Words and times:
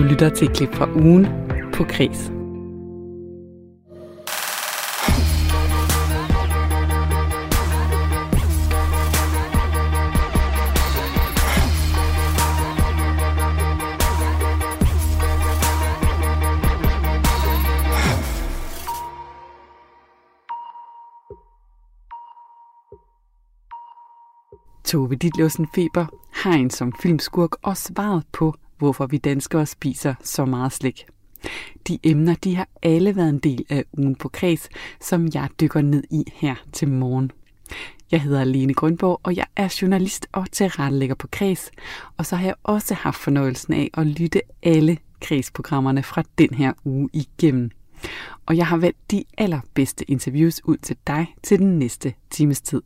Du 0.00 0.04
lytter 0.04 0.28
til 0.28 0.48
et 0.48 0.56
klip 0.56 0.74
fra 0.74 0.88
ugen 0.94 1.26
på 1.74 1.84
Kris. 1.84 2.30
Tove 24.84 25.16
Ditlevsen 25.16 25.66
Feber 25.74 26.06
har 26.32 26.52
en 26.52 26.70
som 26.70 26.92
filmskurk 27.02 27.56
og 27.62 27.76
svaret 27.76 28.24
på, 28.32 28.54
hvorfor 28.80 29.06
vi 29.06 29.18
danskere 29.18 29.66
spiser 29.66 30.14
så 30.22 30.44
meget 30.44 30.72
slik. 30.72 31.06
De 31.88 31.98
emner 32.02 32.34
de 32.34 32.56
har 32.56 32.68
alle 32.82 33.16
været 33.16 33.28
en 33.28 33.38
del 33.38 33.64
af 33.68 33.84
ugen 33.98 34.14
på 34.14 34.28
kreds, 34.28 34.68
som 35.00 35.28
jeg 35.34 35.48
dykker 35.60 35.80
ned 35.80 36.04
i 36.10 36.24
her 36.34 36.54
til 36.72 36.88
morgen. 36.88 37.30
Jeg 38.10 38.22
hedder 38.22 38.44
Lene 38.44 38.74
Grundborg, 38.74 39.20
og 39.22 39.36
jeg 39.36 39.46
er 39.56 39.78
journalist 39.82 40.26
og 40.32 40.46
tilrettelægger 40.52 41.14
på 41.14 41.28
Kreds. 41.32 41.70
Og 42.16 42.26
så 42.26 42.36
har 42.36 42.44
jeg 42.44 42.54
også 42.62 42.94
haft 42.94 43.16
fornøjelsen 43.16 43.74
af 43.74 43.90
at 43.94 44.06
lytte 44.06 44.40
alle 44.62 44.98
Kreds-programmerne 45.20 46.02
fra 46.02 46.22
den 46.38 46.54
her 46.54 46.72
uge 46.84 47.08
igennem. 47.12 47.70
Og 48.46 48.56
jeg 48.56 48.66
har 48.66 48.76
valgt 48.76 49.10
de 49.10 49.24
allerbedste 49.38 50.10
interviews 50.10 50.64
ud 50.64 50.76
til 50.76 50.96
dig 51.06 51.34
til 51.42 51.58
den 51.58 51.78
næste 51.78 52.14
times 52.30 52.60
tid. 52.60 52.82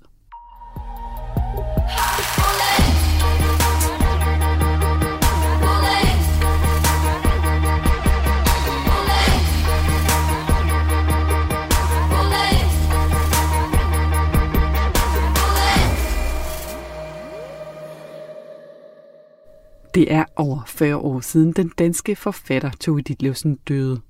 Det 19.94 20.12
er 20.12 20.24
over 20.36 20.62
40 20.66 20.96
år 20.96 21.20
siden 21.20 21.52
den 21.52 21.68
danske 21.78 22.16
forfatter 22.16 22.70
Tove 22.80 23.00
Ditlevsen 23.00 23.58
døde. 23.68 24.00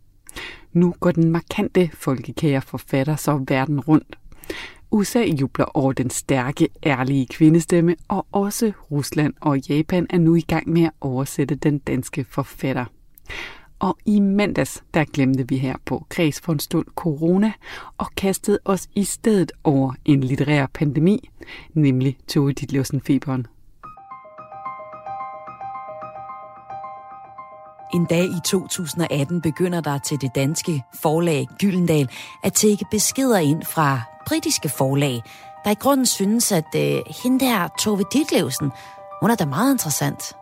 Nu 0.72 0.94
går 1.00 1.10
den 1.10 1.30
markante 1.30 1.90
folkekære 1.94 2.62
forfatter 2.62 3.16
så 3.16 3.44
verden 3.48 3.80
rundt. 3.80 4.18
USA 4.90 5.20
jubler 5.20 5.64
over 5.64 5.92
den 5.92 6.10
stærke, 6.10 6.68
ærlige 6.86 7.26
kvindestemme, 7.26 7.96
og 8.08 8.26
også 8.32 8.72
Rusland 8.90 9.34
og 9.40 9.58
Japan 9.58 10.06
er 10.10 10.18
nu 10.18 10.34
i 10.34 10.40
gang 10.40 10.68
med 10.68 10.82
at 10.82 10.90
oversætte 11.00 11.54
den 11.54 11.78
danske 11.78 12.24
forfatter. 12.28 12.84
Og 13.78 13.98
i 14.06 14.20
mandags, 14.20 14.84
der 14.94 15.04
glemte 15.04 15.48
vi 15.48 15.56
her 15.56 15.76
på 15.84 16.06
Kreds 16.08 16.40
for 16.40 16.52
en 16.52 16.58
stund 16.58 16.86
corona 16.94 17.52
og 17.98 18.06
kastede 18.16 18.58
os 18.64 18.88
i 18.94 19.04
stedet 19.04 19.52
over 19.64 19.92
en 20.04 20.20
litterær 20.20 20.66
pandemi, 20.66 21.30
nemlig 21.74 22.18
Tove 22.28 22.52
Ditlevsen 22.52 23.00
En 27.94 28.04
dag 28.04 28.24
i 28.24 28.40
2018 28.44 29.40
begynder 29.40 29.80
der 29.80 29.98
til 29.98 30.20
det 30.20 30.34
danske 30.34 30.84
forlag 30.94 31.48
Gyldendal 31.58 32.10
at 32.42 32.52
tække 32.52 32.84
beskeder 32.90 33.38
ind 33.38 33.62
fra 33.62 34.00
britiske 34.26 34.68
forlag, 34.68 35.22
der 35.64 35.70
i 35.70 35.74
grunden 35.74 36.06
synes, 36.06 36.52
at 36.52 36.74
øh, 36.76 37.00
hende 37.22 37.44
der 37.44 37.68
Tove 37.80 38.04
Ditlevsen, 38.12 38.72
hun 39.20 39.30
er 39.30 39.34
da 39.34 39.44
meget 39.44 39.72
interessant. 39.72 40.36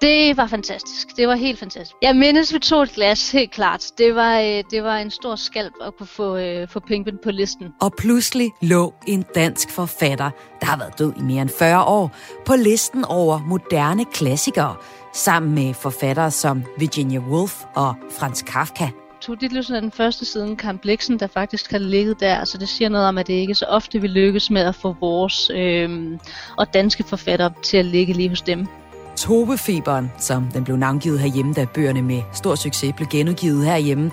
Det 0.00 0.36
var 0.36 0.46
fantastisk. 0.46 1.16
Det 1.16 1.28
var 1.28 1.34
helt 1.34 1.58
fantastisk. 1.58 1.96
Jeg 2.02 2.16
mindes, 2.16 2.54
vi 2.54 2.58
tog 2.58 2.82
et 2.82 2.90
glas, 2.90 3.32
helt 3.32 3.50
klart. 3.50 3.90
Det 3.98 4.14
var, 4.14 4.40
øh, 4.40 4.64
det 4.70 4.82
var 4.82 4.96
en 4.96 5.10
stor 5.10 5.36
skalp 5.36 5.72
at 5.86 5.96
kunne 5.98 6.06
få, 6.06 6.36
øh, 6.36 6.68
få 6.68 6.80
Pinkman 6.80 7.18
på 7.24 7.30
listen. 7.30 7.68
Og 7.80 7.92
pludselig 7.98 8.50
lå 8.62 8.94
en 9.06 9.24
dansk 9.34 9.70
forfatter, 9.70 10.30
der 10.60 10.66
har 10.66 10.78
været 10.78 10.98
død 10.98 11.12
i 11.16 11.22
mere 11.22 11.42
end 11.42 11.50
40 11.58 11.84
år, 11.84 12.16
på 12.46 12.54
listen 12.56 13.04
over 13.04 13.38
moderne 13.38 14.04
klassikere, 14.04 14.76
sammen 15.14 15.54
med 15.54 15.74
forfattere 15.74 16.30
som 16.30 16.64
Virginia 16.78 17.18
Woolf 17.18 17.64
og 17.74 17.94
Franz 18.18 18.42
Kafka. 18.42 18.88
Tove 19.20 19.36
Ditlevsen 19.40 19.74
er 19.74 19.80
den 19.80 19.92
første 19.92 20.24
siden 20.24 20.56
Kamp 20.56 20.80
Bliksen, 20.80 21.18
der 21.18 21.26
faktisk 21.26 21.70
har 21.70 21.78
ligget 21.78 22.20
der. 22.20 22.44
Så 22.44 22.58
det 22.58 22.68
siger 22.68 22.88
noget 22.88 23.08
om, 23.08 23.18
at 23.18 23.26
det 23.26 23.34
ikke 23.34 23.54
så 23.54 23.64
ofte 23.64 24.00
vi 24.00 24.06
lykkes 24.06 24.50
med 24.50 24.62
at 24.62 24.74
få 24.74 24.96
vores 25.00 25.50
øh, 25.54 26.18
og 26.56 26.74
danske 26.74 27.04
forfattere 27.04 27.52
til 27.62 27.76
at 27.76 27.84
ligge 27.84 28.12
lige 28.12 28.28
hos 28.28 28.42
dem. 28.42 28.66
Tobefeberen, 29.16 30.12
som 30.18 30.48
den 30.54 30.64
blev 30.64 30.76
navngivet 30.76 31.20
herhjemme, 31.20 31.52
da 31.52 31.66
bøgerne 31.74 32.02
med 32.02 32.22
stor 32.32 32.54
succes 32.54 32.92
blev 32.96 33.08
genudgivet 33.08 33.64
herhjemme, 33.64 34.10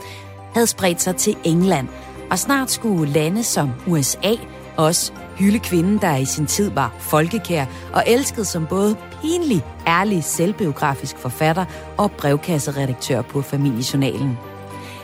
havde 0.54 0.68
spredt 0.68 1.02
sig 1.02 1.16
til 1.16 1.36
England, 1.44 1.88
og 2.32 2.40
snart 2.40 2.72
skulle 2.72 3.14
lande 3.14 3.44
som 3.44 3.72
USA 3.88 4.34
også 4.78 5.12
hylde 5.38 5.60
kvinden, 5.60 5.98
der 5.98 6.16
i 6.16 6.26
sin 6.26 6.46
tid 6.46 6.72
var 6.72 6.96
folkekær 7.00 7.66
og 7.94 8.04
elsket 8.08 8.48
som 8.48 8.66
både 8.66 8.96
pinlig, 9.22 9.66
ærlig, 9.88 10.24
selvbiografisk 10.24 11.18
forfatter 11.18 11.66
og 11.98 12.12
brevkasseredaktør 12.12 13.22
på 13.22 13.42
Familiejournalen. 13.42 14.38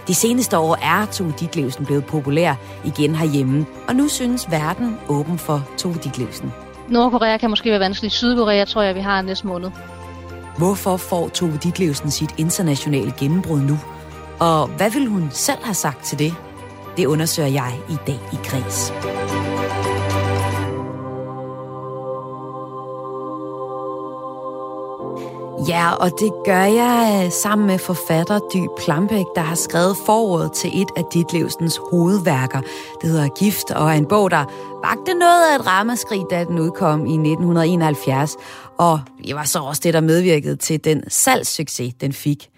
De 0.08 0.16
seneste 0.16 0.58
år 0.58 0.76
er 0.76 1.06
Tove 1.06 1.34
Ditlevsen 1.40 1.86
blevet 1.86 2.06
populær 2.06 2.56
igen 2.86 3.16
herhjemme, 3.16 3.66
og 3.88 3.96
nu 3.96 4.08
synes 4.08 4.52
verden 4.52 4.98
åben 5.08 5.38
for 5.38 5.70
Tove 5.78 5.96
Ditlevsen. 6.04 6.52
Nordkorea 6.90 7.38
kan 7.38 7.50
måske 7.50 7.70
være 7.70 7.80
vanskeligt. 7.80 8.14
Sydkorea 8.14 8.66
tror 8.66 8.82
jeg, 8.82 8.96
vi 8.96 9.00
har 9.00 9.22
næste 9.22 9.48
måned. 9.48 9.70
Hvorfor 10.58 10.98
får 10.98 11.30
Tove 11.30 11.60
Ditlevsen 11.64 12.12
sit 12.12 12.30
internationale 12.38 13.14
gennembrud 13.20 13.60
nu? 13.60 13.80
Og 14.40 14.68
hvad 14.68 14.92
vil 14.92 15.08
hun 15.08 15.30
selv 15.32 15.64
have 15.64 15.74
sagt 15.74 16.04
til 16.04 16.20
det? 16.20 16.36
Det 16.98 17.06
undersøger 17.06 17.50
jeg 17.50 17.74
i 17.90 17.96
dag 18.08 18.20
i 18.34 18.36
Græs. 18.44 18.94
Ja, 25.68 25.92
og 25.92 26.12
det 26.20 26.32
gør 26.46 26.64
jeg 26.64 27.24
øh, 27.26 27.32
sammen 27.32 27.68
med 27.68 27.80
forfatter 27.80 28.40
Dy 28.54 28.68
Plambæk, 28.78 29.26
der 29.36 29.42
har 29.42 29.56
skrevet 29.56 29.98
forordet 30.06 30.52
til 30.52 30.82
et 30.82 30.88
af 30.98 31.04
Ditlevsens 31.14 31.80
hovedværker. 31.92 32.62
Det 33.02 33.10
hedder 33.10 33.28
Gift, 33.28 33.72
og 33.72 33.90
er 33.90 33.94
en 33.94 34.06
bog, 34.06 34.32
der 34.32 34.46
vagte 34.84 35.14
noget 35.14 35.52
af 35.52 35.60
et 35.60 35.68
ramaskrig, 35.68 36.22
da 36.30 36.44
den 36.44 36.60
udkom 36.60 37.06
i 37.06 37.14
1971. 37.14 38.38
Og 38.78 39.00
det 39.26 39.36
var 39.36 39.44
så 39.44 39.60
også 39.60 39.82
det, 39.84 39.94
der 39.94 40.02
medvirkede 40.02 40.56
til 40.56 40.84
den 40.84 41.04
salgssucces, 41.10 41.94
den 42.02 42.14
fik. 42.14 42.50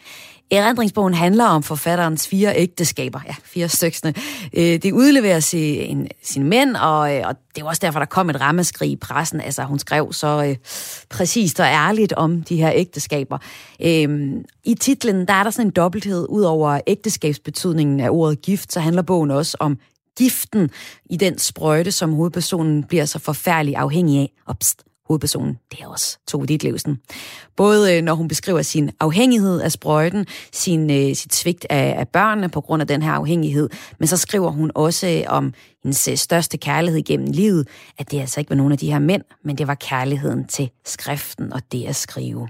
Erindringsbogen 0.52 1.14
handler 1.14 1.46
om 1.46 1.64
forfatterens 1.64 2.28
fire 2.28 2.58
ægteskaber, 2.58 3.20
ja, 3.28 3.36
fire 3.44 3.70
styksene. 3.70 4.14
Øh, 4.54 4.64
det 4.64 4.92
udleverer 4.92 5.40
sin, 5.40 6.08
sine 6.24 6.46
mænd, 6.46 6.76
og, 6.76 7.16
øh, 7.16 7.24
og 7.26 7.36
det 7.56 7.64
var 7.64 7.70
også 7.70 7.80
derfor, 7.86 8.00
der 8.00 8.06
kom 8.06 8.30
et 8.30 8.42
rammeskrig 8.42 8.92
i 8.92 8.96
pressen. 8.96 9.42
Altså, 9.42 9.64
hun 9.64 9.80
skrev 9.80 10.14
så 10.14 10.46
øh, 10.48 10.56
præcist 11.10 11.60
og 11.60 11.66
ærligt 11.66 12.14
om 12.14 12.44
de 12.44 12.56
her 12.56 12.72
ægteskaber. 12.76 13.38
Øhm, 13.82 14.46
I 14.64 14.76
titlen, 14.76 15.28
der 15.28 15.34
er 15.34 15.44
der 15.44 15.50
sådan 15.50 15.68
en 15.68 15.72
dobbelthed. 15.72 16.26
ud 16.30 16.42
over 16.42 16.80
ægteskabsbetydningen 16.88 18.00
af 18.00 18.10
ordet 18.10 18.42
gift, 18.42 18.74
så 18.74 18.80
handler 18.80 19.02
bogen 19.02 19.32
også 19.32 19.58
om 19.60 19.78
giften 20.18 20.70
i 21.10 21.18
den 21.18 21.38
sprøjte, 21.38 21.92
som 21.92 22.14
hovedpersonen 22.14 22.84
bliver 22.84 23.06
så 23.06 23.20
forfærdelig 23.20 23.76
afhængig 23.76 24.20
af. 24.20 24.32
Opst 24.48 24.84
hovedpersonen, 25.12 25.60
det 25.72 25.80
er 25.82 25.88
også 25.88 26.18
Tove 26.28 26.46
Ditlevsen. 26.46 27.00
Både 27.56 27.98
øh, 27.98 28.04
når 28.04 28.14
hun 28.14 28.28
beskriver 28.28 28.62
sin 28.62 28.92
afhængighed 29.00 29.62
af 29.62 29.72
sprøjten, 29.72 30.26
sin, 30.52 30.92
øh, 30.92 31.16
sit 31.16 31.36
svigt 31.36 31.66
af, 31.70 31.96
af 32.00 32.08
børnene 32.08 32.50
på 32.50 32.62
grund 32.62 32.82
af 32.82 32.88
den 32.88 33.02
her 33.02 33.12
afhængighed, 33.12 33.70
men 34.00 34.08
så 34.08 34.18
skriver 34.18 34.52
hun 34.52 34.72
også 34.76 35.08
øh, 35.08 35.24
om 35.28 35.54
hendes 35.84 36.10
største 36.20 36.58
kærlighed 36.58 37.02
gennem 37.02 37.28
livet, 37.32 37.68
at 37.98 38.12
det 38.12 38.20
altså 38.20 38.40
ikke 38.40 38.50
var 38.50 38.56
nogen 38.56 38.72
af 38.72 38.78
de 38.78 38.92
her 38.92 39.00
mænd, 39.00 39.24
men 39.44 39.58
det 39.58 39.68
var 39.68 39.76
kærligheden 39.76 40.48
til 40.48 40.70
skriften 40.86 41.54
og 41.54 41.62
det 41.72 41.86
at 41.86 41.96
skrive. 41.96 42.48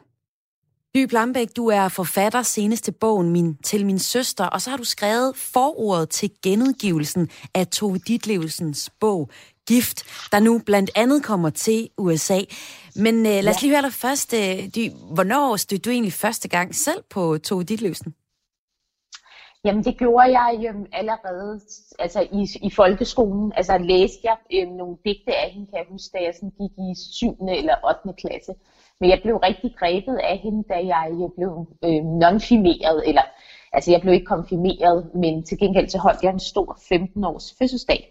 Dy 0.96 1.06
Plambæk, 1.06 1.48
du 1.56 1.68
er 1.68 1.88
forfatter 1.88 2.42
senest 2.42 2.84
til 2.84 2.92
bogen 2.92 3.30
min, 3.30 3.58
Til 3.64 3.86
min 3.86 4.00
søster, 4.00 4.46
og 4.46 4.62
så 4.62 4.70
har 4.70 4.78
du 4.78 4.84
skrevet 4.84 5.36
forordet 5.36 6.10
til 6.10 6.32
genudgivelsen 6.44 7.30
af 7.54 7.68
Tove 7.68 7.98
Ditlevsens 7.98 8.90
bog 9.00 9.30
gift, 9.68 10.04
der 10.32 10.40
nu 10.40 10.62
blandt 10.66 10.92
andet 10.96 11.24
kommer 11.24 11.50
til 11.50 11.90
USA. 11.98 12.40
Men 12.96 13.16
øh, 13.16 13.44
lad 13.44 13.50
os 13.50 13.62
lige 13.62 13.74
høre 13.74 13.82
dig 13.82 13.94
først, 13.94 14.34
øh, 14.34 14.58
de, 14.76 14.92
hvornår 15.14 15.56
stødte 15.56 15.82
du 15.82 15.90
egentlig 15.90 16.14
første 16.14 16.48
gang 16.50 16.76
selv 16.76 17.04
på 17.10 17.38
Tove 17.38 17.64
Ditlevsen? 17.64 18.16
Jamen 19.66 19.84
det 19.84 19.98
gjorde 19.98 20.40
jeg 20.40 20.60
øh, 20.70 20.76
allerede 20.94 21.60
altså 22.00 22.22
i, 22.22 22.68
i 22.68 22.70
folkeskolen. 22.70 23.52
Altså 23.56 23.78
læste 23.78 24.20
jeg 24.24 24.38
øh, 24.54 24.68
nogle 24.70 24.98
digte 25.06 25.34
af 25.44 25.50
hende, 25.52 25.68
kan 25.68 25.78
jeg 25.78 25.86
huske, 25.90 26.18
da 26.18 26.24
jeg 26.24 26.34
sådan 26.36 26.54
gik 26.62 26.74
i 26.88 26.90
7. 27.12 27.38
eller 27.50 27.76
8. 28.06 28.22
klasse. 28.22 28.54
Men 29.00 29.10
jeg 29.10 29.20
blev 29.24 29.36
rigtig 29.38 29.76
grebet 29.80 30.18
af 30.32 30.38
hende, 30.38 30.64
da 30.70 30.78
jeg 30.96 31.08
blev 31.38 31.68
øh, 31.84 32.04
nonfirmeret, 32.24 33.08
eller 33.08 33.22
altså 33.74 33.92
jeg 33.92 34.02
blev 34.02 34.14
ikke 34.14 34.26
konfirmeret, 34.26 35.10
men 35.16 35.44
til 35.44 35.58
gengæld 35.58 35.90
så 35.90 35.98
holdt 35.98 36.24
jeg 36.24 36.34
en 36.34 36.40
stor 36.40 36.78
15 36.90 37.24
års 37.24 37.56
fødselsdag. 37.60 38.11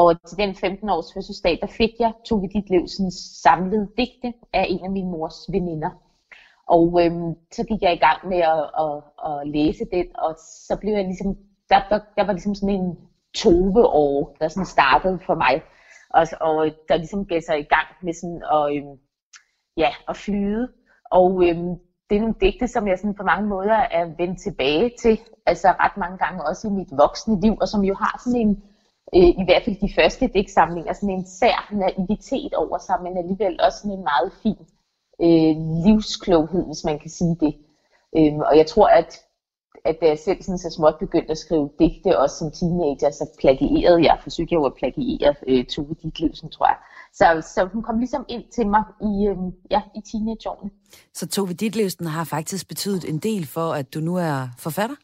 Og 0.00 0.28
til 0.28 0.38
den 0.38 0.54
15 0.54 0.88
års 0.88 1.14
fødselsdag, 1.14 1.58
der 1.60 1.66
fik 1.66 1.90
jeg 1.98 2.12
Tove 2.24 2.48
sådan 2.88 3.10
samlede 3.42 3.88
digte 3.98 4.32
af 4.52 4.66
en 4.68 4.84
af 4.84 4.90
min 4.90 5.10
mors 5.10 5.46
veninder. 5.52 5.90
Og 6.68 7.00
øhm, 7.02 7.34
så 7.52 7.64
gik 7.68 7.82
jeg 7.82 7.92
i 7.94 8.04
gang 8.06 8.28
med 8.28 8.40
at, 8.54 8.64
at, 8.84 8.96
at 9.28 9.48
læse 9.48 9.84
den, 9.92 10.06
og 10.18 10.34
så 10.68 10.76
blev 10.80 10.92
jeg 10.92 11.04
ligesom, 11.04 11.36
der, 11.70 11.80
der, 11.90 12.00
der 12.16 12.26
var 12.26 12.32
ligesom 12.32 12.54
sådan 12.54 12.74
en 12.74 12.98
tove-år, 13.34 14.36
der 14.40 14.48
sådan 14.48 14.66
startede 14.66 15.18
for 15.26 15.34
mig. 15.34 15.62
Og, 16.10 16.26
og 16.40 16.70
der 16.88 16.96
ligesom 16.96 17.26
gav 17.26 17.40
sig 17.40 17.60
i 17.60 17.68
gang 17.74 17.88
med 18.02 18.12
sådan 18.20 18.42
at, 18.56 18.76
øhm, 18.76 18.98
ja, 19.76 19.90
at 20.08 20.16
flyde. 20.16 20.68
Og 21.10 21.30
øhm, 21.48 21.74
det 22.10 22.16
er 22.16 22.20
nogle 22.20 22.40
digte, 22.40 22.68
som 22.68 22.88
jeg 22.88 22.98
sådan 22.98 23.14
på 23.14 23.22
mange 23.22 23.48
måder 23.48 23.78
er 23.98 24.04
vendt 24.18 24.40
tilbage 24.42 24.90
til, 25.02 25.20
altså 25.46 25.68
ret 25.68 25.96
mange 25.96 26.18
gange 26.18 26.44
også 26.44 26.68
i 26.68 26.70
mit 26.70 26.92
voksne 27.02 27.40
liv, 27.40 27.54
og 27.60 27.68
som 27.68 27.84
jo 27.84 27.94
har 27.94 28.20
sådan 28.24 28.40
en, 28.40 28.62
øh, 29.14 29.30
i 29.40 29.44
hvert 29.46 29.62
fald 29.64 29.76
de 29.80 29.94
første 29.98 30.26
digtsamlinger, 30.26 30.92
sådan 30.92 31.10
en 31.10 31.26
sær 31.26 31.58
naivitet 31.72 32.54
over 32.54 32.78
sig, 32.78 32.96
men 33.02 33.16
alligevel 33.16 33.60
også 33.62 33.78
sådan 33.78 33.98
en 33.98 34.08
meget 34.12 34.32
fin 34.42 34.60
øh, 35.24 35.54
livskloghed, 35.84 36.66
hvis 36.66 36.84
man 36.84 36.98
kan 36.98 37.10
sige 37.10 37.36
det. 37.40 37.54
Øhm, 38.16 38.40
og 38.48 38.56
jeg 38.56 38.66
tror, 38.66 38.88
at, 38.88 39.10
at 39.84 39.96
da 40.00 40.06
jeg 40.06 40.18
selv 40.18 40.42
sådan 40.42 40.58
så 40.58 40.70
småt 40.70 40.96
begyndte 40.98 41.30
at 41.30 41.38
skrive 41.38 41.70
digte, 41.78 42.18
også 42.18 42.36
som 42.38 42.50
teenager, 42.50 43.10
så 43.10 43.24
plagierede 43.40 44.02
jeg, 44.08 44.18
forsøgte 44.22 44.52
jeg 44.52 44.58
jo 44.60 44.64
at 44.64 44.74
plagiere 44.74 45.34
øh, 45.48 45.64
Tove 45.64 45.94
Ditlevsen, 46.02 46.50
tror 46.50 46.66
jeg. 46.66 46.78
Så, 47.12 47.52
så 47.54 47.68
hun 47.72 47.82
kom 47.82 47.98
ligesom 47.98 48.24
ind 48.28 48.44
til 48.56 48.66
mig 48.66 48.82
i, 49.00 49.12
øh, 49.28 49.36
ja, 49.70 49.80
i 49.98 50.00
teenageårene. 50.10 50.70
Så 51.14 51.28
Tove 51.28 51.52
Ditlevsen 51.52 52.06
har 52.06 52.24
faktisk 52.24 52.68
betydet 52.68 53.08
en 53.08 53.18
del 53.18 53.46
for, 53.46 53.72
at 53.72 53.94
du 53.94 54.00
nu 54.00 54.16
er 54.16 54.48
forfatter? 54.58 54.96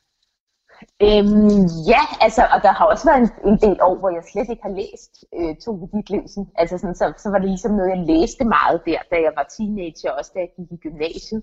Øhm, 1.06 1.66
ja, 1.92 2.02
altså, 2.20 2.42
og 2.54 2.62
der 2.62 2.72
har 2.72 2.84
også 2.84 3.04
været 3.10 3.20
en, 3.24 3.30
en 3.50 3.58
del 3.66 3.78
år, 3.82 3.94
hvor 3.98 4.10
jeg 4.10 4.24
slet 4.32 4.48
ikke 4.50 4.62
har 4.62 4.76
læst 4.82 5.24
øh, 5.38 5.56
Tove 5.56 5.88
Ditlevsen. 5.94 6.50
Altså 6.54 6.78
sådan, 6.78 6.94
så, 6.94 7.12
så 7.16 7.30
var 7.30 7.38
det 7.38 7.48
ligesom 7.48 7.72
noget, 7.72 7.90
jeg 7.90 8.06
læste 8.12 8.44
meget 8.44 8.80
der, 8.86 9.00
da 9.10 9.16
jeg 9.26 9.32
var 9.36 9.46
teenager, 9.56 10.10
også 10.18 10.30
da 10.34 10.38
jeg 10.40 10.50
gik 10.56 10.72
i 10.72 10.76
gymnasiet. 10.76 11.42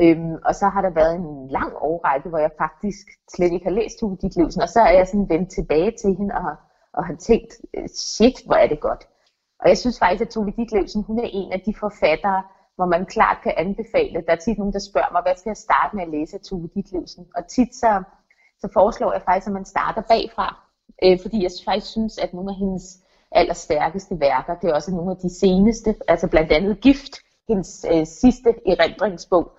Øhm, 0.00 0.36
og 0.44 0.54
så 0.54 0.66
har 0.68 0.82
der 0.82 0.90
været 0.90 1.14
en 1.14 1.48
lang 1.48 1.72
årrække, 1.76 2.28
hvor 2.28 2.38
jeg 2.38 2.50
faktisk 2.58 3.06
slet 3.34 3.52
ikke 3.52 3.66
har 3.66 3.76
læst 3.80 3.98
Tove 3.98 4.16
Ditlevsen, 4.22 4.62
og 4.62 4.68
så 4.68 4.80
er 4.80 4.92
jeg 4.98 5.06
sådan 5.06 5.28
vendt 5.28 5.50
tilbage 5.50 5.90
til 6.00 6.14
hende 6.18 6.34
og, 6.34 6.54
og 6.92 7.06
har 7.06 7.14
tænkt, 7.14 7.52
øh, 7.76 7.88
shit, 7.88 8.36
hvor 8.46 8.54
er 8.54 8.68
det 8.68 8.80
godt. 8.80 9.08
Og 9.60 9.68
jeg 9.68 9.78
synes 9.78 9.98
faktisk, 9.98 10.22
at 10.22 10.28
Tove 10.28 10.52
Ditlevsen, 10.56 11.02
hun 11.02 11.18
er 11.18 11.28
en 11.32 11.52
af 11.52 11.60
de 11.66 11.74
forfattere, 11.80 12.42
hvor 12.76 12.86
man 12.86 13.06
klart 13.06 13.38
kan 13.42 13.54
anbefale. 13.56 14.24
Der 14.26 14.32
er 14.32 14.36
tit 14.36 14.58
nogen, 14.58 14.72
der 14.72 14.78
spørger 14.90 15.12
mig, 15.12 15.22
hvad 15.22 15.36
skal 15.36 15.50
jeg 15.50 15.56
starte 15.56 15.96
med 15.96 16.02
at 16.04 16.10
læse 16.10 16.36
af 16.36 16.40
Tove 16.40 16.68
Ditlevsen? 16.74 17.26
Og 17.36 17.46
tit 17.46 17.74
så 17.74 18.02
så 18.62 18.68
foreslår 18.72 19.12
jeg 19.12 19.22
faktisk, 19.22 19.46
at 19.46 19.52
man 19.52 19.64
starter 19.64 20.02
bagfra. 20.12 20.48
Øh, 21.04 21.18
fordi 21.22 21.42
jeg 21.42 21.50
faktisk 21.64 21.92
synes, 21.92 22.18
at 22.18 22.34
nogle 22.34 22.50
af 22.50 22.56
hendes 22.56 22.86
allerstærkeste 23.32 24.20
værker, 24.20 24.54
det 24.54 24.70
er 24.70 24.74
også 24.74 24.90
nogle 24.90 25.10
af 25.10 25.16
de 25.16 25.30
seneste, 25.42 25.94
altså 26.08 26.28
blandt 26.28 26.52
andet 26.52 26.80
Gift, 26.80 27.14
hendes 27.48 27.86
øh, 27.92 28.06
sidste 28.06 28.50
erindringsbog, 28.66 29.52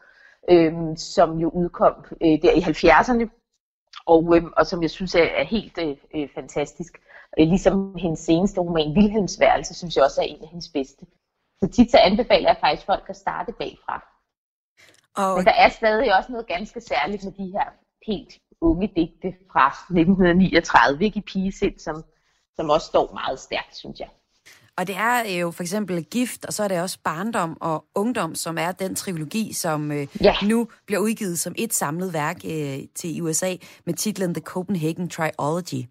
øh, 0.49 0.73
som 0.97 1.37
jo 1.37 1.49
udkom 1.49 1.93
øh, 2.21 2.41
der 2.41 2.51
i 2.51 2.61
70'erne, 2.69 3.25
og, 4.05 4.35
øh, 4.35 4.43
og 4.57 4.65
som 4.67 4.81
jeg 4.81 4.89
synes 4.89 5.15
er, 5.15 5.23
er 5.23 5.43
helt 5.43 5.77
øh, 5.77 5.97
øh, 6.15 6.29
fantastisk. 6.35 6.93
Øh, 7.39 7.47
ligesom 7.47 7.95
hendes 7.95 8.19
seneste 8.19 8.61
roman, 8.61 8.95
Vilhelms 8.95 9.39
Værelse, 9.39 9.73
synes 9.73 9.95
jeg 9.95 10.03
også 10.03 10.21
er 10.21 10.25
en 10.25 10.43
af 10.43 10.47
hendes 10.47 10.69
bedste. 10.69 11.05
Så 11.59 11.67
tit 11.67 11.91
så 11.91 11.97
anbefaler 11.97 12.49
jeg 12.49 12.57
faktisk 12.59 12.85
folk 12.85 13.05
at 13.09 13.15
starte 13.15 13.51
bagfra. 13.51 13.97
Og... 15.15 15.37
Men 15.37 15.45
der 15.45 15.51
er 15.63 15.69
stadig 15.69 16.17
også 16.17 16.31
noget 16.31 16.47
ganske 16.47 16.81
særligt 16.81 17.23
med 17.23 17.31
de 17.31 17.51
her 17.51 17.67
helt 18.07 18.33
unge 18.63 18.91
digte 18.95 19.33
fra 19.51 19.67
1939, 19.67 21.05
ikke 21.05 21.17
i 21.19 21.21
pigesind, 21.21 21.79
som, 21.79 22.03
som 22.55 22.69
også 22.69 22.87
står 22.87 23.13
meget 23.13 23.39
stærkt, 23.39 23.75
synes 23.75 23.99
jeg. 23.99 24.07
Og 24.77 24.87
det 24.87 24.95
er 24.95 25.37
jo 25.39 25.51
for 25.51 25.63
eksempel 25.63 26.03
Gift, 26.03 26.45
og 26.45 26.53
så 26.53 26.63
er 26.63 26.67
det 26.67 26.81
også 26.81 26.97
Barndom 27.03 27.57
og 27.61 27.85
Ungdom, 27.95 28.35
som 28.35 28.57
er 28.57 28.71
den 28.71 28.95
trilogi, 28.95 29.53
som 29.53 29.91
øh, 29.91 30.07
ja. 30.21 30.35
nu 30.43 30.67
bliver 30.85 30.99
udgivet 30.99 31.39
som 31.39 31.55
et 31.57 31.73
samlet 31.73 32.13
værk 32.13 32.37
øh, 32.45 32.79
til 32.95 33.21
USA 33.21 33.55
med 33.85 33.93
titlen 33.93 34.33
The 34.33 34.41
Copenhagen 34.41 35.09
Trilogy. 35.09 35.87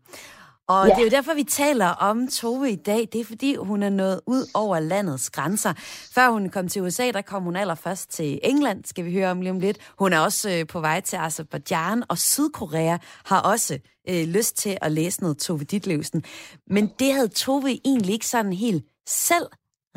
Og 0.69 0.89
ja. 0.89 0.95
det 0.95 1.01
er 1.01 1.05
jo 1.05 1.11
derfor, 1.11 1.35
vi 1.35 1.45
taler 1.45 1.87
om 1.87 2.29
Tove 2.29 2.71
i 2.71 2.77
dag. 2.77 3.09
Det 3.13 3.21
er 3.21 3.25
fordi, 3.25 3.57
hun 3.57 3.83
er 3.83 3.91
nået 3.91 4.21
ud 4.27 4.51
over 4.55 4.81
landets 4.81 5.31
grænser. 5.31 5.73
Før 6.15 6.31
hun 6.31 6.49
kom 6.49 6.69
til 6.69 6.83
USA, 6.83 7.11
der 7.11 7.23
kom 7.23 7.43
hun 7.43 7.57
allerførst 7.57 8.11
til 8.11 8.41
England, 8.43 8.85
skal 8.85 9.05
vi 9.05 9.13
høre 9.13 9.31
om 9.31 9.41
lige 9.41 9.51
om 9.51 9.61
lidt. 9.61 9.79
Hun 9.99 10.13
er 10.13 10.19
også 10.19 10.51
øh, 10.51 10.67
på 10.67 10.81
vej 10.81 11.01
til 11.01 11.17
Azerbaijan, 11.17 12.05
og 12.09 12.19
Sydkorea 12.19 12.99
har 13.25 13.41
også 13.41 13.79
øh, 14.09 14.29
lyst 14.29 14.57
til 14.57 14.79
at 14.81 14.93
læse 14.93 15.21
noget 15.21 15.39
Tove 15.39 15.65
Ditlevsen. 15.65 16.25
Men 16.67 16.91
det 16.99 17.13
havde 17.13 17.29
Tove 17.29 17.81
egentlig 17.85 18.13
ikke 18.13 18.27
sådan 18.27 18.53
helt 18.53 18.85
selv 19.09 19.47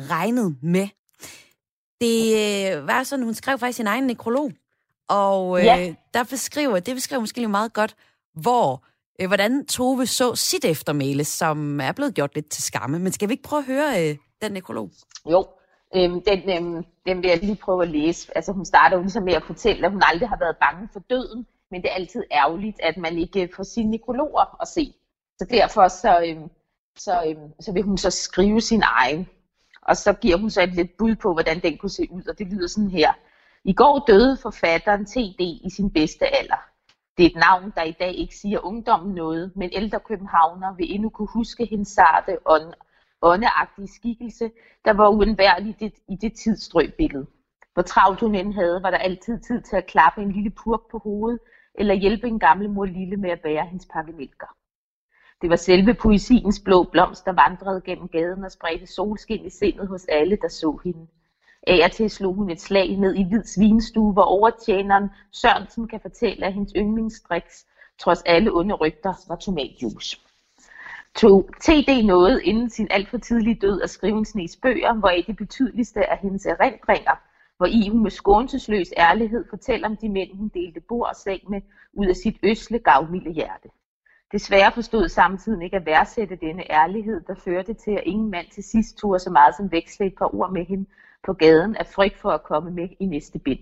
regnet 0.00 0.56
med. 0.62 0.88
Det 2.00 2.32
øh, 2.76 2.86
var 2.86 3.02
sådan, 3.02 3.24
hun 3.24 3.34
skrev 3.34 3.58
faktisk 3.58 3.76
sin 3.76 3.86
egen 3.86 4.04
nekrolog, 4.04 4.52
og 5.08 5.58
øh, 5.58 5.64
ja. 5.64 5.94
der 6.14 6.24
beskriver, 6.24 6.80
det 6.80 6.94
beskriver 6.94 7.20
måske 7.20 7.48
meget 7.48 7.72
godt, 7.72 7.96
hvor 8.34 8.84
øh, 9.20 9.26
hvordan 9.26 9.66
Tove 9.66 10.06
så 10.06 10.34
sit 10.34 10.64
eftermæle, 10.64 11.24
som 11.24 11.80
er 11.80 11.92
blevet 11.92 12.14
gjort 12.14 12.34
lidt 12.34 12.48
til 12.48 12.62
skamme. 12.62 12.98
Men 12.98 13.12
skal 13.12 13.28
vi 13.28 13.32
ikke 13.32 13.42
prøve 13.42 13.60
at 13.60 13.66
høre 13.66 14.10
øh, 14.10 14.16
den 14.42 14.52
nekrolog? 14.52 14.90
Jo, 15.30 15.46
øhm, 15.96 16.22
den, 16.22 16.50
øhm, 16.50 16.84
den 17.06 17.22
vil 17.22 17.28
jeg 17.28 17.38
lige 17.42 17.56
prøve 17.56 17.82
at 17.82 17.90
læse. 17.90 18.36
Altså 18.36 18.52
hun 18.52 18.64
starter 18.64 18.96
jo 18.96 19.02
ligesom 19.02 19.22
med 19.22 19.32
at 19.32 19.42
fortælle, 19.42 19.86
at 19.86 19.92
hun 19.92 20.02
aldrig 20.12 20.28
har 20.28 20.38
været 20.38 20.56
bange 20.60 20.88
for 20.92 21.00
døden, 21.00 21.46
men 21.70 21.82
det 21.82 21.90
er 21.90 21.94
altid 21.94 22.22
ærgerligt, 22.32 22.76
at 22.82 22.96
man 22.96 23.18
ikke 23.18 23.42
øh, 23.42 23.48
får 23.56 23.62
sine 23.62 23.90
nekrologer 23.90 24.62
at 24.62 24.68
se. 24.68 24.94
Så 25.38 25.46
derfor 25.50 25.88
så, 25.88 26.20
øhm, 26.28 26.50
så, 26.98 27.22
øhm, 27.28 27.52
så 27.60 27.72
vil 27.72 27.82
hun 27.82 27.98
så 27.98 28.10
skrive 28.10 28.60
sin 28.60 28.82
egen. 28.84 29.28
Og 29.82 29.96
så 29.96 30.12
giver 30.12 30.36
hun 30.36 30.50
så 30.50 30.62
et 30.62 30.74
lidt 30.74 30.96
bud 30.98 31.14
på, 31.14 31.32
hvordan 31.32 31.62
den 31.62 31.78
kunne 31.78 31.90
se 31.90 32.06
ud, 32.10 32.22
og 32.28 32.38
det 32.38 32.46
lyder 32.46 32.66
sådan 32.66 32.90
her. 32.90 33.12
I 33.64 33.72
går 33.72 34.04
døde 34.06 34.38
forfatteren 34.42 35.06
TD 35.06 35.40
i 35.40 35.70
sin 35.76 35.90
bedste 35.90 36.26
alder. 36.26 36.75
Det 37.16 37.26
er 37.26 37.30
et 37.30 37.36
navn, 37.36 37.72
der 37.76 37.82
i 37.82 37.96
dag 38.00 38.14
ikke 38.14 38.36
siger 38.36 38.60
ungdommen 38.64 39.14
noget, 39.14 39.52
men 39.56 39.70
ældre 39.72 40.00
københavner 40.00 40.74
vil 40.74 40.94
endnu 40.94 41.08
kunne 41.10 41.28
huske 41.34 41.66
hendes 41.66 41.88
sarte 41.88 42.38
ånd, 42.46 42.74
åndeagtige 43.22 43.88
skikkelse, 43.88 44.50
der 44.84 44.92
var 44.92 45.08
uundværlig 45.08 45.76
det, 45.80 45.92
i 46.08 46.16
det 46.16 46.32
tidsstrøbillede. 46.34 47.26
Hvor 47.74 47.82
travlt 47.82 48.20
hun 48.20 48.34
end 48.34 48.54
havde, 48.54 48.82
var 48.82 48.90
der 48.90 48.98
altid 48.98 49.40
tid 49.40 49.62
til 49.62 49.76
at 49.76 49.86
klappe 49.86 50.22
en 50.22 50.32
lille 50.32 50.50
purk 50.50 50.80
på 50.90 50.98
hovedet, 50.98 51.38
eller 51.74 51.94
hjælpe 51.94 52.26
en 52.26 52.38
gammel 52.38 52.70
mor 52.70 52.84
lille 52.84 53.16
med 53.16 53.30
at 53.30 53.40
bære 53.40 53.66
hendes 53.66 53.86
pakke 53.92 54.12
mælker. 54.12 54.56
Det 55.42 55.50
var 55.50 55.56
selve 55.56 55.94
poesiens 55.94 56.60
blå 56.64 56.84
blomst, 56.84 57.24
der 57.24 57.32
vandrede 57.32 57.80
gennem 57.80 58.08
gaden 58.08 58.44
og 58.44 58.52
spredte 58.52 58.86
solskin 58.86 59.46
i 59.46 59.50
sindet 59.50 59.88
hos 59.88 60.04
alle, 60.04 60.36
der 60.36 60.48
så 60.48 60.80
hende. 60.84 61.06
Af 61.66 61.84
og 61.84 61.92
til 61.92 62.10
slog 62.10 62.34
hun 62.34 62.50
et 62.50 62.60
slag 62.60 62.96
ned 62.96 63.14
i 63.14 63.22
hvid 63.22 63.44
svinstue, 63.44 64.12
hvor 64.12 64.22
overtjeneren 64.22 65.10
Sørensen 65.32 65.88
kan 65.88 66.00
fortælle, 66.00 66.46
at 66.46 66.52
hendes 66.52 66.72
yndlingsdriks, 66.76 67.66
trods 67.98 68.22
alle 68.22 68.52
onde 68.52 68.74
rygter, 68.74 69.14
var 69.28 69.36
tomatjuice. 69.36 70.20
Tog 71.14 71.48
TD 71.60 72.06
noget 72.06 72.40
inden 72.44 72.70
sin 72.70 72.88
alt 72.90 73.08
for 73.08 73.18
tidlige 73.18 73.58
død 73.60 73.82
at 73.82 73.90
skrive 73.90 74.18
en 74.18 74.24
snes 74.24 74.56
bøger, 74.56 74.94
hvor 74.94 75.10
det 75.26 75.36
betydeligste 75.36 76.10
af 76.10 76.18
hendes 76.18 76.46
erindringer, 76.46 77.16
hvor 77.56 77.66
i 77.66 77.88
hun 77.88 78.02
med 78.02 78.10
skånselsløs 78.10 78.88
ærlighed 78.96 79.44
fortæller 79.50 79.88
om 79.88 79.96
de 79.96 80.08
mænd, 80.08 80.36
hun 80.36 80.48
delte 80.48 80.80
bord 80.80 81.08
og 81.08 81.16
seng 81.16 81.50
med, 81.50 81.60
ud 81.92 82.06
af 82.06 82.16
sit 82.16 82.36
øsle 82.42 82.78
gavmilde 82.78 83.30
hjerte. 83.30 83.68
Desværre 84.32 84.72
forstod 84.72 85.08
samtidig 85.08 85.64
ikke 85.64 85.76
at 85.76 85.86
værdsætte 85.86 86.36
denne 86.36 86.72
ærlighed, 86.72 87.20
der 87.20 87.34
førte 87.34 87.74
til, 87.74 87.90
at 87.90 88.02
ingen 88.06 88.30
mand 88.30 88.46
til 88.54 88.62
sidst 88.62 88.98
tog 88.98 89.20
så 89.20 89.30
meget 89.30 89.54
som 89.56 89.72
veksle 89.72 90.06
et 90.06 90.14
par 90.18 90.34
ord 90.34 90.52
med 90.52 90.64
hende, 90.64 90.86
på 91.26 91.32
gaden 91.32 91.76
af 91.76 91.86
frygt 91.86 92.18
for 92.18 92.30
at 92.30 92.42
komme 92.42 92.70
med 92.70 92.88
i 93.00 93.06
næste 93.06 93.38
bind. 93.38 93.60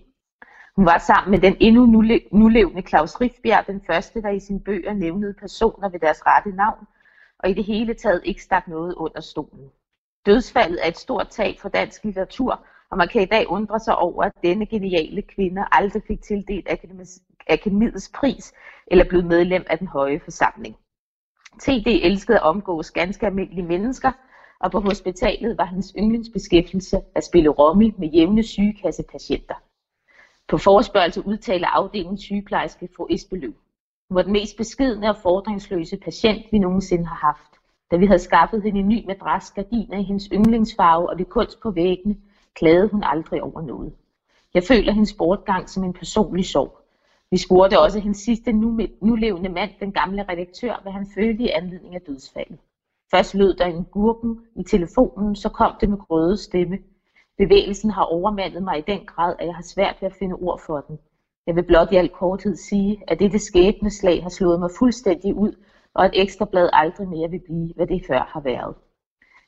Hun 0.75 0.85
var 0.85 0.97
sammen 0.97 1.31
med 1.31 1.39
den 1.39 1.57
endnu 1.59 1.85
nulevende 2.31 2.81
Claus 2.81 3.21
Rifbjerg, 3.21 3.67
den 3.67 3.81
første, 3.87 4.21
der 4.21 4.29
i 4.29 4.39
sine 4.39 4.59
bøger 4.59 4.93
nævnede 4.93 5.33
personer 5.33 5.89
ved 5.89 5.99
deres 5.99 6.25
rette 6.25 6.51
navn, 6.51 6.87
og 7.39 7.49
i 7.49 7.53
det 7.53 7.63
hele 7.63 7.93
taget 7.93 8.21
ikke 8.25 8.43
stak 8.43 8.67
noget 8.67 8.93
under 8.93 9.21
stolen. 9.21 9.69
Dødsfaldet 10.25 10.79
er 10.83 10.87
et 10.87 10.97
stort 10.97 11.27
tab 11.29 11.55
for 11.59 11.69
dansk 11.69 12.03
litteratur, 12.03 12.65
og 12.91 12.97
man 12.97 13.07
kan 13.07 13.21
i 13.21 13.25
dag 13.25 13.47
undre 13.47 13.79
sig 13.79 13.95
over, 13.97 14.23
at 14.23 14.31
denne 14.43 14.65
geniale 14.65 15.21
kvinde 15.21 15.65
aldrig 15.71 16.03
fik 16.07 16.21
tildelt 16.21 16.67
akademiets 17.47 18.11
pris 18.15 18.53
eller 18.87 19.05
blev 19.09 19.23
medlem 19.23 19.63
af 19.69 19.77
den 19.77 19.87
høje 19.87 20.19
forsamling. 20.19 20.75
TD 21.59 21.87
elskede 21.87 22.37
at 22.37 22.43
omgås 22.43 22.91
ganske 22.91 23.25
almindelige 23.25 23.67
mennesker, 23.67 24.11
og 24.59 24.71
på 24.71 24.79
hospitalet 24.79 25.57
var 25.57 25.65
hans 25.65 25.93
yndlingsbeskæftigelse 25.97 27.01
at 27.15 27.23
spille 27.23 27.49
romme 27.49 27.93
med 27.97 28.07
jævne 28.07 28.43
sygekassepatienter. 28.43 29.55
På 30.47 30.57
forespørgelse 30.57 31.27
udtaler 31.27 31.67
afdelingen 31.67 32.17
sygeplejerske 32.17 32.89
fru 32.95 33.07
Esbeløv. 33.09 33.53
Hun 34.09 34.15
var 34.15 34.21
den 34.21 34.33
mest 34.33 34.57
beskidende 34.57 35.09
og 35.09 35.17
fordringsløse 35.17 35.97
patient, 35.97 36.45
vi 36.51 36.59
nogensinde 36.59 37.05
har 37.05 37.15
haft. 37.15 37.51
Da 37.91 37.95
vi 37.95 38.05
havde 38.05 38.19
skaffet 38.19 38.63
hende 38.63 38.79
en 38.79 38.87
ny 38.87 39.05
madras, 39.05 39.51
gardiner 39.51 39.97
i 39.97 40.03
hendes 40.03 40.29
yndlingsfarve 40.33 41.09
og 41.09 41.17
det 41.17 41.29
kunst 41.29 41.59
på 41.61 41.71
væggene, 41.71 42.15
klagede 42.53 42.87
hun 42.87 43.03
aldrig 43.03 43.43
over 43.43 43.61
noget. 43.61 43.93
Jeg 44.53 44.63
føler 44.63 44.91
hendes 44.91 45.13
bortgang 45.13 45.69
som 45.69 45.83
en 45.83 45.93
personlig 45.93 46.45
sorg. 46.45 46.79
Vi 47.31 47.37
spurgte 47.37 47.79
også 47.79 47.99
hendes 47.99 48.17
sidste 48.17 48.51
nulevende 49.01 49.49
mand, 49.49 49.71
den 49.79 49.91
gamle 49.91 50.25
redaktør, 50.29 50.79
hvad 50.81 50.91
han 50.91 51.07
følte 51.15 51.43
i 51.43 51.49
anledning 51.49 51.95
af 51.95 52.01
dødsfaldet. 52.01 52.59
Først 53.15 53.33
lød 53.33 53.53
der 53.53 53.65
en 53.65 53.85
gurken 53.91 54.39
i 54.55 54.63
telefonen, 54.63 55.35
så 55.35 55.49
kom 55.49 55.71
det 55.81 55.89
med 55.89 55.97
grøde 55.97 56.37
stemme. 56.37 56.79
Bevægelsen 57.37 57.89
har 57.89 58.03
overmandet 58.03 58.63
mig 58.63 58.77
i 58.77 58.83
den 58.87 59.05
grad, 59.05 59.35
at 59.39 59.47
jeg 59.47 59.55
har 59.55 59.63
svært 59.63 59.97
ved 60.01 60.09
at 60.09 60.15
finde 60.19 60.35
ord 60.35 60.61
for 60.65 60.81
den. 60.81 60.99
Jeg 61.47 61.55
vil 61.55 61.63
blot 61.63 61.91
i 61.91 61.95
al 61.95 62.09
korthed 62.09 62.55
sige, 62.55 63.03
at 63.07 63.19
dette 63.19 63.39
skæbneslag 63.39 64.23
har 64.23 64.29
slået 64.29 64.59
mig 64.59 64.69
fuldstændig 64.79 65.35
ud, 65.35 65.51
og 65.93 66.05
et 66.05 66.11
ekstra 66.13 66.45
blad 66.45 66.69
aldrig 66.73 67.07
mere 67.07 67.29
vil 67.29 67.41
blive, 67.45 67.73
hvad 67.75 67.87
det 67.87 68.05
før 68.07 68.29
har 68.33 68.39
været. 68.39 68.75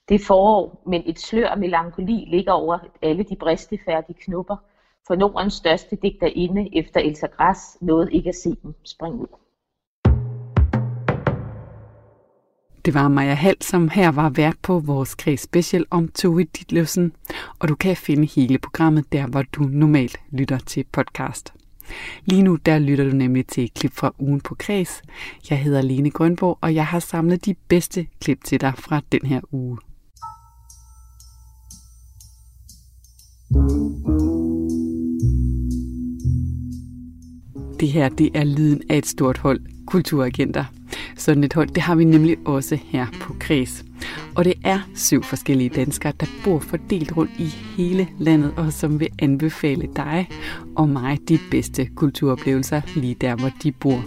Det 0.09 0.15
er 0.15 0.25
forår, 0.27 0.83
men 0.85 1.03
et 1.05 1.19
slør 1.19 1.47
af 1.47 1.57
melankoli 1.57 2.25
ligger 2.27 2.51
over 2.51 2.77
alle 3.01 3.23
de 3.23 3.35
bristefærdige 3.35 4.19
knupper, 4.19 4.57
for 5.07 5.15
Nordens 5.15 5.53
største 5.53 5.95
digterinde 5.95 6.77
efter 6.77 6.99
Elsa 6.99 7.27
Græs 7.27 7.77
nåede 7.81 8.13
ikke 8.13 8.29
at 8.29 8.35
se 8.35 8.49
dem 8.63 8.73
springe 8.85 9.19
ud. 9.19 9.46
Det 12.87 12.93
var 12.93 13.07
Maja 13.07 13.33
Hall, 13.33 13.55
som 13.61 13.89
her 13.89 14.11
var 14.15 14.29
vært 14.29 14.57
på 14.63 14.79
vores 14.79 15.15
kreds 15.15 15.41
special 15.41 15.85
om 15.91 16.07
Tove 16.07 16.43
Ditlevsen, 16.43 17.11
og 17.59 17.67
du 17.67 17.75
kan 17.75 17.95
finde 17.95 18.27
hele 18.35 18.57
programmet 18.57 19.11
der, 19.11 19.27
hvor 19.27 19.41
du 19.41 19.63
normalt 19.63 20.17
lytter 20.31 20.57
til 20.57 20.85
podcast. 20.91 21.53
Lige 22.25 22.43
nu 22.43 22.55
der 22.55 22.79
lytter 22.79 23.09
du 23.09 23.15
nemlig 23.15 23.47
til 23.47 23.63
et 23.63 23.73
klip 23.73 23.93
fra 23.93 24.13
ugen 24.19 24.41
på 24.41 24.55
kreds. 24.55 25.01
Jeg 25.49 25.59
hedder 25.59 25.81
Lene 25.81 26.11
Grønborg, 26.11 26.57
og 26.61 26.75
jeg 26.75 26.85
har 26.85 26.99
samlet 26.99 27.45
de 27.45 27.55
bedste 27.67 28.07
klip 28.21 28.43
til 28.43 28.61
dig 28.61 28.73
fra 28.77 29.01
den 29.11 29.25
her 29.25 29.41
uge. 29.51 29.77
Det 37.79 37.89
her, 37.89 38.09
det 38.09 38.29
er 38.33 38.43
lyden 38.43 38.81
af 38.89 38.97
et 38.97 39.05
stort 39.05 39.37
hold 39.37 39.59
kulturagenter. 39.87 40.65
Sådan 41.15 41.43
et 41.43 41.53
hold, 41.53 41.67
det 41.67 41.83
har 41.83 41.95
vi 41.95 42.03
nemlig 42.03 42.37
også 42.45 42.77
her 42.85 43.05
på 43.21 43.35
Kreds. 43.39 43.85
Og 44.35 44.45
det 44.45 44.53
er 44.63 44.79
syv 44.95 45.23
forskellige 45.23 45.69
danskere, 45.69 46.13
der 46.19 46.25
bor 46.43 46.59
fordelt 46.59 47.17
rundt 47.17 47.31
i 47.39 47.45
hele 47.77 48.07
landet, 48.19 48.53
og 48.55 48.73
som 48.73 48.99
vil 48.99 49.09
anbefale 49.19 49.87
dig 49.95 50.29
og 50.75 50.89
mig 50.89 51.19
de 51.29 51.39
bedste 51.51 51.85
kulturoplevelser 51.95 52.81
lige 52.95 53.15
der, 53.21 53.35
hvor 53.35 53.51
de 53.63 53.71
bor. 53.71 54.03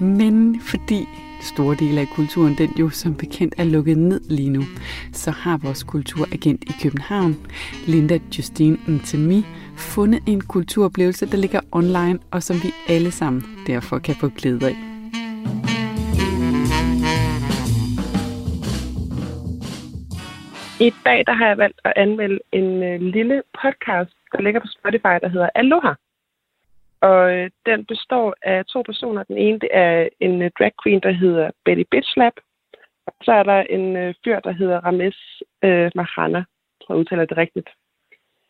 Men 0.00 0.60
fordi 0.60 1.08
store 1.40 1.76
dele 1.76 2.00
af 2.00 2.08
kulturen, 2.14 2.54
den 2.58 2.70
jo 2.78 2.90
som 2.90 3.14
bekendt 3.14 3.54
er 3.56 3.64
lukket 3.64 3.98
ned 3.98 4.20
lige 4.28 4.50
nu, 4.50 4.64
så 5.12 5.30
har 5.30 5.56
vores 5.56 5.82
kulturagent 5.82 6.64
i 6.64 6.72
København, 6.82 7.36
Linda 7.86 8.18
Justine 8.38 8.78
Ntemi, 8.88 9.46
fundet 9.76 10.22
en 10.26 10.40
kulturoplevelse, 10.40 11.26
der 11.26 11.36
ligger 11.36 11.60
online, 11.72 12.18
og 12.30 12.42
som 12.42 12.56
vi 12.62 12.70
alle 12.88 13.10
sammen 13.10 13.44
derfor 13.66 13.98
kan 13.98 14.14
få 14.14 14.28
glæde 14.28 14.66
af. 14.66 14.95
I 20.80 20.92
dag 21.04 21.26
der 21.26 21.32
har 21.32 21.46
jeg 21.46 21.58
valgt 21.58 21.80
at 21.84 21.92
anmelde 21.96 22.38
en 22.52 22.82
øh, 22.82 23.00
lille 23.00 23.42
podcast, 23.62 24.16
der 24.32 24.40
ligger 24.40 24.60
på 24.60 24.66
Spotify, 24.66 25.16
der 25.22 25.28
hedder 25.28 25.48
Aloha. 25.54 25.92
Og 27.00 27.34
øh, 27.34 27.50
den 27.66 27.84
består 27.84 28.34
af 28.42 28.64
to 28.64 28.82
personer. 28.82 29.22
Den 29.22 29.38
ene 29.38 29.58
det 29.58 29.68
er 29.72 30.08
en 30.20 30.42
øh, 30.42 30.50
drag 30.58 30.72
queen, 30.82 31.00
der 31.00 31.10
hedder 31.10 31.50
Betty 31.64 31.82
Bitchlap. 31.90 32.32
Og 33.06 33.12
så 33.22 33.32
er 33.32 33.42
der 33.42 33.60
en 33.60 33.96
øh, 33.96 34.14
fyr, 34.24 34.40
der 34.40 34.52
hedder 34.52 34.80
Rames 34.80 35.42
øh, 35.64 35.90
Mahana. 35.94 36.38
Jeg 36.38 36.80
tror, 36.82 36.94
jeg 36.94 37.00
udtaler 37.00 37.24
det 37.24 37.36
rigtigt. 37.36 37.68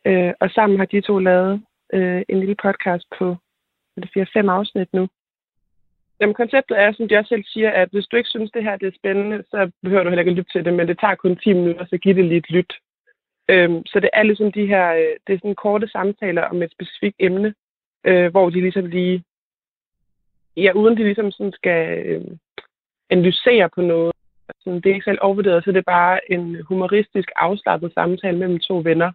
Øh, 0.05 0.33
og 0.41 0.51
sammen 0.51 0.79
har 0.79 0.87
de 0.87 1.01
to 1.01 1.19
lavet 1.19 1.63
øh, 1.93 2.23
en 2.29 2.41
lille 2.41 2.57
podcast 2.63 3.07
på 3.19 3.37
4-5 4.01 4.51
afsnit 4.51 4.93
nu. 4.93 5.09
Jamen, 6.21 6.35
konceptet 6.35 6.79
er, 6.79 6.93
som 6.93 7.09
de 7.09 7.17
også 7.17 7.29
selv 7.29 7.45
siger, 7.47 7.71
at 7.71 7.89
hvis 7.93 8.07
du 8.07 8.17
ikke 8.17 8.29
synes, 8.29 8.51
det 8.51 8.63
her 8.63 8.77
det 8.77 8.89
er 8.89 8.99
spændende, 8.99 9.45
så 9.51 9.71
behøver 9.83 10.03
du 10.03 10.09
heller 10.09 10.23
ikke 10.23 10.31
at 10.31 10.37
lytte 10.37 10.53
til 10.53 10.65
det, 10.65 10.75
men 10.75 10.89
det 10.89 10.99
tager 10.99 11.15
kun 11.15 11.37
10 11.37 11.53
minutter, 11.53 11.87
så 11.87 11.99
giv 11.99 12.15
det 12.15 12.25
lige 12.25 12.39
et 12.39 12.51
lyt. 12.51 12.73
Øhm, 13.49 13.87
så 13.87 14.01
det 14.01 14.11
er 14.13 14.23
ligesom 14.23 14.53
de 14.53 14.67
her, 14.67 14.93
øh, 14.93 15.15
det 15.27 15.33
er 15.35 15.39
sådan 15.39 15.55
korte 15.55 15.89
samtaler 15.89 16.43
om 16.43 16.63
et 16.63 16.73
specifikt 16.73 17.17
emne, 17.19 17.55
øh, 18.05 18.31
hvor 18.31 18.51
de 18.51 18.61
ligesom 18.61 18.87
lige, 18.87 19.25
ja, 20.57 20.73
uden 20.73 20.97
de 20.97 21.03
ligesom 21.03 21.31
sådan 21.31 21.53
skal 21.53 22.07
øh, 22.07 22.25
analysere 23.11 23.69
på 23.75 23.81
noget. 23.81 24.13
Sådan, 24.61 24.81
det 24.81 24.87
er 24.87 24.95
ikke 24.95 25.11
selv 25.11 25.19
overvurderet, 25.23 25.65
så 25.65 25.73
det 25.73 25.79
er 25.79 25.93
bare 25.99 26.33
en 26.33 26.63
humoristisk 26.69 27.29
afslappet 27.37 27.93
samtale 27.95 28.39
mellem 28.39 28.59
to 28.59 28.77
venner 28.85 29.13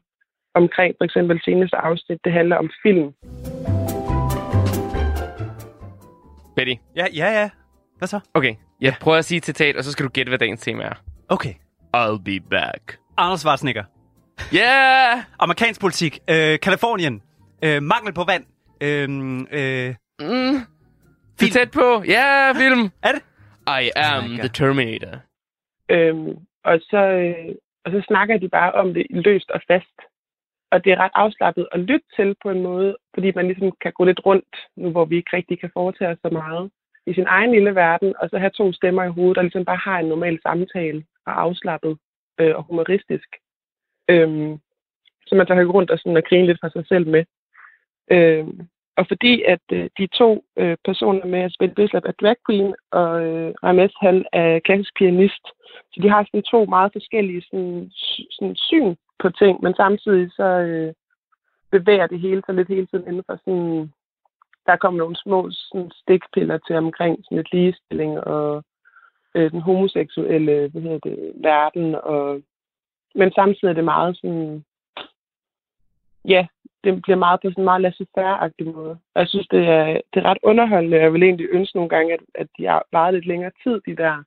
omkring 0.54 0.96
for 0.98 1.06
eksempel 1.06 1.42
seneste 1.46 1.78
afsnit, 1.78 2.20
det 2.24 2.32
handler 2.32 2.56
om 2.56 2.70
film. 2.84 3.14
Betty. 6.56 6.74
Ja, 6.96 7.06
ja, 7.14 7.40
ja. 7.42 7.50
Hvad 7.98 8.08
så? 8.08 8.20
Okay, 8.34 8.56
jeg 8.82 8.96
prøver 9.02 9.18
at 9.18 9.26
sige 9.26 9.38
et 9.38 9.46
citat, 9.46 9.76
og 9.76 9.84
så 9.84 9.92
skal 9.92 10.06
du 10.06 10.10
gætte, 10.10 10.30
hvad 10.30 10.40
dagens 10.40 10.62
tema 10.62 10.84
er. 10.84 10.94
Okay. 11.30 11.54
I'll 11.98 12.24
be 12.24 12.40
back. 12.50 12.98
Arnold 13.18 13.38
Schwarzenegger. 13.38 13.84
Yeah! 14.56 15.24
Amerikansk 15.40 15.82
politik. 15.82 16.20
Øh, 16.30 16.60
Kalifornien. 16.60 17.22
Øh, 17.64 17.84
mangel 17.84 18.14
på 18.14 18.24
vand. 18.24 18.46
Øh, 18.82 19.10
øh, 19.52 19.96
Mm. 20.22 20.58
Du 21.42 21.46
er 21.46 21.52
tæt 21.52 21.72
på. 21.72 22.04
Ja, 22.08 22.24
yeah, 22.24 22.56
film. 22.56 22.84
er 23.08 23.12
det? 23.12 23.22
I 23.84 23.92
am 23.96 24.24
Oh 24.24 24.30
the. 24.40 24.48
Terminator. 24.48 25.14
Øhm, 25.90 26.30
og, 26.64 26.80
så, 26.80 26.98
øh, 26.98 27.56
og 27.86 27.92
så 27.92 28.04
snakker 28.08 28.38
de 28.38 28.50
bare 28.50 28.72
om 28.72 28.94
det 28.94 29.06
løst 29.10 29.50
og 29.50 29.62
fast. 29.68 29.98
Og 30.72 30.84
det 30.84 30.92
er 30.92 31.00
ret 31.00 31.12
afslappet 31.16 31.68
at 31.72 31.80
lytte 31.80 32.06
til 32.16 32.36
på 32.44 32.50
en 32.50 32.62
måde, 32.62 32.98
fordi 33.14 33.32
man 33.36 33.46
ligesom 33.48 33.72
kan 33.82 33.94
gå 33.94 34.04
lidt 34.06 34.26
rundt, 34.26 34.56
nu 34.76 34.92
hvor 34.92 35.06
vi 35.06 35.16
ikke 35.16 35.38
rigtig 35.38 35.60
kan 35.60 35.70
foretage 35.74 36.12
os 36.12 36.18
så 36.22 36.30
meget 36.32 36.72
i 37.08 37.14
sin 37.14 37.26
egen 37.28 37.52
lille 37.52 37.76
verden, 37.76 38.14
og 38.20 38.30
så 38.30 38.38
have 38.38 38.52
to 38.58 38.74
stemmer 38.74 39.04
i 39.04 39.16
hovedet, 39.18 39.36
der 39.36 39.42
ligesom 39.42 39.66
bare 39.66 39.84
har 39.88 40.00
en 40.00 40.06
normal 40.06 40.40
samtale 40.42 41.04
og 41.26 41.42
afslappet 41.42 41.98
øh, 42.40 42.56
og 42.56 42.64
humoristisk. 42.64 43.30
Øhm, 44.10 44.60
så 45.28 45.36
man 45.36 45.46
tager 45.48 45.60
kan 45.60 45.66
gå 45.66 45.72
rundt 45.72 45.92
og, 45.92 46.00
sådan, 46.00 46.18
og 46.18 46.24
grine 46.24 46.48
lidt 46.48 46.60
for 46.62 46.70
sig 46.70 46.88
selv 46.88 47.08
med. 47.08 47.24
Øhm, 48.12 48.68
og 48.98 49.08
fordi 49.08 49.44
at 49.44 49.66
øh, 49.72 49.90
de 49.98 50.08
to 50.08 50.44
øh, 50.58 50.78
personer 50.86 51.26
med 51.26 51.40
at 51.40 51.54
spille 51.54 51.76
Bislap 51.76 52.06
er 52.06 52.12
drag 52.12 52.36
queen, 52.50 52.74
og 52.92 53.26
øh, 53.26 53.54
Rames 53.64 53.94
han 54.02 54.26
er 54.34 54.60
klassisk 54.60 54.98
pianist, 54.98 55.46
så 55.92 56.00
de 56.04 56.10
har 56.10 56.24
sådan 56.24 56.44
to 56.44 56.66
meget 56.66 56.92
forskellige 56.94 57.42
sådan, 57.42 57.92
sådan 58.32 58.56
syn 58.56 58.96
på 59.22 59.30
ting, 59.30 59.64
men 59.64 59.74
samtidig 59.74 60.32
så 60.32 60.44
øh, 60.44 60.94
bevæger 61.72 62.08
det 62.08 62.20
hele 62.20 62.42
sig 62.46 62.56
lidt 62.56 62.68
hele 62.68 62.86
tiden 62.86 63.08
inden 63.08 63.24
for 63.26 63.36
sådan, 63.36 63.92
der 64.66 64.76
kommer 64.76 64.98
nogle 64.98 65.16
små 65.16 65.50
sådan, 65.52 65.92
stikpiller 65.92 66.58
til 66.58 66.76
omkring 66.76 67.24
sådan 67.24 67.38
lidt 67.38 67.54
ligestilling 67.54 68.20
og 68.20 68.64
øh, 69.36 69.52
den 69.52 69.62
homoseksuelle 69.62 70.70
hvad 70.70 70.82
hedder 70.82 71.00
det, 71.00 71.32
verden, 71.36 71.96
og, 71.96 72.42
men 73.16 73.32
samtidig 73.32 73.70
er 73.70 73.74
det 73.74 73.84
meget 73.84 74.18
sådan, 74.18 74.66
ja, 76.26 76.48
det 76.84 77.02
bliver 77.02 77.18
meget 77.18 77.40
på 77.42 77.50
sådan 77.50 77.62
en 77.62 77.66
meget 77.66 77.82
laissez-faire-agtig 77.82 78.66
måde. 78.68 78.92
Og 79.14 79.20
jeg 79.22 79.28
synes, 79.28 79.48
det 79.48 79.68
er, 79.68 79.86
det 80.14 80.20
er 80.20 80.30
ret 80.30 80.38
underholdende, 80.44 80.98
jeg 80.98 81.14
vil 81.14 81.24
egentlig 81.24 81.48
ønske 81.52 81.78
nogle 81.78 81.90
gange, 81.90 82.14
at, 82.14 82.20
at 82.36 82.48
de 82.58 82.66
har 82.66 82.86
varet 82.92 83.14
lidt 83.14 83.26
længere 83.26 83.52
tid, 83.64 83.82
de 83.86 83.96
der 83.96 84.24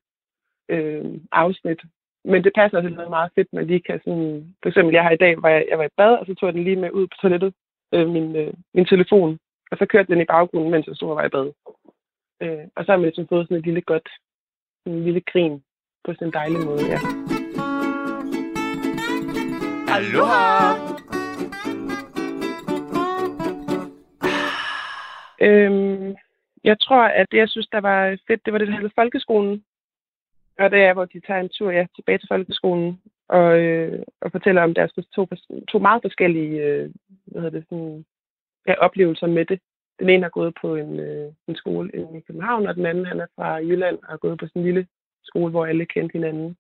øh, 0.69 1.05
afsnit. 1.33 1.81
Men 2.25 2.45
det 2.45 2.53
passer 2.55 2.79
også 2.79 2.91
noget 2.91 3.11
meget 3.11 3.31
fedt, 3.35 3.53
man 3.53 3.67
lige 3.67 3.81
kan 3.81 4.01
sådan... 4.05 4.55
For 4.63 4.69
eksempel, 4.69 4.93
jeg 4.95 5.03
har 5.03 5.11
i 5.11 5.23
dag, 5.25 5.37
hvor 5.37 5.49
jeg, 5.49 5.67
jeg 5.71 5.79
var 5.79 5.85
i 5.85 5.97
bad, 5.97 6.13
og 6.19 6.27
så 6.27 6.35
tog 6.35 6.47
jeg 6.47 6.55
den 6.55 6.65
lige 6.65 6.77
med 6.77 6.91
ud 6.91 7.07
på 7.07 7.17
toilettet, 7.21 7.55
øh, 7.95 8.09
min, 8.09 8.37
øh, 8.37 8.53
min 8.75 8.87
telefon. 8.87 9.39
Og 9.71 9.79
så 9.79 9.87
kørte 9.87 10.13
den 10.13 10.21
i 10.21 10.25
baggrunden, 10.25 10.71
mens 10.71 10.87
jeg 10.87 10.97
stod 10.97 11.11
og 11.11 11.17
var 11.17 11.25
i 11.25 11.29
bad. 11.29 11.53
Øh, 12.43 12.65
og 12.77 12.85
så 12.85 12.93
har 12.93 12.97
man 12.97 13.07
ligesom 13.07 13.29
fået 13.29 13.45
sådan 13.47 13.57
et 13.57 13.65
lille 13.65 13.81
godt, 13.81 14.09
en 14.87 15.05
lille 15.05 15.21
grin 15.21 15.63
på 16.05 16.13
sådan 16.13 16.29
en 16.29 16.33
dejlig 16.33 16.61
måde, 16.67 16.83
ja. 16.93 16.99
Aloha! 19.97 20.95
Øhm, 25.41 26.17
jeg 26.65 26.81
tror, 26.81 27.03
at 27.03 27.27
det, 27.31 27.39
jeg 27.39 27.49
synes, 27.49 27.67
der 27.67 27.81
var 27.81 28.19
fedt, 28.27 28.45
det 28.45 28.53
var 28.53 28.59
det, 28.59 28.69
der 28.69 28.75
hedder 28.75 28.99
folkeskolen. 29.01 29.65
Og 30.59 30.71
det 30.71 30.81
er, 30.81 30.93
hvor 30.93 31.05
de 31.05 31.21
tager 31.21 31.41
en 31.41 31.49
tur 31.49 31.71
ja, 31.71 31.87
tilbage 31.97 32.19
til 32.19 32.29
folkeskolen 32.31 33.01
og, 33.29 33.59
øh, 33.59 34.03
og 34.21 34.31
fortæller 34.33 34.63
om 34.63 34.75
deres 34.75 34.93
to, 35.15 35.27
to 35.69 35.79
meget 35.79 36.03
forskellige 36.03 36.63
øh, 36.63 36.91
hvad 37.27 37.43
hedder 37.43 37.59
det, 37.59 37.67
sådan, 37.69 38.05
ja, 38.69 38.75
oplevelser 38.75 39.27
med 39.27 39.45
det. 39.45 39.61
Den 39.99 40.09
ene 40.09 40.23
har 40.23 40.31
gået 40.31 40.55
på 40.61 40.75
en, 40.77 41.01
øh, 41.01 41.33
en 41.49 41.57
skole 41.57 41.91
i 42.17 42.21
København, 42.27 42.67
og 42.67 42.75
den 42.75 42.87
anden 42.87 43.07
han 43.07 43.21
er 43.21 43.27
fra 43.37 43.55
Jylland 43.55 43.99
og 44.03 44.09
har 44.09 44.17
gået 44.17 44.39
på 44.39 44.47
sådan 44.47 44.63
en 44.63 44.67
lille 44.67 44.87
skole, 45.25 45.51
hvor 45.51 45.67
alle 45.67 45.87
kendte 45.87 46.13
hinanden. 46.13 46.57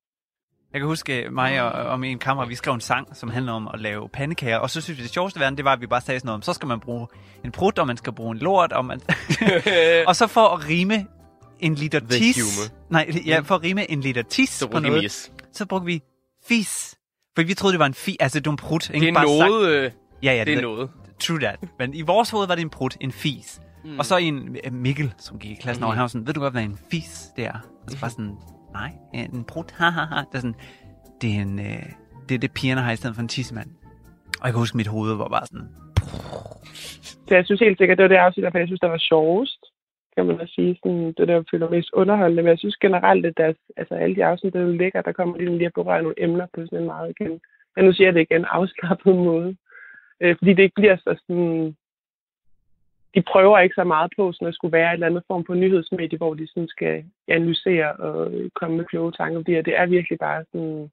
Jeg 0.72 0.80
kan 0.80 0.88
huske 0.88 1.28
mig 1.30 1.62
og, 1.62 1.72
og 1.72 2.00
min 2.00 2.18
kammerat, 2.18 2.48
vi 2.48 2.54
skrev 2.54 2.74
en 2.74 2.80
sang, 2.80 3.16
som 3.16 3.30
handler 3.30 3.52
om 3.52 3.68
at 3.74 3.80
lave 3.80 4.08
pandekager. 4.08 4.58
Og 4.58 4.70
så 4.70 4.80
synes 4.80 4.98
vi, 4.98 5.02
det 5.02 5.10
sjoveste 5.10 5.40
verden, 5.40 5.56
det 5.56 5.64
var, 5.64 5.72
at 5.72 5.80
vi 5.80 5.86
bare 5.86 6.00
sagde 6.00 6.20
sådan 6.20 6.26
noget 6.26 6.38
om, 6.38 6.42
så 6.42 6.52
skal 6.52 6.66
man 6.66 6.80
bruge 6.80 7.06
en 7.44 7.52
prut, 7.52 7.78
og 7.78 7.86
man 7.86 7.96
skal 7.96 8.12
bruge 8.12 8.32
en 8.32 8.38
lort, 8.38 8.72
og 8.72 8.84
man... 8.84 9.00
og 10.08 10.16
så 10.16 10.26
for 10.26 10.46
at 10.54 10.68
rime 10.68 11.06
en 11.66 11.74
liter 11.74 12.00
The 12.00 12.08
tis... 12.08 12.36
humor. 12.36 12.76
Nej, 12.90 13.10
ja, 13.26 13.40
for 13.40 13.54
at 13.54 13.62
rime 13.62 13.90
en 13.90 14.00
liter 14.00 14.22
tis 14.22 14.48
Så 14.48 14.66
på 14.68 14.78
noget, 14.78 15.00
yes. 15.04 15.32
så 15.52 15.66
brugte 15.66 15.86
vi 15.86 16.00
fis. 16.48 16.94
For 17.36 17.42
vi 17.42 17.54
troede, 17.54 17.72
det 17.72 17.78
var 17.78 17.86
en 17.86 17.94
fi, 17.94 18.16
altså 18.20 18.38
det 18.40 18.46
var 18.46 18.50
en 18.52 18.56
prut. 18.56 18.82
Det 18.88 18.94
ikke? 18.94 19.08
er 19.08 19.12
Bare 19.14 19.28
sagt- 19.28 19.50
noget. 19.50 19.68
Øh, 19.84 19.90
Ja, 20.22 20.32
ja, 20.34 20.44
det 20.44 20.54
er 20.58 20.62
noget. 20.62 20.90
True 21.20 21.38
that. 21.38 21.58
Men 21.78 21.94
i 21.94 22.02
vores 22.02 22.30
hoved 22.30 22.46
var 22.46 22.54
det 22.54 22.62
en 22.62 22.70
prut, 22.70 22.96
en 23.00 23.12
fis. 23.12 23.60
Mm. 23.84 23.98
Og 23.98 24.04
så 24.06 24.16
en 24.16 24.56
øh, 24.64 24.72
Mikkel, 24.72 25.12
som 25.18 25.38
gik 25.38 25.50
i 25.50 25.54
klassen 25.54 25.80
mm. 25.82 25.84
over, 25.84 25.94
han 25.94 26.00
var 26.02 26.06
sådan, 26.08 26.26
ved 26.26 26.34
du 26.34 26.40
godt, 26.40 26.54
hvad 26.54 26.62
en 26.62 26.78
fis 26.90 27.22
det 27.36 27.44
er? 27.44 27.58
Og 27.84 27.90
så 27.90 27.98
var 28.00 28.08
sådan, 28.08 28.36
nej, 28.72 28.92
en 29.14 29.44
prut, 29.44 29.70
ha, 29.78 29.90
ha, 29.90 30.04
ha. 30.04 30.16
Det 30.16 30.26
er 30.34 30.38
sådan, 30.38 30.54
det 31.20 31.30
er, 31.36 31.40
en, 31.40 31.58
øh, 31.58 31.82
det, 32.28 32.34
er 32.34 32.38
det 32.38 32.52
pigerne 32.52 32.80
har 32.80 32.92
i 32.92 32.96
stedet 32.96 33.14
for 33.16 33.22
en 33.22 33.28
tissemand. 33.28 33.70
Og 34.40 34.44
jeg 34.46 34.52
kan 34.52 34.58
huske, 34.58 34.76
mit 34.76 34.86
hoved 34.86 35.14
var 35.14 35.28
bare 35.28 35.46
sådan... 35.46 35.68
Så 37.28 37.34
jeg 37.34 37.44
synes 37.46 37.60
helt 37.60 37.78
sikkert, 37.78 37.98
det 37.98 38.02
var 38.02 38.08
det 38.08 38.16
afsnit, 38.16 38.42
derfor 38.44 38.58
jeg 38.58 38.68
synes, 38.68 38.80
der 38.80 38.88
var 38.88 38.98
sjovest, 38.98 39.63
kan 40.16 40.26
man 40.26 40.40
også 40.40 40.54
sige. 40.54 40.78
Sådan, 40.82 41.12
det 41.12 41.28
der 41.28 41.42
føler 41.50 41.70
mest 41.70 41.90
underholdende. 41.92 42.42
Men 42.42 42.50
jeg 42.50 42.58
synes 42.58 42.76
generelt, 42.76 43.26
at 43.26 43.36
deres, 43.36 43.56
altså, 43.76 43.94
alle 43.94 44.16
de 44.16 44.24
afsnit, 44.24 44.52
der 44.52 44.66
ligger, 44.66 45.02
der 45.02 45.12
kommer 45.12 45.36
de 45.36 45.44
lige 45.44 45.66
at 45.66 45.72
berøre 45.72 46.02
nogle 46.02 46.22
emner 46.22 46.46
på 46.54 46.60
sådan 46.60 46.78
en 46.78 46.86
meget 46.86 47.10
igen. 47.10 47.40
Men 47.76 47.84
nu 47.84 47.92
siger 47.92 48.06
jeg 48.06 48.14
det 48.14 48.20
igen, 48.20 48.44
afslappet 48.44 49.16
måde. 49.16 49.56
Øh, 50.20 50.36
fordi 50.38 50.54
det 50.54 50.62
ikke 50.62 50.74
bliver 50.74 50.96
så 50.96 51.16
sådan... 51.26 51.76
De 53.14 53.22
prøver 53.22 53.58
ikke 53.58 53.74
så 53.74 53.84
meget 53.84 54.12
på 54.16 54.32
sådan 54.32 54.48
at 54.48 54.54
skulle 54.54 54.72
være 54.72 54.90
et 54.90 54.94
eller 54.94 55.06
andet 55.06 55.22
form 55.26 55.44
for 55.44 55.54
nyhedsmedie, 55.54 56.18
hvor 56.18 56.34
de 56.34 56.46
sådan 56.46 56.68
skal 56.68 57.04
analysere 57.28 57.92
og 57.92 58.32
komme 58.54 58.76
med 58.76 58.84
kloge 58.84 59.12
tanker. 59.12 59.38
Fordi 59.38 59.52
det 59.52 59.78
er 59.78 59.86
virkelig 59.86 60.18
bare 60.18 60.44
sådan... 60.52 60.90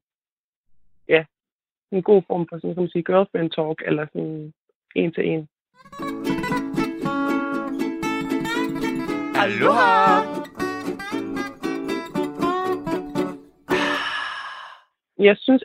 Ja, 1.08 1.24
en 1.92 2.02
god 2.02 2.22
form 2.26 2.46
for 2.48 2.56
sådan, 2.56 2.74
kan 2.74 2.82
man 2.82 2.90
sige, 2.90 3.02
girlfriend 3.02 3.50
talk, 3.50 3.82
eller 3.86 4.06
sådan 4.12 4.52
en 4.94 5.12
til 5.12 5.28
en. 5.28 5.48
Aloha! 9.42 10.22
Jeg 15.18 15.36
synes, 15.36 15.64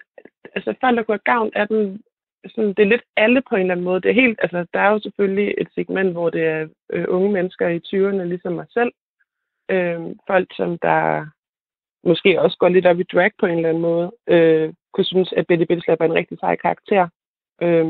altså 0.56 0.74
folk, 0.82 0.98
der 0.98 1.04
kunne 1.04 1.20
have 1.26 1.34
gavn 1.34 1.52
af 1.56 1.68
den, 1.68 2.02
sådan, 2.48 2.74
det 2.74 2.80
er 2.80 2.94
lidt 2.94 3.02
alle 3.18 3.42
på 3.50 3.56
en 3.56 3.62
eller 3.62 3.74
anden 3.74 3.84
måde. 3.84 4.02
Det 4.02 4.10
er 4.10 4.22
helt, 4.22 4.40
altså, 4.42 4.66
der 4.74 4.80
er 4.80 4.92
jo 4.92 5.00
selvfølgelig 5.00 5.56
et 5.58 5.68
segment, 5.76 6.12
hvor 6.12 6.30
det 6.30 6.44
er 6.46 6.68
øh, 6.94 7.06
unge 7.08 7.32
mennesker 7.32 7.68
i 7.68 7.82
20'erne, 7.88 8.24
ligesom 8.24 8.54
mig 8.54 8.66
selv. 8.70 8.92
Øh, 9.70 10.02
folk, 10.28 10.48
som 10.56 10.78
der 10.78 11.26
måske 12.04 12.42
også 12.42 12.58
går 12.58 12.70
lidt 12.70 12.86
op 12.86 13.00
i 13.00 13.04
drag 13.04 13.32
på 13.40 13.46
en 13.46 13.56
eller 13.58 13.70
anden 13.70 13.84
måde, 13.84 14.12
øh, 14.28 14.74
kunne 14.94 15.06
synes, 15.06 15.34
at 15.34 15.48
Betty 15.48 15.66
Bitteslap 15.66 16.02
er 16.02 16.06
en 16.06 16.14
rigtig 16.14 16.40
sej 16.40 16.56
karakter. 16.56 17.08
Øh, 17.62 17.86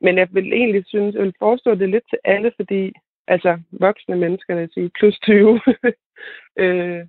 men 0.00 0.18
jeg 0.18 0.28
vil 0.30 0.52
egentlig 0.52 0.84
synes, 0.86 1.14
jeg 1.14 1.22
vil 1.22 1.34
forestå 1.38 1.74
det 1.74 1.88
lidt 1.88 2.04
til 2.10 2.18
alle, 2.24 2.52
fordi 2.56 2.92
altså 3.26 3.60
voksne 3.70 4.16
mennesker, 4.16 4.54
lad 4.54 4.64
os 4.64 4.70
sige, 4.74 4.90
plus 4.98 5.18
20, 5.18 5.60
øh, 6.62 7.06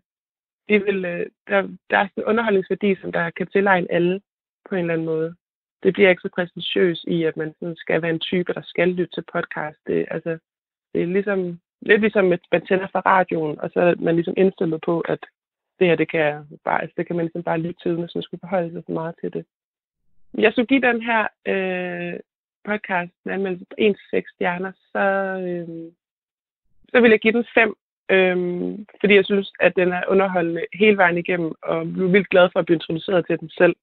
de 0.69 0.84
vil, 0.86 1.05
øh, 1.05 1.25
der, 1.48 1.62
der 1.89 1.98
er 1.98 2.07
sådan 2.07 2.24
en 2.24 2.29
underholdningsværdi, 2.29 2.95
som 3.01 3.12
der 3.12 3.29
kan 3.29 3.48
tilegne 3.48 3.91
alle 3.91 4.22
på 4.69 4.75
en 4.75 4.81
eller 4.81 4.93
anden 4.93 5.05
måde. 5.05 5.36
Det 5.84 5.93
bliver 5.93 6.10
ikke 6.10 6.22
så 6.22 6.29
præsentøs 6.36 7.05
i, 7.07 7.24
at 7.24 7.38
man 7.38 7.53
sådan 7.60 7.75
skal 7.75 8.01
være 8.01 8.12
en 8.12 8.19
type, 8.19 8.53
der 8.53 8.62
skal 8.63 8.88
lytte 8.89 9.13
til 9.13 9.24
podcast. 9.34 9.79
Det, 9.88 10.05
altså, 10.12 10.38
det 10.93 11.01
er 11.01 11.05
ligesom, 11.05 11.60
lidt 11.81 12.01
ligesom, 12.01 12.31
at 12.31 12.39
man 12.51 12.65
tænder 12.65 12.88
fra 12.88 13.00
radioen, 13.05 13.60
og 13.60 13.69
så 13.74 13.79
er 13.79 13.95
man 14.00 14.15
ligesom 14.15 14.34
indstillet 14.38 14.81
på, 14.86 15.00
at 15.00 15.19
det 15.79 15.88
her, 15.88 15.95
det 15.95 16.10
kan, 16.12 16.45
bare, 16.65 16.81
altså, 16.81 16.93
det 16.98 17.07
kan 17.07 17.15
man 17.15 17.25
ligesom 17.25 17.43
bare 17.43 17.60
lytte 17.60 17.79
til, 17.84 17.95
hvis 17.95 18.15
man 18.15 18.24
skulle 18.24 18.39
forholde 18.39 18.72
sig 18.72 18.84
så 18.86 18.91
meget 18.91 19.15
til 19.22 19.34
det. 19.34 19.45
Jeg 20.38 20.51
skulle 20.51 20.67
give 20.67 20.81
den 20.81 21.01
her 21.01 21.27
øh, 21.45 22.19
podcast 22.65 23.12
en 23.25 23.31
anmeldelse 23.31 23.65
på 23.69 23.75
1-6 23.79 24.36
stjerner, 24.36 24.72
så, 24.91 25.05
øh, 25.48 25.91
så 26.95 27.01
vil 27.01 27.11
jeg 27.11 27.19
give 27.19 27.33
den 27.33 27.45
5, 27.53 27.75
øhm, 28.09 28.85
fordi 28.99 29.13
jeg 29.15 29.25
synes, 29.25 29.51
at 29.59 29.75
den 29.75 29.91
er 29.91 30.03
underholdende 30.07 30.65
hele 30.73 30.97
vejen 30.97 31.17
igennem, 31.17 31.51
og 31.63 31.75
jeg 31.75 32.03
er 32.03 32.11
vildt 32.15 32.29
glad 32.29 32.49
for 32.51 32.59
at 32.59 32.65
blive 32.65 32.75
introduceret 32.75 33.25
til 33.27 33.39
den 33.39 33.49
selv. 33.49 33.75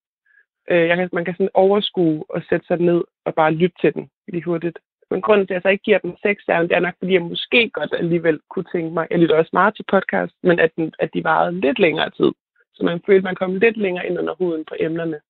Øh, 0.71 0.87
jeg 0.89 0.97
kan, 0.97 1.09
man 1.13 1.25
kan 1.25 1.35
sådan 1.35 1.55
overskue 1.55 2.25
og 2.29 2.43
sætte 2.49 2.67
sig 2.67 2.79
ned 2.79 3.05
og 3.25 3.35
bare 3.35 3.53
lytte 3.55 3.77
til 3.81 3.95
den 3.95 4.11
lige 4.29 4.45
hurtigt. 4.45 4.79
Men 5.11 5.21
grunden 5.21 5.47
til, 5.47 5.55
at 5.55 5.57
jeg 5.57 5.63
så 5.63 5.69
ikke 5.69 5.85
giver 5.85 5.99
den 5.99 6.17
6 6.23 6.43
stjerner, 6.43 6.69
det 6.69 6.77
er 6.77 6.87
nok, 6.87 6.95
fordi 6.99 7.13
jeg 7.13 7.23
måske 7.23 7.71
godt 7.71 7.95
alligevel 7.99 8.41
kunne 8.51 8.69
tænke 8.73 8.95
mig, 8.95 9.07
jeg 9.11 9.19
lytter 9.19 9.37
også 9.37 9.51
meget 9.53 9.77
til 9.77 9.85
podcast, 9.93 10.35
men 10.43 10.59
at, 10.59 10.71
den, 10.77 10.93
at 10.99 11.11
de 11.15 11.25
varede 11.25 11.61
lidt 11.61 11.79
længere 11.79 12.11
tid. 12.11 12.33
Så 12.75 12.85
man 12.85 13.03
følte, 13.07 13.25
man 13.25 13.35
kom 13.35 13.55
lidt 13.55 13.77
længere 13.77 14.07
ind 14.07 14.19
under 14.19 14.35
huden 14.35 14.65
på 14.65 14.75
emnerne. 14.81 15.21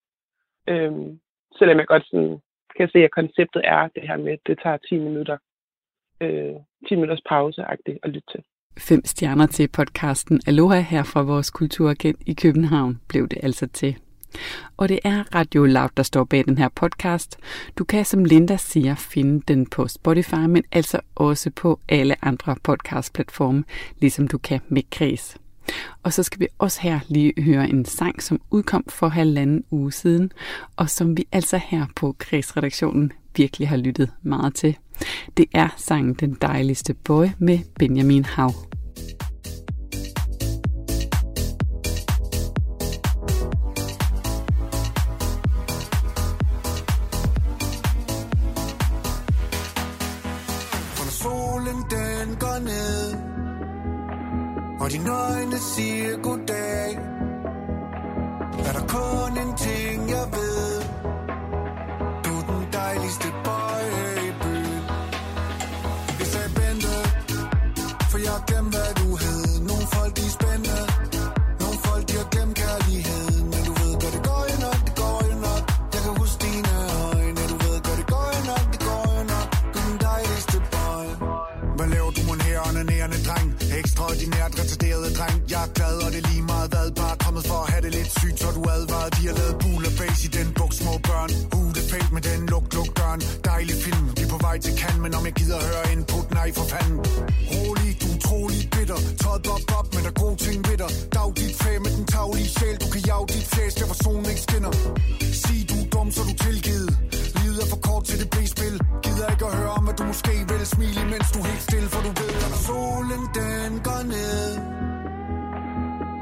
Øhm, 0.69 1.21
selvom 1.59 1.79
jeg 1.79 1.87
godt 1.87 2.07
sådan 2.07 2.39
kan 2.77 2.89
se, 2.89 2.99
at 3.05 3.11
konceptet 3.11 3.63
er 3.65 3.89
det 3.95 4.03
her 4.09 4.17
med, 4.17 4.33
at 4.33 4.47
det 4.47 4.59
tager 4.63 4.77
10 4.77 4.99
minutter, 4.99 5.37
øh, 6.23 6.55
10 6.89 6.95
minutters 6.95 7.23
pause 7.29 7.63
at 8.03 8.11
lytte 8.11 8.29
til. 8.33 8.41
Fem 8.79 9.05
stjerner 9.05 9.47
til 9.47 9.69
podcasten 9.69 10.41
Aloha 10.47 10.81
her 10.81 11.03
fra 11.03 11.23
vores 11.23 11.51
kulturagent 11.51 12.21
i 12.27 12.35
København 12.35 13.01
blev 13.09 13.29
det 13.29 13.39
altså 13.43 13.67
til. 13.67 13.97
Og 14.77 14.89
det 14.89 14.99
er 15.05 15.35
Radio 15.35 15.65
Loud, 15.65 15.89
der 15.97 16.03
står 16.03 16.25
bag 16.25 16.45
den 16.45 16.59
her 16.59 16.69
podcast. 16.69 17.39
Du 17.79 17.85
kan, 17.85 18.05
som 18.05 18.25
Linda 18.25 18.57
siger, 18.57 18.95
finde 18.95 19.43
den 19.49 19.67
på 19.67 19.89
Spotify, 19.89 20.35
men 20.49 20.65
altså 20.73 21.01
også 21.15 21.51
på 21.51 21.81
alle 21.89 22.25
andre 22.25 22.57
podcastplatforme, 22.63 23.65
ligesom 24.01 24.29
du 24.29 24.39
kan 24.39 24.61
med 24.69 24.83
Kreds. 24.91 25.37
Og 26.03 26.13
så 26.13 26.23
skal 26.23 26.41
vi 26.41 26.49
også 26.59 26.81
her 26.81 27.01
lige 27.09 27.43
høre 27.43 27.69
en 27.69 27.85
sang, 27.85 28.23
som 28.23 28.41
udkom 28.51 28.85
for 28.89 29.09
halvanden 29.09 29.65
uge 29.71 29.93
siden, 29.93 30.33
og 30.77 30.91
som 30.91 31.17
vi 31.17 31.25
altså 31.33 31.61
her 31.65 31.87
på 31.97 32.15
Kredsredaktionen 32.19 33.13
virkelig 33.37 33.69
har 33.69 33.77
lyttet 33.77 34.11
meget 34.23 34.55
til. 34.55 34.77
Det 35.37 35.47
er 35.55 35.69
sangen 35.77 36.15
Den 36.15 36.37
dejligste 36.43 36.95
boy 36.95 37.27
med 37.39 37.59
Benjamin 37.79 38.25
Hav. 38.25 38.53
Siger 55.77 56.23
goddag. 56.23 56.95
Er 58.67 58.73
der 58.73 58.87
kun 58.89 59.39
en 59.39 59.57
ting 59.57 60.11
jeg 60.11 60.27
ved? 60.33 61.02
Ekstraordinært 84.13 84.53
retarderede 84.61 85.11
dreng 85.19 85.37
Jeg 85.53 85.63
er 85.67 85.73
glad, 85.79 85.97
og 86.05 86.09
det 86.13 86.21
er 86.23 86.29
lige 86.31 86.45
meget 86.53 86.69
hvad 86.73 86.89
Bare 87.03 87.17
kommet 87.25 87.45
for 87.51 87.59
at 87.65 87.69
have 87.73 87.83
det 87.87 87.93
lidt 87.99 88.11
sygt, 88.21 88.39
så 88.43 88.49
du 88.57 88.63
advaret 88.77 89.11
De 89.17 89.23
har 89.29 89.35
lavet 89.41 89.57
bul 89.63 89.83
og 89.89 89.95
base 90.01 90.21
i 90.29 90.31
den 90.39 90.49
buk, 90.59 90.73
små 90.81 90.95
børn. 91.09 91.31
Uh, 91.57 91.69
det 91.77 91.85
med 92.17 92.23
den 92.29 92.41
luk, 92.53 92.67
luk 92.77 92.91
døren. 92.99 93.21
Dejlig 93.51 93.77
film, 93.85 94.05
vi 94.17 94.23
er 94.27 94.31
på 94.35 94.39
vej 94.47 94.57
til 94.65 94.73
kan 94.81 94.95
Men 95.05 95.11
om 95.19 95.23
jeg 95.29 95.35
gider 95.41 95.59
høre 95.69 95.85
input, 95.95 96.27
nej 96.39 96.49
for 96.59 96.67
fanden. 96.73 96.99
Rolig, 97.53 97.91
du 98.01 98.07
er 98.09 98.15
utrolig 98.17 98.63
bitter. 98.75 98.99
Tøjet 99.23 99.47
op, 99.55 99.65
op, 99.79 99.87
men 99.95 100.03
der 100.07 100.13
er 100.15 100.19
gode 100.25 100.37
ting 100.47 100.59
ved 100.69 100.77
dig. 100.83 100.91
Dag 101.17 101.29
dit 101.41 101.55
fag 101.63 101.77
med 101.85 101.93
den 101.97 102.07
taglige 102.15 102.49
sjæl. 102.57 102.77
Du 102.83 102.89
kan 102.95 103.03
jage 103.11 103.27
dit 103.35 103.47
flæs, 103.53 103.75
der 103.79 103.87
hvor 103.91 103.99
solen 104.05 104.27
ikke 104.33 104.45
skinner. 104.47 104.73
Sig 105.43 105.61
du 105.71 105.77
er 105.85 105.89
dum, 105.95 106.09
så 106.17 106.21
du 106.29 106.35
tilgivet 106.47 106.91
lyder 107.53 107.67
for 107.67 107.77
kort 107.89 108.05
til 108.05 108.19
det 108.21 108.31
bliver 108.31 108.47
spil 108.47 108.75
Gider 109.05 109.29
ikke 109.35 109.47
at 109.47 109.55
høre 109.57 109.73
om, 109.79 109.89
at 109.89 109.99
du 109.99 110.05
måske 110.05 110.35
vil 110.49 110.67
Smile 110.67 111.01
imens 111.07 111.31
du 111.35 111.39
er 111.39 111.47
helt 111.53 111.63
stille, 111.63 111.89
for 111.89 112.01
du 112.07 112.11
ved 112.21 112.33
Når 112.53 112.61
solen 112.69 113.23
den 113.39 113.71
går 113.87 114.03
ned 114.15 114.49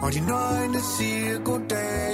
Og 0.03 0.09
dine 0.15 0.33
øjne 0.33 0.81
siger 0.97 1.39
goddag 1.49 2.11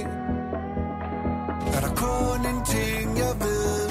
Er 1.74 1.81
der 1.87 1.92
kun 2.05 2.40
en 2.52 2.61
ting, 2.74 3.18
jeg 3.24 3.35
ved. 3.44 3.88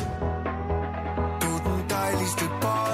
Du 1.41 1.47
er 1.55 1.61
den 1.67 1.89
dejligste 1.89 2.45
boy 2.61 2.84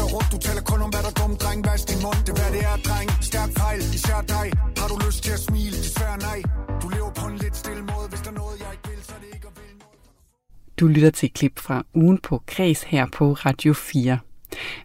dig 0.00 0.08
rundt 0.14 0.28
Du 0.32 0.38
taler 0.46 0.62
kun 0.70 0.80
om 0.86 0.90
hvad 0.92 1.02
der 1.06 1.12
er 1.14 1.18
dumt 1.22 1.38
dreng 1.42 1.60
Vask 1.66 1.84
din 1.90 2.00
mund 2.04 2.20
Det 2.26 2.32
er 2.34 2.38
hvad 2.40 2.50
det 2.56 2.62
er 2.70 2.76
dreng 2.88 3.08
Stærk 3.30 3.50
fejl, 3.60 3.80
især 3.98 4.20
dig 4.34 4.46
Har 4.80 4.88
du 4.92 4.96
lyst 5.06 5.20
til 5.24 5.32
at 5.38 5.42
smile, 5.48 5.76
desværre 5.84 6.18
nej 6.28 6.40
Du 6.82 6.86
lever 6.96 7.12
på 7.20 7.24
en 7.30 7.36
lidt 7.42 7.56
stille 7.62 7.82
måde 7.90 8.06
Hvis 8.12 8.20
der 8.24 8.30
er 8.34 8.38
noget, 8.42 8.54
jeg 8.62 8.70
ikke 8.74 8.86
vil, 8.90 9.00
så 9.08 9.12
er 9.16 9.20
det 9.24 9.30
ikke 9.36 9.46
at 9.50 9.54
vil 9.58 9.72
noget 9.82 10.78
Du 10.80 10.84
lytter 10.94 11.12
til 11.18 11.26
et 11.26 11.34
klip 11.38 11.56
fra 11.66 11.76
ugen 11.94 12.18
på 12.18 12.34
Kreds 12.46 12.82
her 12.82 13.06
på 13.16 13.32
Radio 13.32 13.72
4. 13.72 14.18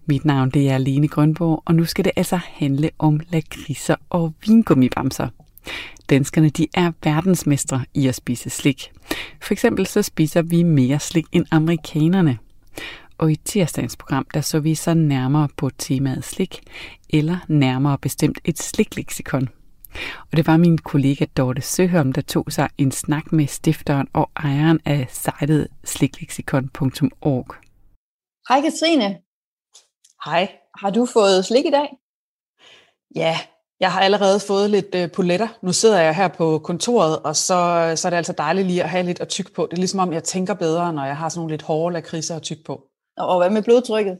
Mit 0.05 0.25
navn 0.25 0.49
det 0.49 0.69
er 0.69 0.77
Lene 0.77 1.07
Grønborg, 1.07 1.63
og 1.65 1.75
nu 1.75 1.85
skal 1.85 2.05
det 2.05 2.11
altså 2.15 2.39
handle 2.43 2.89
om 2.99 3.19
lakridser 3.29 3.95
og 4.09 4.33
vingummibamser. 4.45 5.27
Danskerne 6.09 6.49
de 6.49 6.67
er 6.73 6.91
verdensmestre 7.03 7.85
i 7.93 8.07
at 8.07 8.15
spise 8.15 8.49
slik. 8.49 8.91
For 9.41 9.53
eksempel 9.53 9.87
så 9.87 10.01
spiser 10.01 10.41
vi 10.41 10.63
mere 10.63 10.99
slik 10.99 11.25
end 11.31 11.45
amerikanerne. 11.51 12.37
Og 13.21 13.31
i 13.31 13.35
tirsdagens 13.35 13.97
program, 13.97 14.27
der 14.33 14.41
så 14.41 14.59
vi 14.59 14.75
så 14.75 14.93
nærmere 14.93 15.47
på 15.57 15.69
temaet 15.77 16.23
slik, 16.23 16.63
eller 17.09 17.37
nærmere 17.47 17.97
bestemt 17.97 18.39
et 18.45 18.59
slikleksikon. 18.59 19.49
Og 20.31 20.37
det 20.37 20.47
var 20.47 20.57
min 20.57 20.77
kollega 20.77 21.25
Dorte 21.37 21.61
Søholm, 21.61 22.13
der 22.13 22.21
tog 22.21 22.45
sig 22.49 22.69
en 22.77 22.91
snak 22.91 23.31
med 23.31 23.47
stifteren 23.47 24.07
og 24.13 24.31
ejeren 24.35 24.79
af 24.85 25.07
sitet 25.09 25.67
slikleksikon.org. 25.83 27.55
Hej 28.49 28.61
Katrine. 28.61 29.17
Hej. 30.25 30.51
Har 30.79 30.89
du 30.89 31.05
fået 31.05 31.45
slik 31.45 31.65
i 31.65 31.71
dag? 31.71 31.87
Ja, 33.15 33.37
jeg 33.79 33.91
har 33.91 34.01
allerede 34.01 34.39
fået 34.39 34.69
lidt 34.69 34.95
øh, 34.95 35.11
poletter. 35.11 35.47
Nu 35.61 35.73
sidder 35.73 36.01
jeg 36.01 36.15
her 36.15 36.27
på 36.27 36.59
kontoret, 36.59 37.19
og 37.19 37.35
så, 37.35 37.93
så 37.95 38.07
er 38.07 38.09
det 38.09 38.17
altså 38.17 38.33
dejligt 38.37 38.67
lige 38.67 38.83
at 38.83 38.89
have 38.89 39.05
lidt 39.05 39.19
at 39.19 39.29
tykke 39.29 39.53
på. 39.53 39.67
Det 39.71 39.77
er 39.77 39.81
ligesom 39.81 39.99
om, 39.99 40.13
jeg 40.13 40.23
tænker 40.23 40.53
bedre, 40.53 40.93
når 40.93 41.05
jeg 41.05 41.17
har 41.17 41.29
sådan 41.29 41.39
nogle 41.39 41.53
lidt 41.53 41.61
hårde 41.61 41.93
lakridser 41.93 42.35
at 42.35 42.41
tykke 42.41 42.63
på. 42.63 42.90
Og 43.17 43.37
hvad 43.37 43.49
med 43.49 43.63
blodtrykket? 43.63 44.17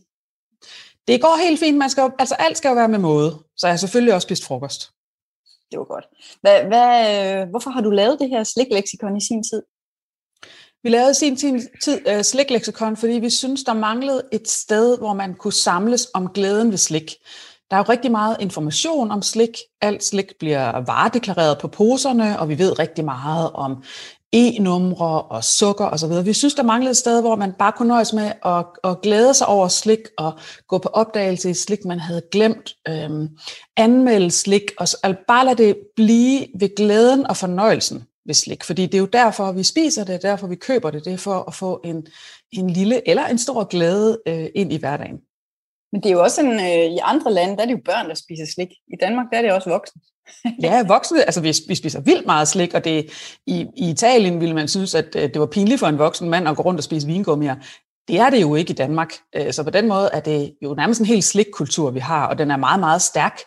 Det 1.07 1.21
går 1.21 1.43
helt 1.43 1.59
fint. 1.59 1.77
Man 1.77 1.89
skal 1.89 2.01
jo, 2.01 2.11
altså 2.19 2.35
alt 2.35 2.57
skal 2.57 2.69
jo 2.69 2.75
være 2.75 2.87
med 2.87 2.99
måde. 2.99 3.31
Så 3.57 3.67
jeg 3.67 3.71
har 3.71 3.77
selvfølgelig 3.77 4.13
også 4.13 4.25
spist 4.25 4.45
frokost. 4.45 4.91
Det 5.71 5.79
var 5.79 5.85
godt. 5.85 6.05
Hvad, 6.41 6.63
hvad, 6.63 7.41
øh, 7.41 7.49
hvorfor 7.49 7.69
har 7.69 7.81
du 7.81 7.89
lavet 7.89 8.19
det 8.19 8.29
her 8.29 8.43
slikleksikon 8.43 9.17
i 9.17 9.25
sin 9.27 9.43
tid? 9.43 9.63
Vi 10.83 10.89
lavede 10.89 11.11
i 11.11 11.13
sin 11.13 11.35
tid, 11.35 12.15
uh, 12.15 12.21
slikleksikon, 12.21 12.97
fordi 12.97 13.13
vi 13.13 13.29
synes, 13.29 13.63
der 13.63 13.73
manglede 13.73 14.23
et 14.31 14.49
sted, 14.49 14.97
hvor 14.97 15.13
man 15.13 15.33
kunne 15.33 15.53
samles 15.53 16.07
om 16.13 16.29
glæden 16.33 16.71
ved 16.71 16.77
slik. 16.77 17.15
Der 17.69 17.77
er 17.77 17.79
jo 17.81 17.85
rigtig 17.89 18.11
meget 18.11 18.37
information 18.39 19.11
om 19.11 19.21
slik. 19.21 19.57
Alt 19.81 20.03
slik 20.03 20.33
bliver 20.39 20.85
varedeklareret 20.85 21.57
på 21.57 21.67
poserne, 21.67 22.39
og 22.39 22.49
vi 22.49 22.57
ved 22.57 22.79
rigtig 22.79 23.05
meget 23.05 23.51
om 23.51 23.83
e-numre 24.33 25.21
og 25.21 25.43
sukker 25.43 25.85
osv. 25.85 26.25
Vi 26.25 26.33
synes, 26.33 26.53
der 26.53 26.63
manglede 26.63 26.91
et 26.91 26.97
sted, 26.97 27.21
hvor 27.21 27.35
man 27.35 27.53
bare 27.59 27.71
kunne 27.71 27.87
nøjes 27.87 28.13
med 28.13 28.31
at, 28.45 28.65
at 28.83 29.01
glæde 29.01 29.33
sig 29.33 29.47
over 29.47 29.67
slik 29.67 29.99
og 30.17 30.33
gå 30.67 30.77
på 30.77 30.89
opdagelse 30.89 31.49
i 31.49 31.53
slik, 31.53 31.85
man 31.85 31.99
havde 31.99 32.21
glemt, 32.31 32.75
øhm, 32.87 33.29
anmelde 33.77 34.31
slik, 34.31 34.71
og 34.77 34.81
altså 34.81 35.15
bare 35.27 35.45
lade 35.45 35.57
det 35.57 35.77
blive 35.95 36.47
ved 36.59 36.75
glæden 36.75 37.27
og 37.27 37.37
fornøjelsen 37.37 38.03
ved 38.25 38.33
slik. 38.33 38.63
Fordi 38.63 38.85
det 38.85 38.93
er 38.93 38.99
jo 38.99 39.05
derfor, 39.05 39.51
vi 39.51 39.63
spiser 39.63 40.03
det, 40.03 40.21
derfor 40.21 40.47
vi 40.47 40.55
køber 40.55 40.91
det, 40.91 41.05
det 41.05 41.13
er 41.13 41.17
for 41.17 41.43
at 41.47 41.53
få 41.53 41.81
en, 41.83 42.07
en 42.51 42.69
lille 42.69 43.09
eller 43.09 43.27
en 43.27 43.37
stor 43.37 43.63
glæde 43.63 44.19
øh, 44.27 44.47
ind 44.55 44.73
i 44.73 44.77
hverdagen. 44.77 45.17
Men 45.91 46.03
det 46.03 46.09
er 46.09 46.13
jo 46.13 46.23
også 46.23 46.41
en, 46.41 46.51
øh, 46.51 46.95
i 46.95 46.97
andre 47.03 47.33
lande, 47.33 47.55
der 47.55 47.61
er 47.61 47.65
det 47.65 47.73
jo 47.73 47.81
børn, 47.85 48.09
der 48.09 48.15
spiser 48.15 48.45
slik. 48.53 48.69
I 48.93 48.95
Danmark, 49.01 49.25
der 49.31 49.37
er 49.37 49.41
det 49.41 49.51
også 49.51 49.69
voksne. 49.69 50.01
ja, 50.63 50.83
voksne, 50.87 51.23
altså 51.23 51.41
vi, 51.41 51.53
vi 51.67 51.75
spiser 51.75 52.01
vildt 52.01 52.25
meget 52.25 52.47
slik, 52.47 52.73
og 52.73 52.83
det, 52.83 53.11
i, 53.47 53.67
i 53.77 53.89
Italien 53.89 54.39
ville 54.39 54.55
man 54.55 54.67
synes, 54.67 54.95
at 54.95 55.15
øh, 55.15 55.21
det 55.21 55.39
var 55.39 55.45
pinligt 55.45 55.79
for 55.79 55.87
en 55.87 55.97
voksen 55.97 56.29
mand 56.29 56.47
at 56.47 56.55
gå 56.55 56.63
rundt 56.63 56.79
og 56.79 56.83
spise 56.83 57.07
vingummier. 57.07 57.55
Det 58.07 58.19
er 58.19 58.29
det 58.29 58.41
jo 58.41 58.55
ikke 58.55 58.71
i 58.71 58.75
Danmark. 58.75 59.13
Øh, 59.35 59.53
så 59.53 59.63
på 59.63 59.69
den 59.69 59.87
måde 59.87 60.09
er 60.13 60.19
det 60.19 60.53
jo 60.63 60.73
nærmest 60.73 60.99
en 60.99 61.05
helt 61.05 61.23
slikkultur, 61.23 61.91
vi 61.91 61.99
har, 61.99 62.27
og 62.27 62.37
den 62.37 62.51
er 62.51 62.57
meget, 62.57 62.79
meget 62.79 63.01
stærk. 63.01 63.39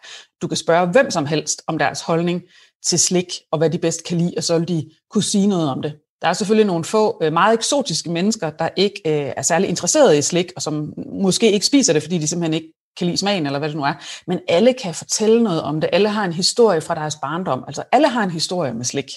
Du 0.43 0.49
kan 0.49 0.57
spørge 0.57 0.87
hvem 0.87 1.11
som 1.11 1.27
helst 1.27 1.63
om 1.67 1.79
deres 1.79 2.01
holdning 2.01 2.43
til 2.85 2.99
slik, 2.99 3.27
og 3.53 3.59
hvad 3.59 3.71
de 3.71 3.79
bedst 3.79 4.05
kan 4.05 4.19
lide, 4.19 4.35
og 4.37 4.43
så 4.43 4.59
vil 4.59 4.69
de 4.69 4.91
kunne 5.11 5.23
sige 5.23 5.47
noget 5.47 5.71
om 5.71 5.83
det. 5.83 5.93
Der 6.25 6.31
er 6.31 6.35
selvfølgelig 6.35 6.67
nogle 6.67 6.85
få 6.85 7.19
øh, 7.23 7.33
meget 7.33 7.55
eksotiske 7.55 8.11
mennesker, 8.11 8.51
der 8.51 8.69
ikke 8.77 9.01
øh, 9.07 9.33
er 9.37 9.43
særlig 9.43 9.69
interesserede 9.69 10.19
i 10.19 10.23
slik, 10.23 10.53
og 10.57 10.63
som 10.63 10.95
måske 10.97 11.53
ikke 11.53 11.67
spiser 11.67 11.93
det, 11.93 12.03
fordi 12.03 12.19
de 12.19 12.29
simpelthen 12.29 12.55
ikke 12.55 12.73
kan 12.97 13.07
lide 13.07 13.17
smagen, 13.17 13.47
eller 13.47 13.59
hvad 13.59 13.69
det 13.69 13.77
nu 13.77 13.83
er. 13.85 13.95
Men 14.27 14.41
alle 14.49 14.73
kan 14.73 14.95
fortælle 14.95 15.43
noget 15.43 15.63
om 15.63 15.81
det. 15.81 15.91
Alle 15.93 16.09
har 16.09 16.25
en 16.25 16.33
historie 16.33 16.81
fra 16.81 16.95
deres 16.95 17.17
barndom. 17.23 17.65
Altså 17.67 17.85
alle 17.93 18.09
har 18.09 18.23
en 18.23 18.31
historie 18.31 18.75
med 18.75 18.85
slik. 18.85 19.11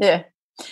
Ja, 0.00 0.20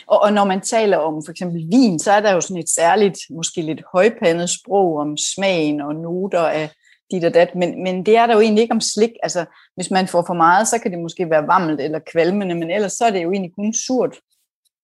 og, 0.06 0.22
og 0.22 0.32
når 0.32 0.44
man 0.44 0.60
taler 0.60 0.96
om 0.96 1.22
for 1.24 1.30
eksempel 1.30 1.66
vin, 1.70 1.98
så 1.98 2.12
er 2.12 2.20
der 2.20 2.32
jo 2.32 2.40
sådan 2.40 2.62
et 2.62 2.70
særligt, 2.70 3.18
måske 3.30 3.62
lidt 3.62 3.82
højpandet 3.92 4.50
sprog 4.50 4.98
om 4.98 5.16
smagen 5.16 5.80
og 5.80 5.94
noter 5.94 6.46
af 6.46 6.70
dit 7.10 7.24
og 7.24 7.34
dat, 7.34 7.54
men, 7.54 7.82
men 7.82 8.06
det 8.06 8.16
er 8.16 8.26
der 8.26 8.34
jo 8.34 8.40
egentlig 8.40 8.62
ikke 8.62 8.74
om 8.74 8.80
slik. 8.80 9.10
Altså, 9.22 9.44
hvis 9.76 9.90
man 9.90 10.08
får 10.08 10.24
for 10.26 10.34
meget, 10.34 10.68
så 10.68 10.78
kan 10.78 10.90
det 10.90 11.00
måske 11.00 11.30
være 11.30 11.46
varmt 11.46 11.80
eller 11.80 11.98
kvalmende, 12.12 12.54
men 12.54 12.70
ellers 12.70 12.92
så 12.92 13.04
er 13.04 13.10
det 13.10 13.22
jo 13.22 13.32
egentlig 13.32 13.54
kun 13.54 13.74
surt. 13.86 14.16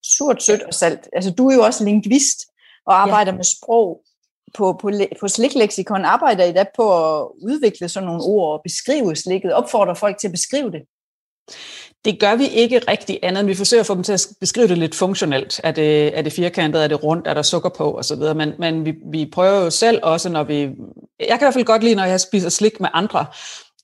Surt, 0.04 0.42
sødt 0.42 0.62
og 0.62 0.74
salt. 0.74 1.08
Altså, 1.12 1.30
du 1.30 1.48
er 1.48 1.54
jo 1.54 1.62
også 1.62 1.84
lingvist 1.84 2.38
og 2.86 3.02
arbejder 3.02 3.32
ja. 3.32 3.36
med 3.36 3.44
sprog 3.44 4.02
på, 4.54 4.78
på, 4.80 4.90
på 5.20 5.28
slikleksikon 5.28 6.04
arbejder 6.04 6.44
I 6.44 6.52
da 6.52 6.64
på 6.76 7.08
at 7.08 7.28
udvikle 7.42 7.88
sådan 7.88 8.06
nogle 8.06 8.22
ord 8.22 8.52
og 8.52 8.60
beskrive 8.64 9.16
slikket, 9.16 9.52
opfordrer 9.52 9.94
folk 9.94 10.18
til 10.18 10.28
at 10.28 10.32
beskrive 10.32 10.70
det? 10.70 10.82
Det 12.04 12.20
gør 12.20 12.36
vi 12.36 12.48
ikke 12.48 12.78
rigtig 12.88 13.18
andet, 13.22 13.40
end 13.40 13.48
vi 13.48 13.54
forsøger 13.54 13.80
at 13.80 13.86
få 13.86 13.94
dem 13.94 14.02
til 14.02 14.12
at 14.12 14.26
beskrive 14.40 14.68
det 14.68 14.78
lidt 14.78 14.94
funktionelt. 14.94 15.60
Er 15.64 15.72
det, 15.72 16.18
er 16.18 16.22
det 16.22 16.32
firkantet, 16.32 16.84
er 16.84 16.88
det 16.88 17.02
rundt, 17.02 17.26
er 17.26 17.34
der 17.34 17.42
sukker 17.42 17.68
på 17.68 17.98
osv. 17.98 18.34
Men, 18.36 18.52
men 18.58 18.84
vi, 18.84 18.94
vi 19.12 19.30
prøver 19.32 19.64
jo 19.64 19.70
selv 19.70 20.00
også, 20.02 20.28
når 20.28 20.42
vi... 20.42 20.60
Jeg 21.20 21.28
kan 21.28 21.38
i 21.40 21.44
hvert 21.44 21.54
fald 21.54 21.64
godt 21.64 21.84
lide, 21.84 21.94
når 21.94 22.04
jeg 22.04 22.20
spiser 22.20 22.48
slik 22.48 22.80
med 22.80 22.88
andre, 22.92 23.26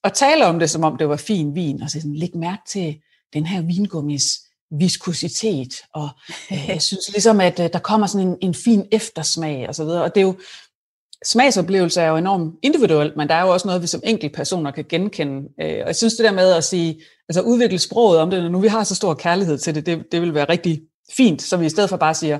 at 0.04 0.12
tale 0.12 0.46
om 0.46 0.58
det, 0.58 0.70
som 0.70 0.84
om 0.84 0.96
det 0.96 1.08
var 1.08 1.16
fin 1.16 1.54
vin, 1.54 1.82
og 1.82 1.90
så 1.90 2.00
sådan, 2.00 2.16
læg 2.16 2.36
mærke 2.36 2.62
til 2.68 2.96
den 3.34 3.46
her 3.46 3.62
vingummis 3.62 4.45
viskositet, 4.70 5.74
og 5.94 6.08
øh, 6.52 6.68
jeg 6.68 6.82
synes 6.82 7.08
ligesom, 7.12 7.40
at 7.40 7.60
øh, 7.60 7.68
der 7.72 7.78
kommer 7.78 8.06
sådan 8.06 8.26
en, 8.26 8.36
en 8.42 8.54
fin 8.54 8.86
eftersmag 8.92 9.68
og 9.68 9.74
så 9.74 9.84
videre, 9.84 10.02
og 10.02 10.14
det 10.14 10.20
er 10.20 10.24
jo, 10.24 10.34
smagsoplevelse 11.24 12.00
er 12.00 12.08
jo 12.08 12.16
enormt 12.16 12.54
individuelt, 12.62 13.16
men 13.16 13.28
der 13.28 13.34
er 13.34 13.42
jo 13.42 13.52
også 13.52 13.68
noget, 13.68 13.82
vi 13.82 13.86
som 13.86 14.02
personer 14.34 14.70
kan 14.70 14.84
genkende. 14.88 15.48
Øh, 15.60 15.78
og 15.80 15.86
jeg 15.86 15.96
synes 15.96 16.14
det 16.14 16.24
der 16.24 16.32
med 16.32 16.52
at 16.52 16.64
sige, 16.64 17.02
altså 17.28 17.40
udvikle 17.40 17.78
sproget 17.78 18.20
om 18.20 18.30
det, 18.30 18.42
når 18.42 18.48
nu 18.48 18.60
vi 18.60 18.68
har 18.68 18.84
så 18.84 18.94
stor 18.94 19.14
kærlighed 19.14 19.58
til 19.58 19.74
det, 19.74 19.86
det, 19.86 20.04
det 20.12 20.20
vil 20.20 20.34
være 20.34 20.48
rigtig 20.48 20.82
fint, 21.16 21.42
så 21.42 21.56
vi 21.56 21.66
i 21.66 21.68
stedet 21.68 21.90
for 21.90 21.96
bare 21.96 22.14
siger, 22.14 22.38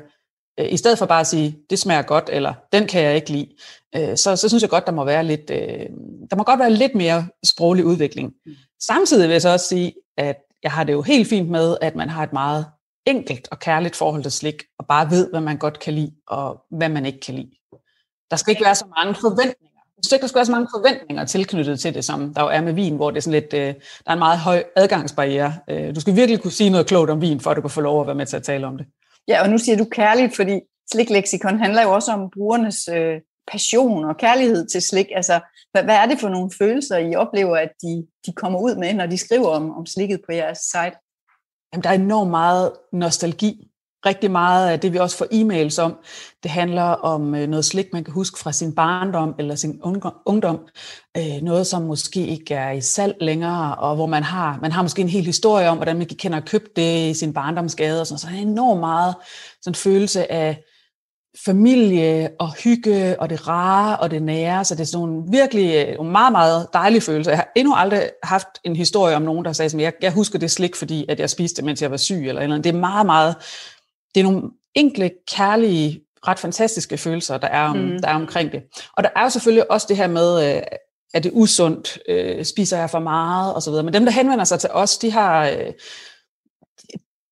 øh, 0.61 0.73
i 0.73 0.77
stedet 0.77 0.99
for 0.99 1.07
bare 1.07 1.21
at 1.21 1.27
sige, 1.27 1.57
det 1.71 1.79
smager 1.79 2.03
godt, 2.03 2.31
eller 2.33 2.55
den 2.73 2.87
kan 2.87 3.03
jeg 3.03 3.17
ikke 3.17 3.31
lide, 3.31 3.49
øh, 3.97 4.17
så, 4.17 4.37
så 4.37 4.49
synes 4.49 4.63
jeg 4.63 4.71
godt, 4.71 4.87
der 4.87 4.93
må 4.93 5.05
være 5.05 5.25
lidt, 5.25 5.49
der 6.31 6.37
må 6.37 6.43
godt 6.43 6.61
være 6.61 6.73
lidt 6.73 6.95
mere 6.95 7.27
sproglig 7.45 7.85
udvikling. 7.85 8.33
Samtidig 8.83 9.29
vil 9.29 9.35
jeg 9.35 9.43
så 9.43 9.49
også 9.49 9.69
sige, 9.69 9.95
at 10.19 10.37
jeg 10.67 10.73
har 10.73 10.85
det 10.85 10.93
jo 10.93 11.03
helt 11.03 11.29
fint 11.29 11.51
med, 11.51 11.77
at 11.81 11.97
man 11.97 12.09
har 12.09 12.23
et 12.23 12.33
meget 12.33 12.67
enkelt 13.07 13.49
og 13.51 13.59
kærligt 13.59 13.97
forhold 13.97 14.23
til 14.23 14.33
slik, 14.33 14.63
og 14.79 14.87
bare 14.87 15.11
ved, 15.11 15.31
hvad 15.31 15.41
man 15.41 15.57
godt 15.59 15.79
kan 15.79 15.95
lide, 15.95 16.13
og 16.29 16.65
hvad 16.71 16.89
man 16.89 17.07
ikke 17.07 17.21
kan 17.21 17.35
lide. 17.35 17.51
Der 18.31 18.37
skal 18.37 18.51
ikke 18.51 18.65
være 18.65 18.75
så 18.75 18.85
mange 18.97 19.15
forventninger. 19.15 19.81
Jeg 19.97 20.05
synes 20.05 20.13
ikke, 20.13 20.23
der 20.23 20.29
skal 20.29 20.39
være 20.39 20.47
så 20.47 20.53
mange 20.53 20.69
forventninger 20.77 21.25
tilknyttet 21.25 21.81
til 21.81 21.95
det, 21.95 22.05
som 22.05 22.35
der 22.35 22.43
jo 22.43 22.49
er 22.49 22.61
med 22.61 22.73
vin, 22.73 22.97
hvor 22.97 23.11
det 23.11 23.17
er 23.17 23.21
sådan 23.21 23.41
lidt, 23.41 23.55
øh, 23.55 23.75
der 24.05 24.11
er 24.11 24.13
en 24.13 24.19
meget 24.19 24.39
høj 24.39 24.65
adgangsbarriere. 24.77 25.55
Øh, 25.71 25.95
du 25.95 26.01
skal 26.01 26.17
virkelig 26.17 26.43
kunne 26.43 26.51
sige 26.51 26.71
noget 26.71 26.87
klogt 26.87 27.11
om 27.11 27.21
vin, 27.21 27.41
for 27.41 27.51
at 27.51 27.57
du 27.57 27.61
kan 27.61 27.71
få 27.71 27.81
lov 27.81 28.01
at 28.01 28.07
være 28.07 28.17
med 28.17 28.27
til 28.27 28.37
at 28.37 28.43
tale 28.43 28.67
om 28.67 28.77
det. 28.77 28.87
Ja, 29.29 29.43
og 29.43 29.51
nu 29.51 29.59
siger 29.59 29.77
du 29.77 29.85
kærligt, 29.85 30.37
fordi 30.37 30.61
slikleksikon 30.93 31.59
handler 31.59 31.83
jo 31.83 31.91
også 31.95 32.13
om 32.13 32.31
brugernes 32.31 32.89
øh, 32.89 33.21
passion 33.53 34.05
og 34.05 34.17
kærlighed 34.17 34.67
til 34.67 34.83
slik. 34.83 35.07
Altså, 35.17 35.41
hvad, 35.73 35.83
hvad 35.83 35.97
er 35.97 36.07
det 36.07 36.21
for 36.21 36.29
nogle 36.29 36.51
følelser, 36.59 36.97
I 36.97 37.15
oplever, 37.15 37.57
at 37.57 37.71
de, 37.83 38.07
de 38.27 38.33
kommer 38.33 38.59
ud 38.59 38.77
med, 38.77 38.95
når 38.95 39.07
de 39.07 39.19
skriver 39.19 39.49
om, 39.49 39.71
om 39.71 39.87
slikket 39.87 40.21
på 40.27 40.33
jeres 40.33 40.59
site? 40.59 40.97
Jamen, 41.73 41.83
der 41.85 41.91
er 41.91 41.95
enormt 41.95 42.31
meget 42.31 42.73
nostalgi 42.93 43.71
rigtig 44.07 44.31
meget 44.31 44.69
af 44.69 44.81
det, 44.81 44.93
vi 44.93 44.99
også 44.99 45.17
får 45.17 45.27
e-mails 45.33 45.83
om, 45.83 45.97
det 46.43 46.51
handler 46.51 46.83
om 46.83 47.35
øh, 47.35 47.49
noget 47.49 47.65
slik, 47.65 47.87
man 47.93 48.05
kan 48.05 48.15
huske 48.15 48.39
fra 48.39 48.53
sin 48.53 48.75
barndom 48.75 49.35
eller 49.39 49.55
sin 49.55 49.81
ungdom. 50.27 50.69
Øh, 51.17 51.43
noget, 51.43 51.67
som 51.67 51.83
måske 51.83 52.27
ikke 52.27 52.55
er 52.55 52.71
i 52.71 52.81
salg 52.81 53.17
længere, 53.21 53.75
og 53.75 53.95
hvor 53.95 54.07
man 54.07 54.23
har, 54.23 54.59
man 54.63 54.73
har 54.73 54.83
måske 54.83 55.03
en 55.03 55.09
hel 55.09 55.25
historie 55.25 55.69
om, 55.69 55.77
hvordan 55.77 55.97
man 55.97 56.07
gik 56.07 56.33
og 56.33 56.45
købte 56.45 56.71
det 56.77 57.11
i 57.11 57.15
sin 57.15 57.33
barndomsgade. 57.33 58.01
Og 58.01 58.07
sådan. 58.07 58.19
Så 58.19 58.27
der 58.27 58.37
er 58.37 58.39
enormt 58.39 58.81
meget 58.81 59.15
sådan 59.63 59.71
en 59.71 59.75
følelse 59.75 60.33
af 60.33 60.63
familie 61.45 62.31
og 62.39 62.55
hygge 62.55 63.21
og 63.21 63.31
det 63.31 63.49
rare 63.49 63.97
og 63.97 64.11
det 64.11 64.23
nære. 64.23 64.65
Så 64.65 64.75
det 64.75 64.81
er 64.81 64.85
sådan 64.85 65.07
nogle 65.07 65.23
virkelig 65.31 65.87
øh, 65.87 65.95
nogle 65.97 66.13
meget, 66.13 66.33
meget 66.33 66.67
dejlige 66.73 67.01
følelser. 67.01 67.31
Jeg 67.31 67.39
har 67.39 67.53
endnu 67.57 67.75
aldrig 67.75 68.11
haft 68.23 68.49
en 68.65 68.77
historie 68.77 69.17
om 69.17 69.23
nogen, 69.23 69.45
der 69.45 69.53
sagde, 69.53 69.77
at 69.77 69.83
jeg, 69.83 69.93
jeg 70.03 70.13
husker 70.13 70.39
det 70.39 70.51
slik, 70.51 70.77
fordi 70.77 71.05
at 71.09 71.21
jeg 71.21 71.31
spiste 71.31 71.57
det, 71.57 71.65
mens 71.65 71.83
jeg 71.83 71.91
var 71.91 71.97
syg. 71.97 72.29
Eller, 72.29 72.43
eller 72.43 72.57
Det 72.57 72.75
er 72.75 72.79
meget, 72.79 73.07
meget 73.07 73.35
det 74.15 74.21
er 74.21 74.25
nogle 74.25 74.43
enkle, 74.75 75.11
kærlige, 75.29 76.01
ret 76.29 76.39
fantastiske 76.39 76.99
følelser, 76.99 77.39
der 77.39 77.49
er, 77.49 77.63
om, 77.63 77.77
mm. 77.77 78.01
der 78.03 78.09
er 78.09 78.15
omkring 78.15 78.53
det. 78.53 78.63
Og 78.97 79.05
der 79.05 79.11
er 79.17 79.23
jo 79.23 79.31
selvfølgelig 79.31 79.71
også 79.71 79.87
det 79.89 79.97
her 79.97 80.07
med, 80.07 80.57
øh, 80.57 80.63
at 81.15 81.25
det 81.25 81.31
er 81.31 81.37
usundt, 81.37 81.99
øh, 82.09 82.45
spiser 82.45 82.79
jeg 82.79 82.91
for 82.91 82.99
meget 82.99 83.57
osv. 83.57 83.73
Men 83.73 83.95
dem, 83.95 84.05
der 84.05 84.13
henvender 84.13 84.45
sig 84.45 84.61
til 84.61 84.71
os, 84.73 84.99
de 84.99 85.11
har... 85.11 85.57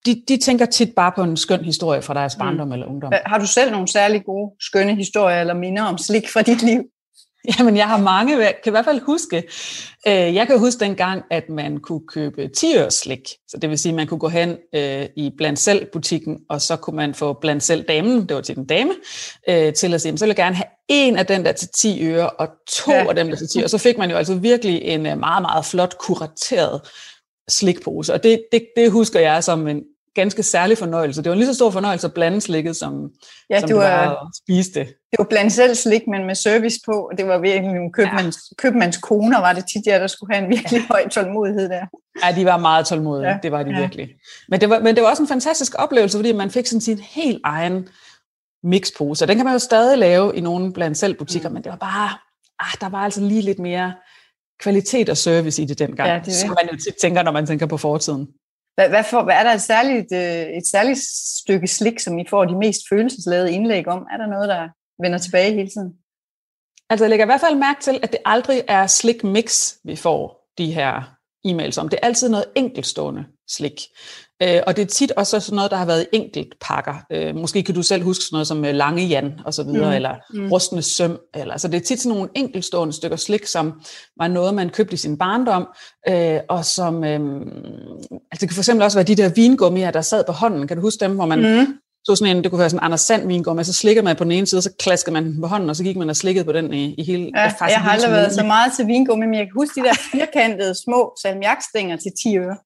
De, 0.07 0.23
de 0.29 0.37
tænker 0.37 0.67
tit 0.67 0.95
bare 0.97 1.13
på 1.17 1.23
en 1.23 1.37
skøn 1.37 1.65
historie 1.65 2.03
fra 2.03 2.15
deres 2.15 2.37
mm. 2.37 2.39
barndom 2.39 2.67
mm. 2.67 2.73
eller 2.73 2.87
ungdom. 2.87 3.13
Har 3.27 3.39
du 3.39 3.47
selv 3.47 3.71
nogle 3.71 3.89
særlig 3.89 4.25
gode, 4.25 4.53
skønne 4.61 4.95
historier 4.95 5.41
eller 5.41 5.55
minder 5.55 5.83
om 5.83 5.99
slik 5.99 6.29
fra 6.29 6.43
dit 6.43 6.63
liv? 6.63 6.83
Jamen, 7.59 7.77
jeg 7.77 7.89
har 7.89 7.99
mange. 7.99 8.39
Jeg 8.39 8.55
kan 8.65 8.71
i 8.71 8.75
hvert 8.75 8.85
fald 8.85 9.01
huske, 9.01 9.37
øh, 10.07 10.35
jeg 10.35 10.47
kan 10.47 10.59
huske 10.59 10.81
dengang, 10.81 11.23
at 11.31 11.49
man 11.49 11.79
kunne 11.81 12.01
købe 12.09 12.49
10 12.49 12.67
slik. 12.91 13.29
Så 13.49 13.59
det 13.63 13.71
vil 13.71 13.79
sige, 13.79 13.91
at 13.91 13.97
man 13.97 14.07
kunne 14.07 14.19
gå 14.19 14.29
hen 14.29 14.57
øh, 14.75 15.07
i 15.17 15.31
blandt 15.37 15.59
selv 15.59 15.87
butikken, 15.93 16.39
og 16.49 16.61
så 16.61 16.77
kunne 16.77 16.97
man 16.97 17.15
få 17.15 17.33
blandt 17.33 17.63
selv 17.63 17.85
damen, 17.89 18.29
det 18.29 18.35
var 18.35 18.41
til 18.41 18.57
den 18.57 18.67
dame, 18.67 18.95
øh, 19.49 19.73
til 19.73 19.95
at 19.95 20.01
sige, 20.01 20.19
så 20.19 20.25
vil 20.25 20.29
jeg 20.29 20.37
gerne 20.37 20.57
have 20.57 20.67
en 20.89 21.17
af 21.17 21.27
den 21.27 21.45
der 21.45 21.53
til 21.53 21.69
10 21.77 22.07
øre, 22.07 22.31
og 22.31 22.49
to 22.69 22.93
ja. 22.93 23.09
af 23.09 23.15
dem 23.15 23.29
der 23.29 23.37
til 23.37 23.49
10 23.49 23.61
øre. 23.61 23.69
Så 23.69 23.79
fik 23.79 23.99
man 23.99 24.11
jo 24.11 24.17
altså 24.17 24.35
virkelig 24.35 24.83
en 24.83 25.03
meget, 25.03 25.43
meget 25.43 25.65
flot 25.65 25.99
kurateret 25.99 26.81
slikpose. 27.49 28.15
Og 28.15 28.23
det, 28.23 28.43
det, 28.53 28.67
det 28.77 28.91
husker 28.91 29.21
jeg 29.21 29.45
som 29.45 29.69
en 29.69 29.83
ganske 30.15 30.43
særlig 30.43 30.79
fornøjelse. 30.79 31.23
Det 31.23 31.29
var 31.29 31.33
en 31.33 31.39
lige 31.39 31.49
så 31.49 31.55
stor 31.55 31.71
fornøjelse 31.71 32.07
at 32.07 32.15
blande 32.15 32.41
slikket, 32.41 32.77
som, 32.77 33.11
ja, 33.51 33.61
som 33.61 33.69
det 33.69 33.77
var, 33.77 34.11
at 34.11 34.17
spise 34.43 34.73
det. 34.75 34.87
Det 34.87 35.19
var 35.19 35.25
blandt 35.25 35.53
selv 35.53 35.75
slik, 35.75 36.03
men 36.09 36.27
med 36.27 36.35
service 36.35 36.79
på. 36.87 37.11
Det 37.19 37.27
var 37.27 37.39
virkelig 37.39 37.73
nogle 37.73 37.93
købmands, 37.93 38.37
ja. 38.51 38.55
købmands 38.59 38.97
koner, 38.97 39.41
var 39.41 39.53
det 39.53 39.65
tit, 39.73 39.85
der, 39.85 39.99
der 39.99 40.07
skulle 40.07 40.35
have 40.35 40.45
en 40.45 40.51
virkelig 40.51 40.81
ja. 40.81 40.87
høj 40.91 41.09
tålmodighed 41.09 41.69
der. 41.69 41.87
Ja, 42.25 42.37
de 42.37 42.45
var 42.45 42.57
meget 42.57 42.87
tålmodige. 42.87 43.29
Ja. 43.29 43.39
Det 43.43 43.53
var 43.53 43.63
de 43.63 43.71
ja. 43.71 43.81
virkelig. 43.81 44.09
Men 44.49 44.61
det, 44.61 44.71
var, 44.71 44.79
men 44.79 44.95
det 44.95 45.03
var 45.03 45.11
også 45.11 45.23
en 45.23 45.29
fantastisk 45.29 45.75
oplevelse, 45.79 46.19
fordi 46.19 46.33
man 46.33 46.51
fik 46.51 46.67
sådan 46.67 46.81
sin 46.81 46.99
helt 46.99 47.41
egen 47.45 47.89
mixpose. 48.63 49.25
Og 49.25 49.29
den 49.29 49.37
kan 49.37 49.45
man 49.45 49.55
jo 49.55 49.59
stadig 49.59 49.99
lave 49.99 50.37
i 50.37 50.41
nogle 50.41 50.73
blandt 50.73 50.99
selv 50.99 51.15
butikker, 51.15 51.49
mm. 51.49 51.53
men 51.55 51.65
det 51.65 51.71
var 51.71 51.77
bare, 51.77 52.11
ah, 52.61 52.81
der 52.81 52.89
var 52.89 52.99
altså 52.99 53.21
lige 53.21 53.43
lidt 53.43 53.59
mere 53.59 53.93
kvalitet 54.61 55.09
og 55.09 55.17
service 55.17 55.63
i 55.63 55.65
det 55.65 55.79
dengang, 55.79 56.09
ja, 56.09 56.21
det 56.25 56.35
som 56.35 56.49
man 56.49 56.69
jo 56.73 56.77
tit 56.77 56.95
tænker, 57.01 57.23
når 57.23 57.33
man 57.33 57.47
tænker 57.47 57.67
på 57.67 57.77
fortiden. 57.77 58.29
Hvad, 58.75 58.89
hvad, 58.89 59.05
for, 59.05 59.23
hvad 59.23 59.35
er 59.35 59.43
der 59.43 59.53
et 59.53 59.63
særligt, 59.63 60.13
øh, 60.13 60.57
et 60.57 60.67
særligt 60.67 60.99
stykke 61.43 61.67
slik, 61.67 62.01
som 62.01 62.19
I 62.19 62.25
får 62.31 62.45
de 62.45 62.57
mest 62.57 62.81
følelsesladede 62.89 63.53
indlæg 63.53 63.89
om? 63.89 64.07
Er 64.13 64.17
der 64.17 64.27
noget, 64.27 64.49
der 64.49 64.69
vender 65.03 65.19
tilbage 65.19 65.55
hele 65.55 65.71
tiden? 65.71 65.93
Altså 66.91 67.05
jeg 67.05 67.11
lægger 67.11 67.25
i 67.25 67.33
hvert 67.33 67.41
fald 67.41 67.57
mærke 67.57 67.81
til, 67.81 68.01
at 68.03 68.13
det 68.13 68.21
aldrig 68.25 68.63
er 68.69 68.87
slik 68.87 69.25
mix, 69.25 69.75
vi 69.85 69.97
får 69.97 70.51
de 70.59 70.73
her 70.73 71.17
e-mails 71.47 71.81
om. 71.81 71.89
Det 71.89 71.99
er 72.03 72.07
altid 72.07 72.29
noget 72.29 72.47
enkeltstående 72.55 73.25
slik. 73.49 73.81
Øh, 74.43 74.61
og 74.67 74.77
det 74.77 74.83
er 74.83 74.87
tit 74.87 75.13
også 75.13 75.41
sådan 75.41 75.57
noget, 75.57 75.71
der 75.71 75.77
har 75.77 75.87
været 75.87 76.07
enkelt 76.13 76.55
pakker. 76.61 76.95
Øh, 77.13 77.37
måske 77.37 77.63
kan 77.63 77.75
du 77.75 77.83
selv 77.83 78.03
huske 78.03 78.25
sådan 78.25 78.35
noget 78.35 78.47
som 78.47 78.65
øh, 78.65 78.75
Lange 78.75 79.07
Jan 79.07 79.33
og 79.45 79.55
så 79.55 79.63
videre, 79.63 79.91
mm. 79.91 79.97
eller 79.97 80.15
mm. 80.31 80.53
Rustende 80.53 80.83
Søm. 80.83 81.19
Eller, 81.35 81.57
så 81.57 81.69
det 81.69 81.77
er 81.77 81.81
tit 81.81 82.01
sådan 82.01 82.17
nogle 82.17 82.31
enkeltstående 82.35 82.95
stykker 82.95 83.17
slik, 83.17 83.47
som 83.47 83.73
var 84.17 84.29
noget, 84.29 84.55
man 84.55 84.71
købte 84.71 84.95
i 84.95 84.97
sin 84.97 85.19
barndom, 85.19 85.67
øh, 86.09 86.41
og 86.49 86.65
som, 86.65 87.05
øh, 87.05 87.21
altså 88.11 88.41
det 88.41 88.49
kan 88.49 88.55
for 88.55 88.61
eksempel 88.61 88.85
også 88.85 88.99
være 88.99 89.07
de 89.07 89.17
der 89.17 89.29
vingummier, 89.29 89.91
der 89.91 90.01
sad 90.01 90.25
på 90.25 90.33
hånden. 90.33 90.69
Kan 90.69 90.77
du 90.77 90.83
huske 90.83 91.05
dem, 91.05 91.15
hvor 91.15 91.27
man 91.27 91.39
mm. 91.39 91.67
så 92.05 92.17
sådan 92.17 92.37
en, 92.37 92.43
det 92.43 92.51
kunne 92.51 92.59
være 92.59 92.71
sådan 92.71 92.81
en 92.81 92.85
Anders 92.85 93.01
Sand 93.01 93.27
vingummi, 93.27 93.65
så 93.65 93.73
slikker 93.73 94.03
man 94.03 94.17
på 94.17 94.25
den 94.25 94.33
ene 94.33 94.47
side, 94.47 94.63
så 94.63 94.71
klasker 94.79 95.13
man 95.13 95.25
den 95.25 95.41
på 95.41 95.47
hånden, 95.47 95.71
og 95.71 95.77
så 95.77 95.85
gik 95.85 95.97
man 95.97 96.11
og 96.11 96.17
slikkede 96.17 96.45
på 96.45 96.53
den 96.53 96.73
i, 96.73 96.95
i 96.95 97.05
hele... 97.05 97.31
Ja, 97.37 97.53
jeg 97.61 97.81
har 97.81 97.91
aldrig 97.91 98.11
været 98.11 98.33
så 98.33 98.45
meget 98.45 98.73
til 98.77 98.87
vingummi, 98.87 99.27
men 99.27 99.35
jeg 99.35 99.47
kan 99.47 99.53
huske 99.55 99.81
de 99.81 99.87
der 99.87 99.95
firkantede 100.13 100.75
små 100.85 101.17
salmiakstænger 101.23 101.97
til 101.97 102.13
10 102.23 102.39
øre. 102.39 102.57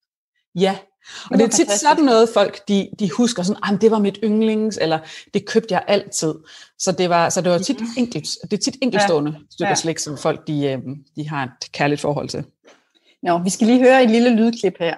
Ja, 0.54 0.76
og 1.30 1.38
det 1.38 1.44
er 1.44 1.48
tit 1.48 1.70
sådan 1.70 2.04
noget, 2.04 2.28
folk 2.34 2.68
de, 2.68 2.88
de 2.98 3.10
husker 3.10 3.42
sådan, 3.42 3.74
at 3.74 3.80
det 3.80 3.90
var 3.90 3.98
mit 3.98 4.18
yndlings, 4.24 4.78
eller 4.80 4.98
det 5.34 5.46
købte 5.46 5.74
jeg 5.74 5.84
altid. 5.86 6.34
Så 6.78 6.92
det 6.92 7.10
var, 7.10 7.28
så 7.28 7.40
det 7.40 7.52
var 7.52 7.58
tit, 7.58 7.78
enkelt, 7.96 8.28
det 8.42 8.52
er 8.52 8.56
tit 8.56 8.76
enkeltstående 8.82 9.30
ja. 9.30 9.38
stykker 9.50 9.68
ja. 9.68 9.74
slik, 9.74 9.98
som 9.98 10.18
folk 10.18 10.46
de, 10.46 10.66
øh, 10.66 10.78
de 11.16 11.28
har 11.28 11.44
et 11.44 11.72
kærligt 11.72 12.00
forhold 12.00 12.28
til. 12.28 12.44
Nå, 13.22 13.38
vi 13.38 13.50
skal 13.50 13.66
lige 13.66 13.78
høre 13.78 14.04
et 14.04 14.10
lille 14.10 14.30
lydklip 14.30 14.74
her. 14.78 14.94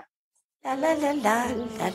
La, 0.64 0.74
la, 0.74 0.94
la, 0.94 1.12
la, 1.12 1.44
la. 1.78 1.90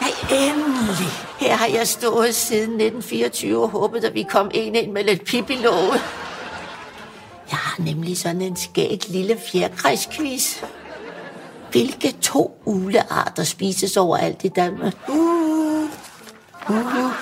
Nej, 0.00 0.10
endelig. 0.30 1.10
Her 1.40 1.54
har 1.54 1.66
jeg 1.66 1.88
stået 1.88 2.34
siden 2.34 2.62
1924 2.62 3.62
og 3.62 3.68
håbet, 3.68 4.04
at 4.04 4.14
vi 4.14 4.22
kom 4.22 4.50
en 4.54 4.74
ind 4.74 4.92
med 4.92 5.04
lidt 5.04 5.24
pip 5.24 5.50
i 5.50 5.54
låget. 5.54 6.00
Jeg 7.50 7.58
har 7.58 7.82
nemlig 7.82 8.18
sådan 8.18 8.42
en 8.42 8.56
skægt 8.56 9.08
lille 9.08 9.36
fjerkræsquiz. 9.38 10.62
Hvilke 11.74 12.12
to 12.12 12.60
ulearter 12.64 13.44
spises 13.44 13.96
overalt 13.96 14.44
i 14.44 14.48
Danmark? 14.48 14.94
Uh, 15.08 15.84
uh. 16.70 17.12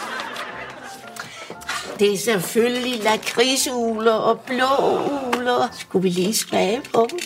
Det 1.98 2.12
er 2.12 2.18
selvfølgelig 2.18 3.04
lakridsuler 3.04 4.12
og 4.12 4.40
blå 4.40 4.98
uler. 5.26 5.68
Skulle 5.72 6.02
vi 6.02 6.08
lige 6.08 6.34
smage 6.34 6.82
på 6.94 7.06
dem? 7.10 7.18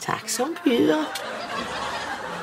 Tak 0.00 0.28
som 0.28 0.56
byder. 0.64 1.04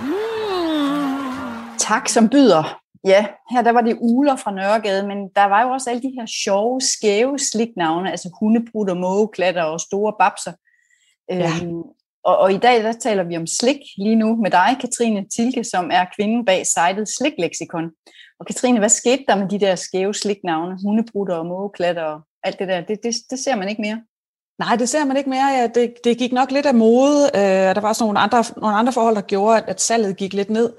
Mm. 0.02 1.78
Tak 1.78 2.08
som 2.08 2.30
byder. 2.30 2.80
Ja, 3.06 3.26
her 3.52 3.62
der 3.62 3.72
var 3.72 3.82
det 3.82 3.98
uler 4.02 4.36
fra 4.36 4.52
Nørregade, 4.52 5.08
men 5.08 5.18
der 5.36 5.46
var 5.46 5.64
jo 5.64 5.70
også 5.70 5.90
alle 5.90 6.02
de 6.02 6.14
her 6.20 6.26
sjove, 6.26 6.82
skæve 6.82 7.40
sliknavne, 7.40 8.12
altså 8.12 8.30
hundebrud 8.40 8.90
og 8.90 8.98
mågeklatter 8.98 9.64
og 9.64 9.80
store 9.80 10.14
babser. 10.20 10.54
Ja. 11.30 11.52
Øhm, 11.62 11.99
og, 12.24 12.38
og 12.38 12.54
i 12.54 12.58
dag 12.58 12.84
der 12.84 12.92
taler 12.92 13.24
vi 13.24 13.38
om 13.38 13.48
slik 13.48 13.80
lige 13.98 14.16
nu 14.16 14.36
med 14.36 14.52
dig, 14.52 14.78
Katrine 14.82 15.26
Tilke, 15.36 15.64
som 15.64 15.90
er 15.94 16.06
kvinden 16.16 16.46
bag 16.46 16.66
sitet 16.66 17.10
Slikleksikon. 17.18 17.92
Og 18.40 18.46
Katrine, 18.46 18.80
hvad 18.80 18.90
skete 18.90 19.24
der 19.28 19.36
med 19.36 19.50
de 19.50 19.60
der 19.60 19.76
skæve 19.76 20.14
sliknavne, 20.14 20.78
hundebrutter 20.84 21.36
og 21.36 21.46
mågeklatter 21.46 22.04
og 22.04 22.22
alt 22.44 22.60
det 22.60 22.68
der? 22.68 22.82
Det, 22.82 23.04
det, 23.04 23.16
det 23.30 23.40
ser 23.40 23.56
man 23.56 23.70
ikke 23.70 23.82
mere. 23.82 24.02
Nej, 24.60 24.76
det 24.76 24.90
ser 24.90 25.06
man 25.06 25.18
ikke 25.18 25.30
mere. 25.30 25.48
Ja, 25.48 25.68
det, 25.76 25.94
det 26.04 26.18
gik 26.18 26.32
nok 26.32 26.52
lidt 26.52 26.66
af 26.66 26.76
mode. 26.76 27.30
Øh, 27.36 27.42
der 27.42 27.80
var 27.80 27.90
også 27.90 28.04
nogle 28.04 28.20
andre, 28.20 28.44
nogle 28.58 28.76
andre 28.76 28.94
forhold, 28.94 29.16
der 29.16 29.22
gjorde, 29.22 29.62
at 29.68 29.82
salget 29.82 30.18
gik 30.18 30.34
lidt 30.34 30.50
ned. 30.50 30.74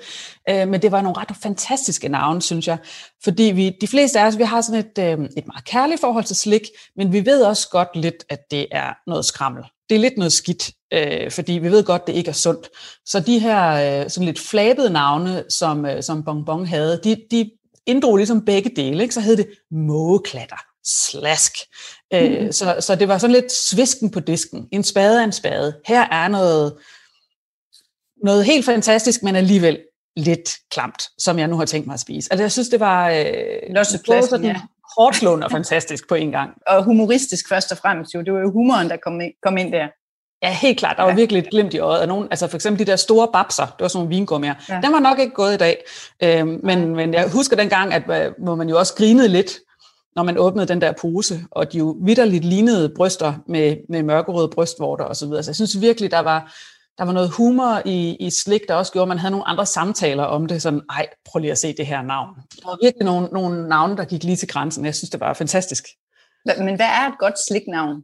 Øh, 0.51 0.69
men 0.69 0.83
det 0.83 0.93
var 0.93 1.03
nogle 1.03 1.19
ret 1.19 1.37
fantastiske 1.43 2.09
navne, 2.09 2.43
synes 2.43 2.69
jeg. 2.69 2.79
Fordi 3.25 3.43
vi, 3.43 3.77
de 3.81 3.87
fleste 3.89 4.21
af 4.21 4.27
os, 4.27 4.39
vi 4.39 4.43
har 4.43 4.61
sådan 4.61 4.81
et, 4.81 4.99
øh, 4.99 5.29
et 5.37 5.47
meget 5.47 5.65
kærligt 5.65 6.01
forhold 6.01 6.25
til 6.25 6.37
slik, 6.37 6.63
men 6.97 7.13
vi 7.13 7.27
ved 7.27 7.43
også 7.43 7.69
godt 7.71 7.89
lidt, 7.95 8.25
at 8.29 8.51
det 8.51 8.67
er 8.73 9.11
noget 9.11 9.25
skrammel 9.25 9.65
det 9.91 9.97
er 9.97 10.01
lidt 10.01 10.17
noget 10.17 10.33
skidt, 10.33 10.71
øh, 10.93 11.31
fordi 11.31 11.53
vi 11.53 11.71
ved 11.71 11.85
godt, 11.85 12.07
det 12.07 12.13
ikke 12.13 12.29
er 12.29 12.33
sundt. 12.33 12.69
Så 13.07 13.21
de 13.21 13.39
her 13.39 14.03
øh, 14.03 14.11
sådan 14.11 14.27
lidt 14.27 14.41
flabede 14.41 14.91
navne, 14.91 15.45
som, 15.49 15.87
øh, 15.87 16.03
som 16.03 16.25
Bonbon 16.25 16.67
havde, 16.67 17.01
de, 17.05 17.17
de 17.31 17.51
inddrog 17.87 18.17
ligesom 18.17 18.45
begge 18.45 18.71
dele. 18.77 19.03
Ikke? 19.03 19.15
Så 19.15 19.21
hed 19.21 19.37
det 19.37 19.49
mågeklatter, 19.71 20.57
slask. 20.85 21.53
Øh, 22.15 22.53
så, 22.53 22.77
så 22.81 22.95
det 22.95 23.09
var 23.09 23.19
sådan 23.19 23.35
lidt 23.35 23.53
svisken 23.53 24.11
på 24.11 24.21
disken. 24.21 24.69
En 24.73 24.85
spade 24.85 25.21
er 25.21 25.25
en 25.25 25.33
spade. 25.33 25.81
Her 25.87 26.01
er 26.01 26.29
noget, 26.29 26.77
noget 28.25 28.45
helt 28.45 28.65
fantastisk, 28.65 29.23
men 29.23 29.37
alligevel 29.37 29.79
lidt 30.17 30.51
klamt, 30.71 31.03
som 31.19 31.39
jeg 31.39 31.49
nu 31.49 31.57
har 31.57 31.65
tænkt 31.65 31.87
mig 31.87 31.95
at 31.95 32.01
spise. 32.01 32.33
Altså 32.33 32.43
jeg 32.43 32.53
synes, 32.53 32.69
det 32.69 32.81
var 32.81 33.11
øh, 33.11 34.05
pladsen, 34.05 34.45
ja. 34.45 34.61
hårdt 34.99 35.45
og 35.45 35.51
fantastisk 35.51 36.09
på 36.09 36.15
en 36.15 36.31
gang. 36.31 36.51
Og 36.67 36.85
humoristisk 36.85 37.49
først 37.49 37.73
og 37.73 37.79
fremmest 37.79 38.15
jo. 38.15 38.23
Det 38.23 38.33
var 38.33 38.41
jo 38.41 38.53
humoren, 38.53 38.91
der 38.91 38.97
kom 38.97 39.21
ind, 39.21 39.33
kom 39.43 39.57
ind 39.57 39.73
der. 39.73 39.89
Ja, 40.43 40.53
helt 40.53 40.79
klart. 40.79 40.97
Der 40.97 41.03
var 41.03 41.11
ja. 41.11 41.17
virkelig 41.17 41.43
et 41.43 41.51
glimt 41.51 41.75
i 41.75 41.79
øjet. 41.79 42.09
Nogen, 42.09 42.29
altså 42.31 42.47
for 42.47 42.57
eksempel 42.57 42.87
de 42.87 42.91
der 42.91 42.97
store 42.97 43.29
babser, 43.33 43.67
det 43.67 43.81
var 43.81 43.89
sådan 43.89 43.99
nogle 43.99 44.17
vingummier. 44.17 44.55
Ja. 44.69 44.81
Den 44.83 44.93
var 44.93 45.01
nok 45.01 45.19
ikke 45.19 45.35
gået 45.35 45.55
i 45.55 45.57
dag. 45.57 45.85
Øhm, 46.23 46.61
men, 46.63 46.97
men 46.97 47.15
jeg 47.15 47.31
husker 47.33 47.57
dengang, 47.57 47.95
at 47.95 48.03
øh, 48.27 48.33
hvor 48.39 48.55
man 48.55 48.69
jo 48.69 48.79
også 48.79 48.95
grinede 48.95 49.29
lidt, 49.29 49.59
når 50.17 50.23
man 50.23 50.39
åbnede 50.39 50.67
den 50.67 50.81
der 50.81 50.93
pose, 51.01 51.45
og 51.51 51.73
de 51.73 51.79
jo 51.79 51.97
vidderligt 52.03 52.45
lignede 52.45 52.93
bryster 52.97 53.35
med, 53.47 53.77
med 53.89 54.03
mørkerøde 54.03 54.49
brystvorter 54.49 55.05
osv. 55.05 55.15
Så, 55.15 55.27
videre. 55.27 55.43
så 55.43 55.51
jeg 55.51 55.57
synes 55.57 55.81
virkelig, 55.81 56.11
der 56.11 56.21
var, 56.21 56.55
der 56.99 57.05
var 57.05 57.13
noget 57.13 57.31
humor 57.31 57.83
i, 57.85 58.17
i 58.21 58.31
slik, 58.31 58.61
der 58.69 58.75
også 58.75 58.93
gjorde, 58.93 59.03
at 59.03 59.09
man 59.09 59.19
havde 59.19 59.31
nogle 59.31 59.49
andre 59.49 59.67
samtaler 59.67 60.25
om 60.25 60.47
det. 60.47 60.63
Sådan, 60.63 60.83
ej, 60.91 61.07
prøv 61.25 61.41
lige 61.41 61.51
at 61.51 61.59
se 61.59 61.75
det 61.77 61.87
her 61.87 62.03
navn. 62.03 62.29
Der 62.37 62.69
var 62.69 62.79
virkelig 62.83 63.05
nogle, 63.05 63.29
nogle 63.33 63.69
navne, 63.69 63.97
der 63.97 64.05
gik 64.05 64.25
lige 64.25 64.37
til 64.37 64.49
grænsen. 64.49 64.85
Jeg 64.85 64.95
synes, 64.95 65.11
det 65.11 65.21
var 65.21 65.35
fantastisk. 65.35 65.85
Men 66.59 66.77
hvad 66.77 66.87
er 66.87 67.09
et 67.09 67.19
godt 67.19 67.35
sliknavn? 67.49 68.03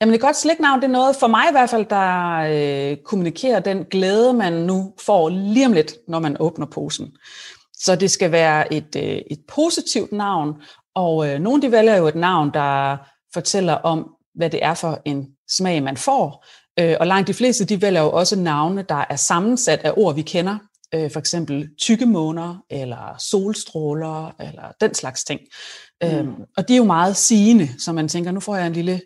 Jamen 0.00 0.14
et 0.14 0.20
godt 0.20 0.36
sliknavn, 0.36 0.80
det 0.80 0.86
er 0.86 0.92
noget 0.92 1.16
for 1.16 1.26
mig 1.26 1.44
i 1.48 1.52
hvert 1.52 1.70
fald, 1.70 1.86
der 1.86 2.36
øh, 2.90 2.96
kommunikerer 3.04 3.60
den 3.60 3.84
glæde, 3.84 4.32
man 4.32 4.52
nu 4.52 4.94
får 5.06 5.28
lige 5.28 5.66
om 5.66 5.72
lidt, 5.72 5.94
når 6.08 6.18
man 6.18 6.36
åbner 6.40 6.66
posen. 6.66 7.16
Så 7.74 7.96
det 7.96 8.10
skal 8.10 8.32
være 8.32 8.72
et, 8.72 8.96
øh, 8.96 9.22
et 9.30 9.40
positivt 9.48 10.12
navn, 10.12 10.62
og 10.94 11.28
øh, 11.28 11.40
nogle 11.40 11.62
de 11.62 11.72
vælger 11.72 11.96
jo 11.96 12.06
et 12.06 12.14
navn, 12.14 12.50
der 12.54 12.96
fortæller 13.34 13.72
om, 13.74 14.14
hvad 14.34 14.50
det 14.50 14.64
er 14.64 14.74
for 14.74 15.02
en 15.04 15.28
smag, 15.48 15.82
man 15.82 15.96
får. 15.96 16.46
Øh, 16.80 16.96
og 17.00 17.06
langt 17.06 17.28
de 17.28 17.34
fleste, 17.34 17.64
de 17.64 17.82
vælger 17.82 18.00
jo 18.00 18.12
også 18.12 18.36
navne, 18.36 18.82
der 18.88 19.04
er 19.10 19.16
sammensat 19.16 19.80
af 19.80 19.92
ord, 19.96 20.14
vi 20.14 20.22
kender. 20.22 20.58
Øh, 20.94 21.10
for 21.10 21.20
eksempel 21.20 21.68
tykkemåner, 21.78 22.64
eller 22.70 23.14
solstråler, 23.18 24.34
eller 24.40 24.72
den 24.80 24.94
slags 24.94 25.24
ting. 25.24 25.40
Mm. 26.02 26.08
Øhm, 26.08 26.34
og 26.56 26.68
de 26.68 26.72
er 26.72 26.76
jo 26.76 26.84
meget 26.84 27.16
sigende, 27.16 27.68
så 27.78 27.92
man 27.92 28.08
tænker, 28.08 28.30
nu 28.30 28.40
får 28.40 28.56
jeg 28.56 28.66
en 28.66 28.72
lille 28.72 29.00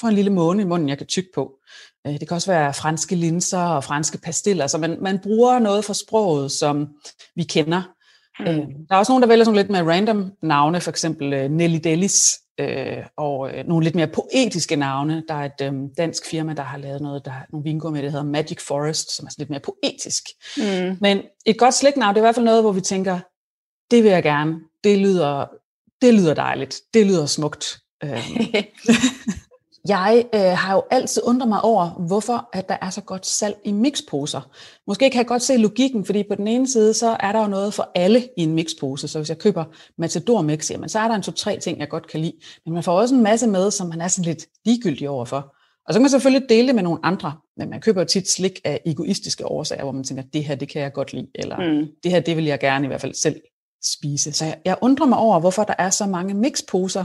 får 0.00 0.08
en 0.08 0.14
lille 0.14 0.30
måne 0.30 0.62
i 0.62 0.64
munden, 0.64 0.88
jeg 0.88 0.98
kan 0.98 1.06
tykke 1.06 1.30
på. 1.34 1.52
Øh, 2.06 2.12
det 2.12 2.28
kan 2.28 2.34
også 2.34 2.50
være 2.50 2.74
franske 2.74 3.14
linser 3.14 3.58
og 3.58 3.84
franske 3.84 4.18
pastiller, 4.18 4.66
så 4.66 4.78
man, 4.78 4.98
man 5.00 5.18
bruger 5.18 5.58
noget 5.58 5.84
fra 5.84 5.94
sproget, 5.94 6.52
som 6.52 6.88
vi 7.36 7.42
kender. 7.42 7.82
Mm. 8.40 8.46
Der 8.88 8.94
er 8.94 8.96
også 8.96 9.12
nogen, 9.12 9.22
der 9.22 9.28
vælger 9.28 9.44
sådan 9.44 9.56
lidt 9.56 9.70
mere 9.70 9.84
random 9.84 10.32
navne, 10.42 10.80
for 10.80 10.90
eksempel 10.90 11.32
øh, 11.32 11.50
Nelly 11.50 11.78
Delis, 11.84 12.38
og 13.16 13.50
nogle 13.66 13.84
lidt 13.84 13.94
mere 13.94 14.06
poetiske 14.06 14.76
navne. 14.76 15.24
Der 15.28 15.34
er 15.34 15.44
et 15.44 15.66
øhm, 15.66 15.94
dansk 15.94 16.26
firma, 16.26 16.54
der 16.54 16.62
har 16.62 16.78
lavet 16.78 17.00
noget, 17.00 17.24
der 17.24 17.30
har 17.30 17.46
nogle 17.52 17.64
vingummi, 17.64 18.02
der 18.02 18.10
hedder 18.10 18.24
Magic 18.24 18.60
Forest, 18.60 19.16
som 19.16 19.26
er 19.26 19.30
sådan 19.30 19.42
lidt 19.42 19.50
mere 19.50 19.60
poetisk. 19.60 20.22
Mm. 20.56 20.96
Men 21.00 21.22
et 21.46 21.58
godt 21.58 21.74
slægtnavn, 21.74 22.14
det 22.14 22.20
er 22.20 22.22
i 22.22 22.26
hvert 22.26 22.34
fald 22.34 22.44
noget, 22.44 22.62
hvor 22.62 22.72
vi 22.72 22.80
tænker, 22.80 23.20
det 23.90 24.04
vil 24.04 24.10
jeg 24.10 24.22
gerne, 24.22 24.54
det 24.84 24.98
lyder, 24.98 25.46
det 26.02 26.14
lyder 26.14 26.34
dejligt, 26.34 26.80
det 26.94 27.06
lyder 27.06 27.26
smukt. 27.26 27.78
Øhm. 28.04 28.12
Jeg 29.88 30.24
øh, 30.34 30.40
har 30.40 30.74
jo 30.74 30.82
altid 30.90 31.22
undret 31.24 31.48
mig 31.48 31.60
over, 31.62 31.88
hvorfor 31.88 32.48
at 32.52 32.68
der 32.68 32.76
er 32.82 32.90
så 32.90 33.00
godt 33.00 33.26
salg 33.26 33.56
i 33.64 33.72
mixposer. 33.72 34.50
Måske 34.86 35.10
kan 35.10 35.18
jeg 35.18 35.26
godt 35.26 35.42
se 35.42 35.56
logikken, 35.56 36.04
fordi 36.04 36.22
på 36.28 36.34
den 36.34 36.48
ene 36.48 36.68
side, 36.68 36.94
så 36.94 37.16
er 37.20 37.32
der 37.32 37.40
jo 37.40 37.46
noget 37.46 37.74
for 37.74 37.90
alle 37.94 38.28
i 38.36 38.42
en 38.42 38.54
mixpose. 38.54 39.08
Så 39.08 39.18
hvis 39.18 39.28
jeg 39.28 39.38
køber 39.38 39.64
Matador 39.98 40.42
Mix, 40.42 40.70
jamen, 40.70 40.88
så 40.88 40.98
er 40.98 41.08
der 41.08 41.14
en 41.14 41.22
to-tre 41.22 41.58
ting, 41.58 41.78
jeg 41.78 41.88
godt 41.88 42.06
kan 42.10 42.20
lide. 42.20 42.34
Men 42.64 42.74
man 42.74 42.82
får 42.82 43.00
også 43.00 43.14
en 43.14 43.22
masse 43.22 43.46
med, 43.46 43.70
som 43.70 43.88
man 43.88 44.00
er 44.00 44.08
sådan 44.08 44.24
lidt 44.24 44.46
ligegyldig 44.64 45.08
overfor. 45.08 45.54
Og 45.86 45.94
så 45.94 45.98
kan 45.98 46.02
man 46.02 46.10
selvfølgelig 46.10 46.48
dele 46.48 46.66
det 46.66 46.74
med 46.74 46.82
nogle 46.82 46.98
andre, 47.02 47.32
men 47.56 47.70
man 47.70 47.80
køber 47.80 48.00
jo 48.00 48.04
tit 48.04 48.30
slik 48.30 48.60
af 48.64 48.80
egoistiske 48.86 49.46
årsager, 49.46 49.82
hvor 49.82 49.92
man 49.92 50.04
tænker, 50.04 50.22
det 50.32 50.44
her, 50.44 50.54
det 50.54 50.68
kan 50.68 50.82
jeg 50.82 50.92
godt 50.92 51.12
lide, 51.12 51.28
eller 51.34 51.56
mm. 51.56 51.86
det 52.02 52.10
her, 52.10 52.20
det 52.20 52.36
vil 52.36 52.44
jeg 52.44 52.60
gerne 52.60 52.84
i 52.84 52.88
hvert 52.88 53.00
fald 53.00 53.14
selv 53.14 53.40
spise. 53.84 54.32
Så 54.32 54.44
jeg, 54.44 54.60
jeg 54.64 54.76
undrer 54.82 55.06
mig 55.06 55.18
over, 55.18 55.40
hvorfor 55.40 55.64
der 55.64 55.74
er 55.78 55.90
så 55.90 56.06
mange 56.06 56.34
mixposer, 56.34 57.04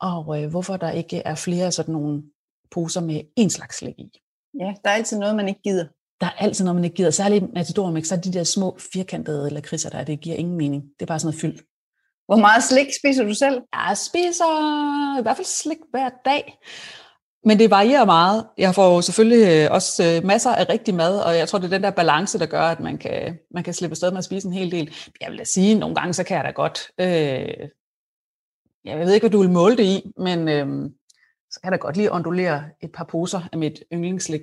og 0.00 0.42
øh, 0.42 0.50
hvorfor 0.50 0.76
der 0.76 0.90
ikke 0.90 1.18
er 1.18 1.34
flere 1.34 1.72
sådan 1.72 1.92
nogle 1.92 2.22
poser 2.70 3.00
med 3.00 3.20
en 3.36 3.50
slags 3.50 3.76
slik 3.76 3.98
i. 3.98 4.22
Ja, 4.60 4.74
der 4.84 4.90
er 4.90 4.94
altid 4.94 5.18
noget, 5.18 5.36
man 5.36 5.48
ikke 5.48 5.62
gider. 5.62 5.84
Der 6.20 6.26
er 6.26 6.30
altid 6.38 6.64
noget, 6.64 6.74
man 6.74 6.84
ikke 6.84 6.96
gider. 6.96 7.10
Særligt 7.10 7.44
Matador 7.54 7.90
Mix, 7.90 8.06
så 8.06 8.14
er 8.14 8.20
de 8.20 8.32
der 8.32 8.44
små 8.44 8.78
firkantede 8.92 9.50
lakridser 9.50 9.90
der, 9.90 10.04
det 10.04 10.20
giver 10.20 10.36
ingen 10.36 10.56
mening. 10.56 10.82
Det 10.82 11.02
er 11.02 11.06
bare 11.06 11.18
sådan 11.18 11.26
noget 11.26 11.40
fyldt. 11.40 11.62
Hvor 12.26 12.36
meget 12.36 12.62
slik 12.62 12.86
spiser 13.00 13.24
du 13.24 13.34
selv? 13.34 13.60
Jeg 13.74 13.96
spiser 13.96 15.18
i 15.18 15.22
hvert 15.22 15.36
fald 15.36 15.46
slik 15.46 15.78
hver 15.90 16.10
dag. 16.24 16.58
Men 17.44 17.58
det 17.58 17.70
varierer 17.70 18.04
meget. 18.04 18.46
Jeg 18.58 18.74
får 18.74 19.00
selvfølgelig 19.00 19.64
øh, 19.64 19.74
også 19.74 20.04
øh, 20.04 20.26
masser 20.26 20.50
af 20.50 20.68
rigtig 20.68 20.94
mad, 20.94 21.20
og 21.20 21.36
jeg 21.36 21.48
tror, 21.48 21.58
det 21.58 21.66
er 21.66 21.76
den 21.76 21.82
der 21.82 21.90
balance, 21.90 22.38
der 22.38 22.46
gør, 22.46 22.62
at 22.62 22.80
man 22.80 22.98
kan, 22.98 23.38
man 23.50 23.64
kan 23.64 23.74
slippe 23.74 23.92
afsted 23.92 24.10
med 24.10 24.18
at 24.18 24.24
spise 24.24 24.46
en 24.46 24.52
hel 24.52 24.70
del. 24.70 24.94
Jeg 25.20 25.30
vil 25.30 25.38
da 25.38 25.44
sige, 25.44 25.72
at 25.72 25.78
nogle 25.78 25.94
gange, 25.94 26.12
så 26.12 26.24
kan 26.24 26.36
jeg 26.36 26.44
da 26.44 26.50
godt... 26.50 26.90
Øh, 27.00 27.68
jeg 28.84 28.98
ved 28.98 29.12
ikke, 29.12 29.24
hvad 29.24 29.30
du 29.30 29.40
vil 29.40 29.50
måle 29.50 29.76
det 29.76 29.84
i, 29.84 30.12
men 30.16 30.48
øh, 30.48 30.90
så 31.50 31.60
kan 31.60 31.72
jeg 31.72 31.72
da 31.72 31.82
godt 31.82 31.96
lige 31.96 32.12
ondulere 32.12 32.64
et 32.80 32.92
par 32.92 33.04
poser 33.04 33.40
af 33.52 33.58
mit 33.58 33.82
yndlingsslik 33.92 34.42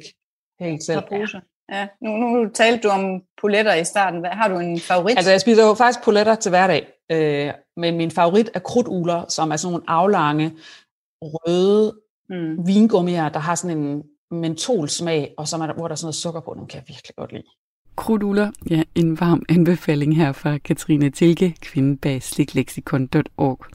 helt 0.60 0.84
selv. 0.84 1.00
Et 1.00 1.06
par 1.10 1.18
poser? 1.18 1.40
Ja. 1.72 1.88
Nu, 2.02 2.12
nu 2.12 2.50
talte 2.50 2.88
du 2.88 2.90
om 2.90 3.22
poletter 3.42 3.74
i 3.74 3.84
starten. 3.84 4.20
Hvad, 4.20 4.30
har 4.30 4.48
du 4.48 4.60
en 4.60 4.80
favorit? 4.80 5.18
Altså, 5.18 5.32
jeg 5.32 5.42
spiser 5.42 5.68
jo 5.68 5.74
faktisk 5.74 6.04
poletter 6.04 6.36
til 6.36 6.50
hverdag, 6.50 6.88
øh, 7.12 7.54
men 7.78 7.98
min 7.98 8.12
favorit 8.12 8.50
er 8.54 8.60
krudtugler, 8.60 9.26
som 9.28 9.52
er 9.52 9.56
sådan 9.56 9.72
nogle 9.72 9.90
aflange, 9.90 10.52
røde 11.22 11.94
mm. 12.30 12.68
vingummier, 12.68 13.30
der 13.30 13.40
har 13.40 13.56
sådan 13.56 13.78
en 13.78 14.04
mentolsmag, 14.32 15.34
og 15.38 15.48
som 15.48 15.62
er, 15.62 15.74
hvor 15.74 15.88
der 15.88 15.92
er 15.92 15.96
sådan 15.96 16.06
noget 16.06 16.16
sukker 16.16 16.42
på. 16.42 16.56
Dem 16.58 16.68
kan 16.68 16.78
jeg 16.78 16.84
virkelig 16.88 17.16
godt 17.16 17.32
lide. 17.32 17.44
Krudtugler, 17.96 18.52
ja, 18.70 18.84
en 18.96 19.20
varm 19.20 19.44
anbefaling 19.50 20.16
her 20.16 20.32
fra 20.32 20.58
Katrine 20.58 21.10
Tilke, 21.10 21.56
kvinde 21.62 21.98
bag 21.98 22.24
sliklexikon.org. 22.24 23.66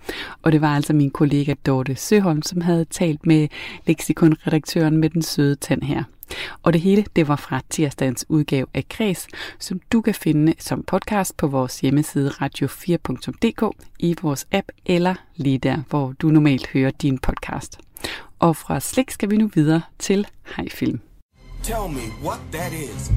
Og 0.42 0.52
det 0.52 0.60
var 0.60 0.74
altså 0.76 0.92
min 0.92 1.10
kollega 1.10 1.54
Dorte 1.66 1.94
Søholm, 1.94 2.42
som 2.42 2.60
havde 2.60 2.84
talt 2.84 3.26
med 3.26 3.48
leksikonredaktøren 3.86 4.96
med 4.96 5.10
den 5.10 5.22
søde 5.22 5.56
tand 5.56 5.82
her. 5.82 6.04
Og 6.62 6.72
det 6.72 6.80
hele, 6.80 7.04
det 7.16 7.28
var 7.28 7.36
fra 7.36 7.60
tirsdagens 7.70 8.26
udgave 8.28 8.66
af 8.74 8.88
Kreds, 8.88 9.26
som 9.58 9.80
du 9.92 10.00
kan 10.00 10.14
finde 10.14 10.54
som 10.58 10.82
podcast 10.82 11.36
på 11.36 11.46
vores 11.46 11.80
hjemmeside 11.80 12.30
radio4.dk, 12.30 13.76
i 13.98 14.16
vores 14.22 14.46
app 14.52 14.68
eller 14.86 15.14
lige 15.36 15.58
der, 15.58 15.82
hvor 15.88 16.12
du 16.12 16.28
normalt 16.28 16.66
hører 16.66 16.90
din 16.90 17.18
podcast. 17.18 17.78
Og 18.38 18.56
fra 18.56 18.80
slik 18.80 19.10
skal 19.10 19.30
vi 19.30 19.36
nu 19.36 19.50
videre 19.54 19.82
til 19.98 20.26
Hejfilm. 20.56 21.00
Tell 21.62 21.88
me 21.88 22.00
what 22.22 22.40
that 22.52 22.72
is. 22.72 23.10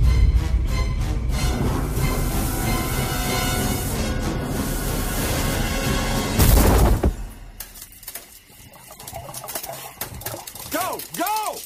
Go, 10.71 10.99
go! 11.17 11.57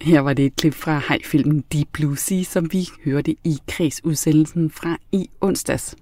Her 0.00 0.20
var 0.20 0.32
det 0.32 0.44
et 0.44 0.56
klip 0.56 0.74
fra 0.74 1.02
hejfilmen 1.08 1.64
Deep 1.72 1.88
Blue 1.92 2.16
Sea, 2.16 2.42
som 2.42 2.72
vi 2.72 2.88
hørte 3.04 3.36
i 3.44 3.58
kredsudsendelsen 3.68 4.70
fra 4.70 4.96
i 5.12 5.30
onsdags. 5.40 5.96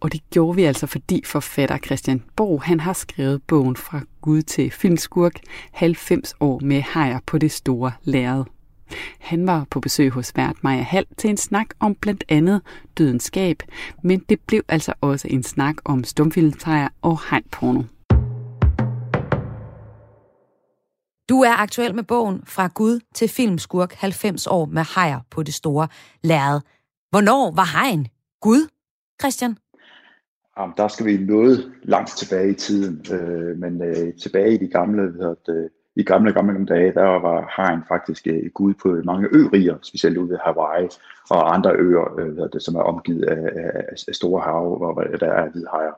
Og 0.00 0.12
det 0.12 0.20
gjorde 0.30 0.56
vi 0.56 0.64
altså, 0.64 0.86
fordi 0.86 1.22
forfatter 1.26 1.78
Christian 1.78 2.22
Bo, 2.36 2.58
han 2.58 2.80
har 2.80 2.92
skrevet 2.92 3.42
bogen 3.42 3.76
fra 3.76 4.00
Gud 4.20 4.42
til 4.42 4.70
filmskurk 4.70 5.40
90 5.72 6.34
år 6.40 6.58
med 6.58 6.82
hejer 6.94 7.18
på 7.26 7.38
det 7.38 7.52
store 7.52 7.92
lærred. 8.04 8.44
Han 9.18 9.46
var 9.46 9.66
på 9.70 9.80
besøg 9.80 10.10
hos 10.10 10.32
vært 10.36 10.56
Maja 10.62 10.82
Hall 10.82 11.06
til 11.16 11.30
en 11.30 11.36
snak 11.36 11.66
om 11.80 11.94
blandt 11.94 12.24
andet 12.28 12.60
dødenskab, 12.98 13.62
men 14.02 14.18
det 14.28 14.40
blev 14.40 14.62
altså 14.68 14.92
også 15.00 15.28
en 15.30 15.42
snak 15.42 15.76
om 15.84 16.04
stumfilmtræer 16.04 16.88
og 17.02 17.20
hejporno. 17.30 17.82
Du 21.28 21.40
er 21.40 21.52
aktuel 21.62 21.94
med 21.94 22.04
bogen 22.04 22.42
Fra 22.46 22.68
Gud 22.74 23.00
til 23.14 23.28
Filmskurk 23.28 23.92
90 23.92 24.46
år 24.46 24.64
med 24.66 24.84
hejer 24.94 25.20
på 25.30 25.42
det 25.42 25.54
store 25.54 25.88
lærred. 26.22 26.60
Hvornår 27.10 27.52
var 27.54 27.80
hegn 27.80 28.06
Gud, 28.40 28.68
Christian? 29.20 29.58
Jamen, 30.58 30.74
der 30.76 30.88
skal 30.88 31.06
vi 31.06 31.16
noget 31.16 31.72
langt 31.82 32.10
tilbage 32.10 32.50
i 32.50 32.54
tiden, 32.54 33.06
øh, 33.12 33.58
men 33.58 33.82
øh, 33.82 34.14
tilbage 34.22 34.54
i 34.54 34.56
de 34.56 34.68
gamle, 34.68 35.02
øh, 35.48 35.70
i 35.96 36.02
gamle, 36.02 36.32
gamle 36.32 36.66
dage, 36.66 36.92
der 36.92 37.02
var 37.02 37.46
hajen 37.56 37.82
faktisk 37.88 38.26
øh, 38.26 38.50
gud 38.54 38.74
på 38.82 38.88
mange 39.04 39.28
øriger, 39.32 39.76
specielt 39.82 40.16
ude 40.16 40.30
ved 40.30 40.38
Hawaii 40.44 40.88
og 41.30 41.54
andre 41.54 41.72
øer, 41.72 42.20
øh, 42.20 42.48
det, 42.52 42.62
som 42.62 42.74
er 42.74 42.80
omgivet 42.82 43.24
af, 43.24 43.50
af, 43.56 43.84
af 44.08 44.14
store 44.14 44.42
hav, 44.42 44.76
hvor 44.76 45.02
der 45.20 45.32
er 45.32 45.50
hvide 45.50 45.66
hajer. 45.72 45.92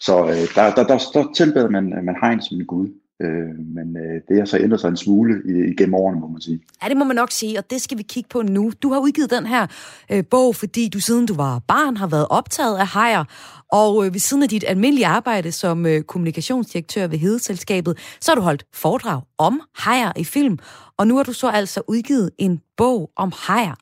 Så 0.00 0.24
øh, 0.24 0.54
der, 0.54 0.74
der, 0.74 0.84
der, 0.86 0.98
der 1.14 1.32
tilbeder 1.34 1.70
man, 1.70 2.04
man 2.04 2.16
hajen 2.16 2.42
som 2.42 2.60
en 2.60 2.66
gud. 2.66 2.88
Øh, 3.22 3.58
men 3.74 3.96
øh, 3.96 4.20
det 4.28 4.38
har 4.38 4.44
så 4.44 4.58
ændret 4.58 4.80
sig 4.80 4.88
en 4.88 4.96
smule 4.96 5.42
igennem 5.70 5.94
årene, 5.94 6.20
må 6.20 6.28
man 6.28 6.40
sige. 6.40 6.60
Ja, 6.82 6.88
det 6.88 6.96
må 6.96 7.04
man 7.04 7.16
nok 7.16 7.30
sige, 7.30 7.58
og 7.58 7.70
det 7.70 7.80
skal 7.80 7.98
vi 7.98 8.02
kigge 8.02 8.28
på 8.28 8.42
nu. 8.42 8.72
Du 8.82 8.92
har 8.92 9.00
udgivet 9.00 9.30
den 9.30 9.46
her 9.46 9.66
øh, 10.12 10.24
bog, 10.30 10.56
fordi 10.56 10.88
du 10.88 11.00
siden 11.00 11.26
du 11.26 11.34
var 11.34 11.58
barn 11.58 11.96
har 11.96 12.06
været 12.06 12.26
optaget 12.30 12.78
af 12.78 12.86
hajer, 12.86 13.24
og 13.72 14.06
øh, 14.06 14.12
ved 14.12 14.20
siden 14.20 14.42
af 14.42 14.48
dit 14.48 14.64
almindelige 14.66 15.06
arbejde 15.06 15.52
som 15.52 15.86
øh, 15.86 16.02
kommunikationsdirektør 16.02 17.06
ved 17.06 17.18
Hedeselskabet, 17.18 17.98
så 18.20 18.30
har 18.30 18.36
du 18.36 18.42
holdt 18.42 18.64
foredrag 18.74 19.22
om 19.38 19.60
hajer 19.74 20.12
i 20.16 20.24
film, 20.24 20.58
og 20.96 21.06
nu 21.06 21.16
har 21.16 21.22
du 21.22 21.32
så 21.32 21.48
altså 21.48 21.82
udgivet 21.88 22.30
en 22.38 22.60
bog 22.76 23.10
om 23.16 23.32
hajer. 23.36 23.74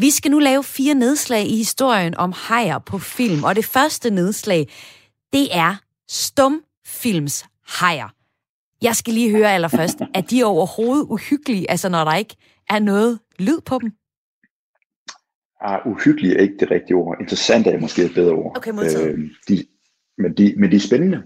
Vi 0.00 0.10
skal 0.10 0.30
nu 0.30 0.38
lave 0.38 0.64
fire 0.64 0.94
nedslag 0.94 1.46
i 1.46 1.56
historien 1.56 2.14
om 2.14 2.32
hajer 2.36 2.78
på 2.78 2.98
film, 2.98 3.44
og 3.44 3.56
det 3.56 3.64
første 3.64 4.10
nedslag, 4.10 4.68
det 5.32 5.56
er 5.56 5.76
stumfilms 6.08 7.44
hajer. 7.66 8.17
Jeg 8.82 8.94
skal 8.94 9.14
lige 9.14 9.36
høre 9.36 9.54
allerførst, 9.54 9.98
er 10.14 10.20
de 10.20 10.44
overhovedet 10.44 11.06
uhyggelige, 11.10 11.70
altså 11.70 11.88
når 11.88 12.04
der 12.04 12.14
ikke 12.14 12.36
er 12.70 12.78
noget 12.78 13.18
lyd 13.38 13.60
på 13.66 13.78
dem? 13.82 13.92
Ah, 15.60 15.86
uhyggelig 15.86 16.32
er 16.32 16.40
ikke 16.40 16.56
det 16.60 16.70
rigtige 16.70 16.96
ord. 16.96 17.16
Interessant 17.20 17.66
er 17.66 17.80
måske 17.80 18.04
et 18.04 18.14
bedre 18.14 18.32
ord. 18.32 18.56
Okay, 18.56 18.70
modtaget. 18.70 19.10
Øh, 19.10 19.18
de, 19.48 19.64
men, 20.18 20.32
de, 20.32 20.54
men 20.56 20.70
de 20.70 20.76
er 20.76 20.80
spændende. 20.80 21.22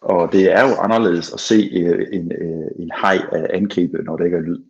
Og 0.00 0.32
det 0.32 0.52
er 0.52 0.68
jo 0.68 0.74
anderledes 0.74 1.32
at 1.32 1.40
se 1.40 1.70
øh, 1.72 2.06
en, 2.12 2.32
øh, 2.32 2.66
en 2.78 2.90
hej 3.02 3.18
angribe, 3.54 4.02
når 4.02 4.16
der 4.16 4.24
ikke 4.24 4.36
er 4.36 4.40
lyd. 4.40 4.62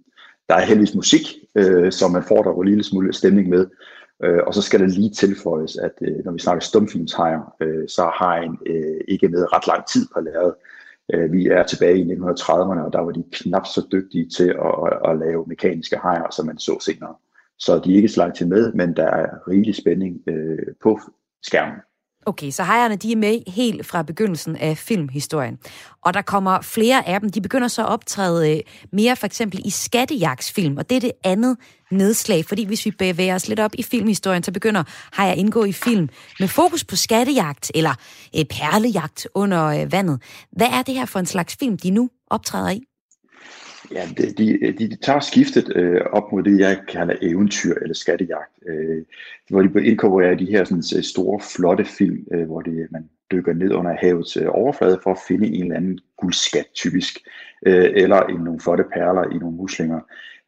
Der 0.49 0.55
er 0.55 0.65
heldigvis 0.65 0.95
musik, 0.95 1.23
øh, 1.55 1.93
som 1.93 2.11
man 2.11 2.23
får 2.23 2.43
der 2.43 2.61
en 2.61 2.69
lille 2.69 2.85
smule 2.85 3.13
stemning 3.13 3.49
med. 3.49 3.67
Øh, 4.25 4.41
og 4.47 4.55
så 4.55 4.63
skal 4.63 4.81
det 4.81 4.91
lige 4.91 5.11
tilføjes, 5.11 5.77
at 5.77 5.93
øh, 6.01 6.25
når 6.25 6.33
vi 6.33 6.39
snakker 6.39 6.61
stumfilmshajer, 6.61 7.55
øh, 7.61 7.89
så 7.89 8.03
har 8.03 8.11
hajen 8.25 8.59
øh, 8.67 9.01
ikke 9.09 9.29
med 9.29 9.53
ret 9.53 9.67
lang 9.67 9.87
tid 9.87 10.07
på 10.15 10.21
lærret. 10.21 10.55
Øh, 11.15 11.33
vi 11.33 11.47
er 11.47 11.63
tilbage 11.63 11.99
i 11.99 12.13
1930'erne, 12.13 12.85
og 12.85 12.93
der 12.93 13.01
var 13.01 13.13
de 13.13 13.25
knap 13.33 13.67
så 13.67 13.87
dygtige 13.93 14.29
til 14.29 14.49
at, 14.49 14.75
at, 14.87 15.11
at 15.11 15.19
lave 15.19 15.45
mekaniske 15.47 15.97
hajer, 15.97 16.31
som 16.31 16.47
man 16.47 16.59
så 16.59 16.79
senere. 16.81 17.15
Så 17.59 17.79
de 17.79 17.93
er 17.93 17.97
ikke 17.97 18.09
slagt 18.09 18.37
til 18.37 18.49
med, 18.49 18.73
men 18.73 18.97
der 18.97 19.07
er 19.07 19.49
rigelig 19.49 19.75
spænding 19.75 20.23
øh, 20.27 20.75
på 20.83 21.01
skærmen. 21.43 21.81
Okay, 22.29 22.51
så 22.51 22.65
hejerne 22.65 22.97
de 22.97 23.13
er 23.13 23.17
med 23.17 23.53
helt 23.53 23.87
fra 23.87 24.03
begyndelsen 24.03 24.57
af 24.57 24.79
filmhistorien. 24.79 25.59
Og 26.05 26.15
der 26.15 26.23
kommer 26.23 26.61
flere 26.61 27.09
af 27.09 27.21
dem. 27.21 27.31
De 27.31 27.41
begynder 27.41 27.69
så 27.69 27.83
at 27.83 27.89
optræde 27.89 28.57
øh, 28.57 28.61
mere 28.93 29.17
for 29.17 29.27
eksempel 29.27 29.61
i 29.65 29.71
skattejagtsfilm, 29.71 30.77
og 30.77 30.91
det 30.91 30.97
er 30.97 31.01
det 31.01 31.13
andet 31.25 31.57
nedslag. 31.91 32.45
Fordi 32.45 32.65
hvis 32.67 32.87
vi 32.87 32.91
bevæger 32.91 33.35
os 33.35 33.49
lidt 33.49 33.61
op 33.61 33.71
i 33.75 33.83
filmhistorien, 33.83 34.43
så 34.43 34.53
begynder 34.53 34.85
Hejer 35.17 35.33
at 35.33 35.39
indgå 35.39 35.65
i 35.65 35.73
film 35.73 36.09
med 36.41 36.49
fokus 36.49 36.85
på 36.85 36.97
skattejagt 36.97 37.73
eller 37.75 37.95
øh, 38.39 38.45
perlejagt 38.45 39.29
under 39.35 39.65
øh, 39.65 39.93
vandet. 39.93 40.23
Hvad 40.53 40.69
er 40.69 40.83
det 40.83 40.95
her 40.95 41.05
for 41.05 41.19
en 41.19 41.27
slags 41.27 41.57
film, 41.61 41.79
de 41.79 41.91
nu 41.91 42.11
optræder 42.31 42.71
i? 42.71 42.81
Ja, 43.93 44.03
de, 44.19 44.33
de, 44.33 44.73
de 44.73 44.97
tager 44.97 45.21
skiftet 45.21 45.77
øh, 45.77 46.01
op 46.13 46.33
mod 46.33 46.43
det, 46.43 46.61
jeg 46.61 46.79
kalder 46.89 47.15
eventyr 47.23 47.75
eller 47.75 47.95
skattejagt, 47.95 48.53
øh, 48.67 49.05
hvor 49.51 49.63
de 49.63 49.87
inkorporerer 49.87 50.35
de 50.35 50.47
her 50.47 50.65
sådan, 50.65 50.85
øh, 50.97 51.03
store, 51.03 51.41
flotte 51.57 51.85
film, 51.85 52.27
øh, 52.33 52.47
hvor 52.47 52.61
de, 52.61 52.89
man 52.91 53.09
dykker 53.33 53.53
ned 53.53 53.73
under 53.73 53.97
havets 54.01 54.37
øh, 54.37 54.47
overflade 54.49 55.01
for 55.03 55.11
at 55.11 55.19
finde 55.29 55.47
en 55.49 55.63
eller 55.63 55.77
anden 55.77 55.99
guldskat 56.17 56.67
typisk, 56.75 57.19
øh, 57.67 57.91
eller 57.95 58.29
i 58.29 58.33
nogle 58.33 58.61
flotte 58.61 58.85
perler 58.93 59.25
i 59.35 59.39
nogle 59.39 59.57
muslinger 59.57 60.01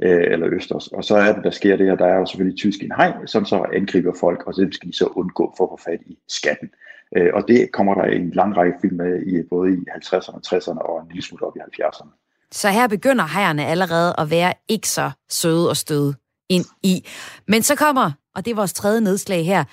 øh, 0.03 0.24
eller 0.32 0.49
østers. 0.53 0.86
Og 0.89 1.05
så 1.05 1.16
er 1.16 1.32
det, 1.32 1.45
der 1.45 1.51
sker 1.51 1.76
det 1.76 1.86
her, 1.86 1.97
der 1.97 2.07
er 2.07 2.18
jo 2.18 2.26
selvfølgelig 2.26 2.59
tysk 2.59 2.82
en 2.82 2.93
hej, 2.97 3.26
som 3.26 3.45
så 3.45 3.66
angriber 3.72 4.12
folk, 4.20 4.47
og 4.47 4.55
så 4.55 4.68
skal 4.72 4.89
de 4.89 4.97
så 4.97 5.07
undgå 5.07 5.55
for 5.57 5.64
at 5.64 5.70
få 5.70 5.91
fat 5.91 6.01
i 6.07 6.18
skatten. 6.28 6.70
Øh, 7.16 7.30
og 7.34 7.49
det 7.49 7.72
kommer 7.72 7.95
der 7.95 8.05
en 8.05 8.30
lang 8.30 8.57
række 8.57 8.78
film 8.80 8.97
med 8.97 9.22
i 9.26 9.43
både 9.43 9.72
i 9.72 9.76
50'erne, 9.76 10.41
60'erne 10.47 10.78
og 10.78 11.01
en 11.01 11.09
lille 11.09 11.22
smule 11.22 11.47
op 11.47 11.57
i 11.57 11.61
70'erne. 11.61 12.28
Så 12.53 12.71
her 12.71 12.89
begynder 12.89 13.27
hejerne 13.27 13.67
allerede 13.67 14.15
at 14.19 14.31
være 14.31 14.53
ikke 14.69 14.89
så 14.89 15.11
søde 15.31 15.69
og 15.69 15.77
støde 15.77 16.15
ind 16.49 16.65
i. 16.83 17.07
Men 17.49 17.63
så 17.63 17.75
kommer, 17.75 18.13
og 18.35 18.45
det 18.45 18.51
er 18.51 18.55
vores 18.55 18.73
tredje 18.73 19.01
nedslag 19.01 19.47
her, 19.47 19.65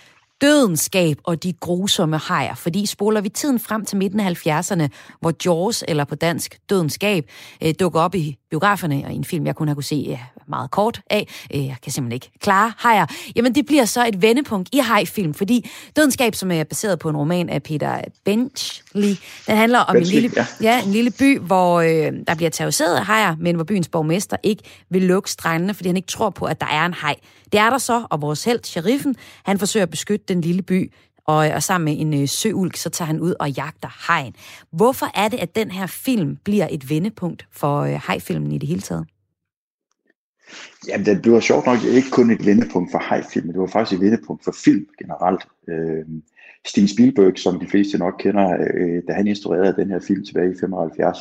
dødenskab 0.41 1.17
og 1.23 1.43
de 1.43 1.53
grusomme 1.53 2.17
hajer. 2.17 2.55
Fordi 2.55 2.85
spoler 2.85 3.21
vi 3.21 3.29
tiden 3.29 3.59
frem 3.59 3.85
til 3.85 3.97
midten 3.97 4.19
af 4.19 4.47
70'erne, 4.47 4.87
hvor 5.19 5.33
Jaws, 5.45 5.83
eller 5.87 6.03
på 6.03 6.15
dansk 6.15 6.59
Dødenskab, 6.69 7.29
øh, 7.63 7.73
dukker 7.79 8.01
op 8.01 8.15
i 8.15 8.37
biograferne, 8.49 9.03
og 9.05 9.11
i 9.11 9.15
en 9.15 9.23
film, 9.23 9.45
jeg 9.45 9.55
kun 9.55 9.67
har 9.67 9.75
kunne 9.75 9.83
se 9.83 9.95
ja, 9.95 10.19
meget 10.47 10.71
kort 10.71 11.01
af, 11.09 11.27
øh, 11.53 11.65
jeg 11.65 11.75
kan 11.83 11.91
simpelthen 11.91 12.15
ikke 12.15 12.31
klare 12.39 12.73
hajer, 12.77 13.05
jamen 13.35 13.55
det 13.55 13.65
bliver 13.65 13.85
så 13.85 14.07
et 14.07 14.21
vendepunkt 14.21 14.69
i 14.73 14.77
hajfilm, 14.77 15.33
fordi 15.33 15.69
Dødenskab, 15.95 16.35
som 16.35 16.51
er 16.51 16.63
baseret 16.63 16.99
på 16.99 17.09
en 17.09 17.17
roman 17.17 17.49
af 17.49 17.63
Peter 17.63 18.01
Benchley, 18.25 19.15
den 19.47 19.57
handler 19.57 19.79
om 19.79 19.93
Benchley, 19.93 20.15
en, 20.15 20.21
lille, 20.21 20.45
ja. 20.61 20.71
ja, 20.75 20.83
en 20.83 20.91
lille 20.91 21.11
by, 21.11 21.39
hvor 21.39 21.81
øh, 21.81 22.13
der 22.27 22.35
bliver 22.35 22.49
terroriseret 22.49 22.95
af 22.95 23.05
hajer, 23.05 23.35
men 23.39 23.55
hvor 23.55 23.63
byens 23.63 23.87
borgmester 23.87 24.37
ikke 24.43 24.63
vil 24.89 25.01
lukke 25.01 25.31
strandene, 25.31 25.73
fordi 25.73 25.89
han 25.89 25.97
ikke 25.97 26.07
tror 26.07 26.29
på, 26.29 26.45
at 26.45 26.61
der 26.61 26.67
er 26.67 26.85
en 26.85 26.93
haj. 26.93 27.15
Det 27.51 27.59
er 27.59 27.69
der 27.69 27.77
så, 27.77 28.07
og 28.09 28.21
vores 28.21 28.43
held, 28.43 28.63
sheriffen, 28.63 29.15
han 29.43 29.59
forsøger 29.59 29.83
at 29.83 29.89
beskytte 29.89 30.25
den 30.27 30.41
lille 30.41 30.61
by, 30.61 30.91
og, 31.27 31.35
og 31.35 31.63
sammen 31.63 31.85
med 31.85 32.01
en 32.01 32.21
øh, 32.21 32.27
søulk, 32.27 32.75
så 32.75 32.89
tager 32.89 33.07
han 33.07 33.19
ud 33.19 33.33
og 33.39 33.51
jagter 33.51 33.89
hajen. 33.91 34.35
Hvorfor 34.71 35.11
er 35.13 35.27
det, 35.27 35.37
at 35.37 35.55
den 35.55 35.71
her 35.71 35.87
film 35.87 36.35
bliver 36.35 36.67
et 36.71 36.89
vendepunkt 36.89 37.47
for 37.51 37.81
øh, 37.81 37.99
hajfilmen 38.03 38.51
i 38.51 38.57
det 38.57 38.69
hele 38.69 38.81
taget? 38.81 39.07
Jamen, 40.87 41.05
det 41.05 41.31
var 41.31 41.39
sjovt 41.39 41.65
nok 41.65 41.83
ikke 41.83 42.09
kun 42.11 42.31
et 42.31 42.45
vendepunkt 42.45 42.91
for 42.91 42.99
hajfilm, 42.99 43.47
det 43.47 43.59
var 43.59 43.67
faktisk 43.67 43.99
et 43.99 44.05
vendepunkt 44.05 44.43
for 44.43 44.55
film 44.65 44.87
generelt. 44.99 45.47
Øh, 45.67 46.05
Steven 46.67 46.87
Spielberg, 46.87 47.37
som 47.37 47.59
de 47.59 47.67
fleste 47.67 47.97
nok 47.97 48.15
kender, 48.19 48.57
øh, 48.73 49.03
da 49.07 49.13
han 49.13 49.27
instruerede 49.27 49.75
den 49.77 49.89
her 49.89 49.99
film 49.99 50.25
tilbage 50.25 50.51
i 50.51 50.59
75, 50.59 51.17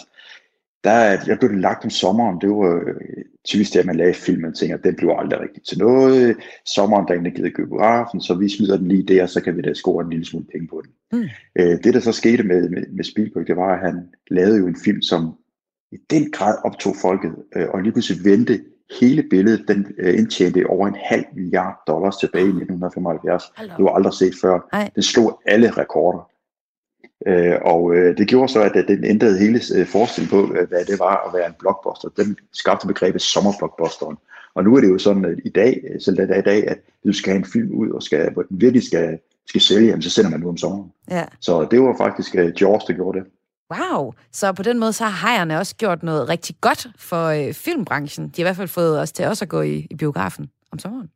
der 0.84 1.00
jeg 1.26 1.38
blev 1.38 1.50
det 1.50 1.60
lagt 1.60 1.84
om 1.84 1.90
sommeren. 1.90 2.40
Det 2.40 2.50
var 2.50 2.82
øh, 2.86 3.24
typisk 3.44 3.72
det, 3.72 3.80
at 3.80 3.86
man 3.86 3.96
lagde 3.96 4.14
film, 4.14 4.42
man 4.42 4.54
tænker, 4.54 4.76
den 4.76 4.96
blev 4.96 5.14
aldrig 5.18 5.40
rigtigt 5.40 5.66
til 5.66 5.78
noget. 5.78 6.36
Sommeren, 6.66 7.08
der 7.08 7.14
er 7.14 7.34
givet 7.34 7.54
biografen, 7.56 8.20
så 8.20 8.34
vi 8.34 8.48
smider 8.48 8.76
den 8.76 8.88
lige 8.88 9.14
der, 9.14 9.26
så 9.26 9.40
kan 9.40 9.56
vi 9.56 9.62
da 9.62 9.74
score 9.74 10.04
en 10.04 10.10
lille 10.10 10.24
smule 10.24 10.46
penge 10.52 10.68
på 10.68 10.82
den. 10.84 11.20
Mm. 11.20 11.28
Øh, 11.58 11.78
det, 11.84 11.94
der 11.94 12.00
så 12.00 12.12
skete 12.12 12.42
med, 12.42 12.68
med, 12.68 12.86
med 12.92 13.04
Spielberg, 13.04 13.46
det 13.46 13.56
var, 13.56 13.74
at 13.74 13.80
han 13.80 14.08
lavede 14.30 14.58
jo 14.58 14.66
en 14.66 14.76
film, 14.84 15.02
som 15.02 15.34
i 15.92 15.96
den 16.10 16.30
grad 16.30 16.56
optog 16.64 16.96
folket, 16.96 17.34
øh, 17.56 17.68
og 17.68 17.82
lige 17.82 17.92
pludselig 17.92 18.24
vendte 18.24 18.60
hele 19.00 19.22
billedet, 19.22 19.64
den 19.68 19.86
øh, 19.98 20.18
indtjente 20.18 20.66
over 20.66 20.88
en 20.88 20.96
halv 21.04 21.24
milliard 21.34 21.82
dollars 21.86 22.16
tilbage 22.16 22.44
i 22.44 22.48
1975. 22.48 23.52
Det 23.76 23.84
var 23.84 23.94
aldrig 23.94 24.14
set 24.14 24.34
før. 24.42 24.68
Ej. 24.72 24.90
Den 24.94 25.02
slog 25.02 25.40
alle 25.46 25.70
rekorder. 25.70 26.30
Øh, 27.26 27.56
og 27.62 27.94
øh, 27.94 28.16
det 28.18 28.28
gjorde 28.28 28.52
så, 28.52 28.62
at 28.62 28.88
den 28.88 29.04
ændrede 29.04 29.38
hele 29.38 29.60
øh, 29.76 29.86
forestillingen 29.86 30.48
på, 30.48 30.54
øh, 30.54 30.68
hvad 30.68 30.84
det 30.84 30.98
var 30.98 31.26
at 31.26 31.34
være 31.34 31.46
en 31.46 31.54
blockbuster. 31.58 32.08
Den 32.16 32.36
skabte 32.52 32.86
begrebet 32.86 33.22
sommerblockbusteren. 33.22 34.16
Og 34.54 34.64
nu 34.64 34.76
er 34.76 34.80
det 34.80 34.90
jo 34.90 34.98
sådan 34.98 35.24
at 35.24 35.38
i 35.44 35.48
dag, 35.48 35.82
selv 36.00 36.16
det 36.16 36.30
er 36.30 36.38
i 36.38 36.42
dag, 36.42 36.68
at 36.68 36.78
du 37.04 37.12
skal 37.12 37.32
have 37.32 37.38
en 37.38 37.44
film 37.44 37.70
ud, 37.70 37.90
og 37.90 38.02
skal, 38.02 38.32
hvor 38.32 38.42
den 38.42 38.60
virkelig 38.60 38.82
skal, 38.82 39.18
skal 39.48 39.60
sælge, 39.60 39.86
jamen, 39.86 40.02
så 40.02 40.10
sender 40.10 40.30
man 40.30 40.40
nu 40.40 40.48
om 40.48 40.56
sommeren. 40.56 40.92
Ja. 41.10 41.24
Så 41.40 41.68
det 41.70 41.80
var 41.80 41.96
faktisk 41.96 42.34
Jaws, 42.34 42.84
der 42.84 42.92
gjorde 42.92 43.18
det. 43.18 43.26
Wow, 43.72 44.12
så 44.32 44.52
på 44.52 44.62
den 44.62 44.78
måde 44.78 44.92
så 44.92 45.04
har 45.04 45.28
hejerne 45.28 45.58
også 45.58 45.74
gjort 45.76 46.02
noget 46.02 46.28
rigtig 46.28 46.56
godt 46.60 46.86
for 46.98 47.26
øh, 47.26 47.54
filmbranchen. 47.54 48.28
De 48.28 48.32
har 48.36 48.40
i 48.42 48.46
hvert 48.46 48.56
fald 48.56 48.68
fået 48.68 49.00
os 49.00 49.12
til 49.12 49.26
også 49.26 49.44
at 49.44 49.48
gå 49.48 49.60
i, 49.60 49.86
i 49.90 49.94
biografen 49.94 50.50
om 50.72 50.78
sommeren. 50.78 51.08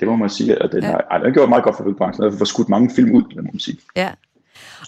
Det 0.00 0.08
må 0.08 0.16
man 0.16 0.30
sige, 0.30 0.62
at 0.62 0.72
den, 0.72 0.82
Ja. 0.82 0.86
ja. 0.88 0.92
har, 0.92 1.06
ej, 1.10 1.16
den 1.18 1.26
har 1.26 1.32
gjort 1.32 1.48
meget 1.48 1.64
godt 1.64 1.76
for 1.76 1.84
filmbranchen. 1.84 2.24
Den 2.30 2.38
har 2.38 2.44
skudt 2.44 2.68
mange 2.68 2.90
film 2.94 3.12
ud, 3.14 3.22
må 3.36 3.42
man 3.42 3.58
sige. 3.60 3.78
Ja. 3.96 4.10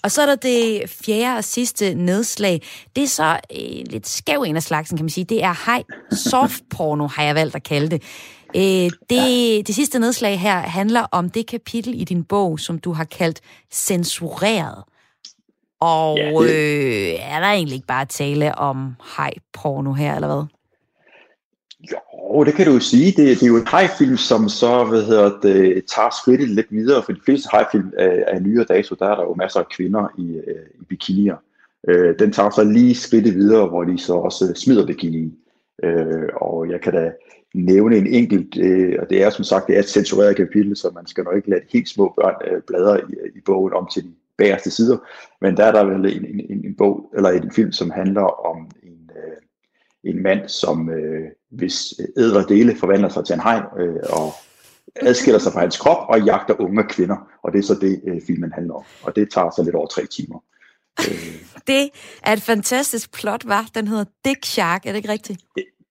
Og 0.03 0.11
så 0.11 0.23
er 0.23 0.27
der 0.27 0.35
det 0.37 0.83
fjerde 1.05 1.37
og 1.39 1.45
sidste 1.45 1.95
nedslag. 1.95 2.63
Det 2.97 3.05
er 3.05 3.09
så 3.09 3.33
øh, 3.53 3.85
lidt 3.91 4.09
skæv 4.09 4.43
en 4.47 4.57
af 4.57 4.63
slagsen, 4.63 4.97
kan 4.97 5.05
man 5.05 5.11
sige. 5.11 5.25
Det 5.25 5.45
er 5.45 5.65
hej 5.67 5.83
softporno, 6.13 7.07
har 7.07 7.23
jeg 7.23 7.35
valgt 7.35 7.55
at 7.57 7.63
kalde 7.63 7.89
det. 7.91 8.03
Øh, 8.57 8.91
det, 9.11 9.67
det 9.67 9.75
sidste 9.75 9.99
nedslag 9.99 10.41
her 10.41 10.59
handler 10.61 11.03
om 11.13 11.31
det 11.31 11.47
kapitel 11.47 12.01
i 12.01 12.05
din 12.05 12.25
bog, 12.25 12.61
som 12.61 12.79
du 12.79 12.93
har 12.93 13.05
kaldt 13.05 13.41
censureret. 13.73 14.85
Og 15.83 16.19
Ja, 16.19 16.25
ja, 16.31 16.31
det- 16.31 17.15
øh, 17.15 17.35
er 17.35 17.41
der 17.41 17.47
egentlig 17.47 17.75
ikke 17.75 17.87
bare 17.87 18.05
tale 18.07 18.55
om 18.59 18.95
hej 19.17 19.31
porno 19.53 19.93
her, 19.93 20.15
eller 20.15 20.29
hvad? 20.29 20.45
Jo, 21.93 22.45
det 22.45 22.55
kan 22.55 22.67
du 22.67 22.73
jo 22.73 22.81
sige. 22.81 23.07
Det, 23.07 23.17
det 23.41 23.43
er 23.43 23.47
jo 23.47 23.57
en 23.57 23.69
high-film, 23.71 24.17
som 24.17 24.49
så 24.49 24.85
hvad 24.85 25.03
hedder 25.03 25.39
det, 25.43 25.85
tager 25.95 26.11
skridtet 26.23 26.49
lidt 26.49 26.67
videre, 26.71 27.03
for 27.03 27.13
de 27.13 27.21
fleste 27.25 27.49
high-film 27.53 27.93
af, 27.99 28.25
af 28.27 28.43
nyere 28.43 28.65
dato, 28.65 28.95
der 28.99 29.07
er 29.07 29.15
der 29.15 29.23
jo 29.23 29.35
masser 29.35 29.61
af 29.61 29.69
kvinder 29.69 30.09
i, 30.19 30.37
øh, 30.37 30.67
i 30.81 30.85
bikinier. 30.85 31.37
Øh, 31.89 32.19
den 32.19 32.33
tager 32.33 32.51
så 32.51 32.65
lige 32.65 32.95
skridtet 32.95 33.35
videre, 33.35 33.67
hvor 33.69 33.85
de 33.85 33.99
så 33.99 34.15
også 34.15 34.53
smider 34.57 34.87
bikinien. 34.87 35.35
Øh, 35.85 36.29
og 36.37 36.71
jeg 36.71 36.81
kan 36.81 36.93
da 36.93 37.13
nævne 37.55 37.97
en 37.97 38.07
enkelt, 38.07 38.57
øh, 38.59 38.97
og 39.01 39.11
det 39.11 39.23
er 39.23 39.31
som 39.31 39.45
sagt 39.45 39.67
det 39.67 39.75
er 39.77 39.81
et 39.81 39.89
censureret 39.89 40.37
kapitel, 40.37 40.77
så 40.77 40.91
man 40.95 41.07
skal 41.07 41.25
nok 41.25 41.37
ikke 41.37 41.51
lade 41.51 41.63
helt 41.73 41.89
små 41.89 42.13
børn 42.17 42.35
øh, 42.51 42.63
bladre 42.67 43.01
i, 43.01 43.13
i 43.37 43.41
bogen 43.47 43.73
om 43.73 43.89
til 43.93 44.03
de 44.03 44.13
bagerste 44.43 44.71
sider, 44.71 44.99
men 45.41 45.57
der 45.57 45.65
er 45.65 45.73
der 45.73 45.85
vel 45.85 46.17
en, 46.17 46.25
en, 46.25 46.65
en 46.65 46.75
bog, 46.79 47.13
eller 47.17 47.31
en 47.31 47.53
film, 47.53 47.73
som 47.73 47.91
handler 47.91 48.47
om 48.51 48.71
en, 48.83 49.11
øh, 49.17 50.13
en 50.13 50.23
mand, 50.23 50.49
som 50.49 50.91
øh, 50.91 51.31
hvis 51.51 51.95
ædre 52.17 52.45
dele 52.49 52.77
forvandler 52.77 53.09
sig 53.09 53.25
til 53.27 53.35
en 53.35 53.41
hej, 53.41 53.63
øh, 53.79 54.03
og 54.11 54.33
adskiller 54.97 55.39
sig 55.39 55.53
fra 55.53 55.61
hans 55.61 55.77
krop 55.77 56.09
og 56.09 56.23
jagter 56.23 56.61
unge 56.61 56.85
kvinder, 56.85 57.17
og 57.43 57.53
det 57.53 57.59
er 57.59 57.63
så 57.63 57.75
det, 57.75 58.01
øh, 58.09 58.21
filmen 58.27 58.53
handler 58.53 58.75
om. 58.75 58.85
Og 59.03 59.17
det 59.17 59.31
tager 59.35 59.51
så 59.51 59.63
lidt 59.63 59.75
over 59.75 59.87
tre 59.87 60.07
timer. 60.07 60.39
Det 61.67 61.91
er 62.23 62.33
et 62.33 62.43
fantastisk 62.43 63.13
plot, 63.13 63.49
var. 63.49 63.71
Den 63.75 63.89
hedder 63.89 64.05
Dick 64.25 64.45
Shark, 64.45 64.87
er 64.87 64.91
det 64.91 64.97
ikke 64.97 65.09
rigtigt? 65.09 65.41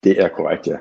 Det 0.03 0.21
er 0.23 0.27
korrekt, 0.27 0.67
ja. 0.67 0.77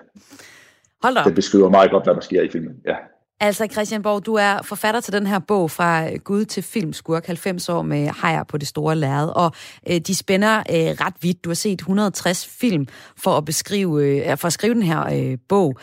Hold 1.03 1.15
da 1.15 1.21
op. 1.21 1.27
Det 1.27 1.35
beskriver 1.35 1.69
meget 1.69 1.91
godt, 1.91 2.05
hvad 2.05 2.15
der 2.15 2.21
sker 2.21 2.43
i 2.43 2.51
filmen. 2.51 2.77
Ja. 2.87 2.97
Altså 3.43 3.69
Christian 3.73 4.03
Borg, 4.03 4.27
du 4.27 4.35
er 4.35 4.63
forfatter 4.63 5.01
til 5.01 5.13
den 5.13 5.27
her 5.27 5.39
bog 5.39 5.71
fra 5.71 6.11
øh, 6.13 6.19
Gud 6.25 6.45
til 6.45 6.63
filmskurk, 6.63 7.27
90 7.27 7.69
år 7.69 7.83
med 7.83 8.07
hajer 8.07 8.45
på 8.45 8.59
det 8.59 8.69
store 8.69 8.97
lærred, 8.97 9.29
og 9.37 9.53
øh, 9.91 10.01
de 10.01 10.15
spænder 10.15 10.59
øh, 10.59 11.05
ret 11.05 11.15
vidt. 11.23 11.45
Du 11.45 11.51
har 11.51 11.55
set 11.55 11.81
160 11.81 12.47
film 12.47 12.87
for 13.17 13.31
at 13.31 13.45
beskrive, 13.45 14.07
øh, 14.07 14.37
for 14.37 14.47
at 14.47 14.53
skrive 14.53 14.75
den 14.75 14.83
her 14.83 15.31
øh, 15.33 15.39
bog. 15.49 15.79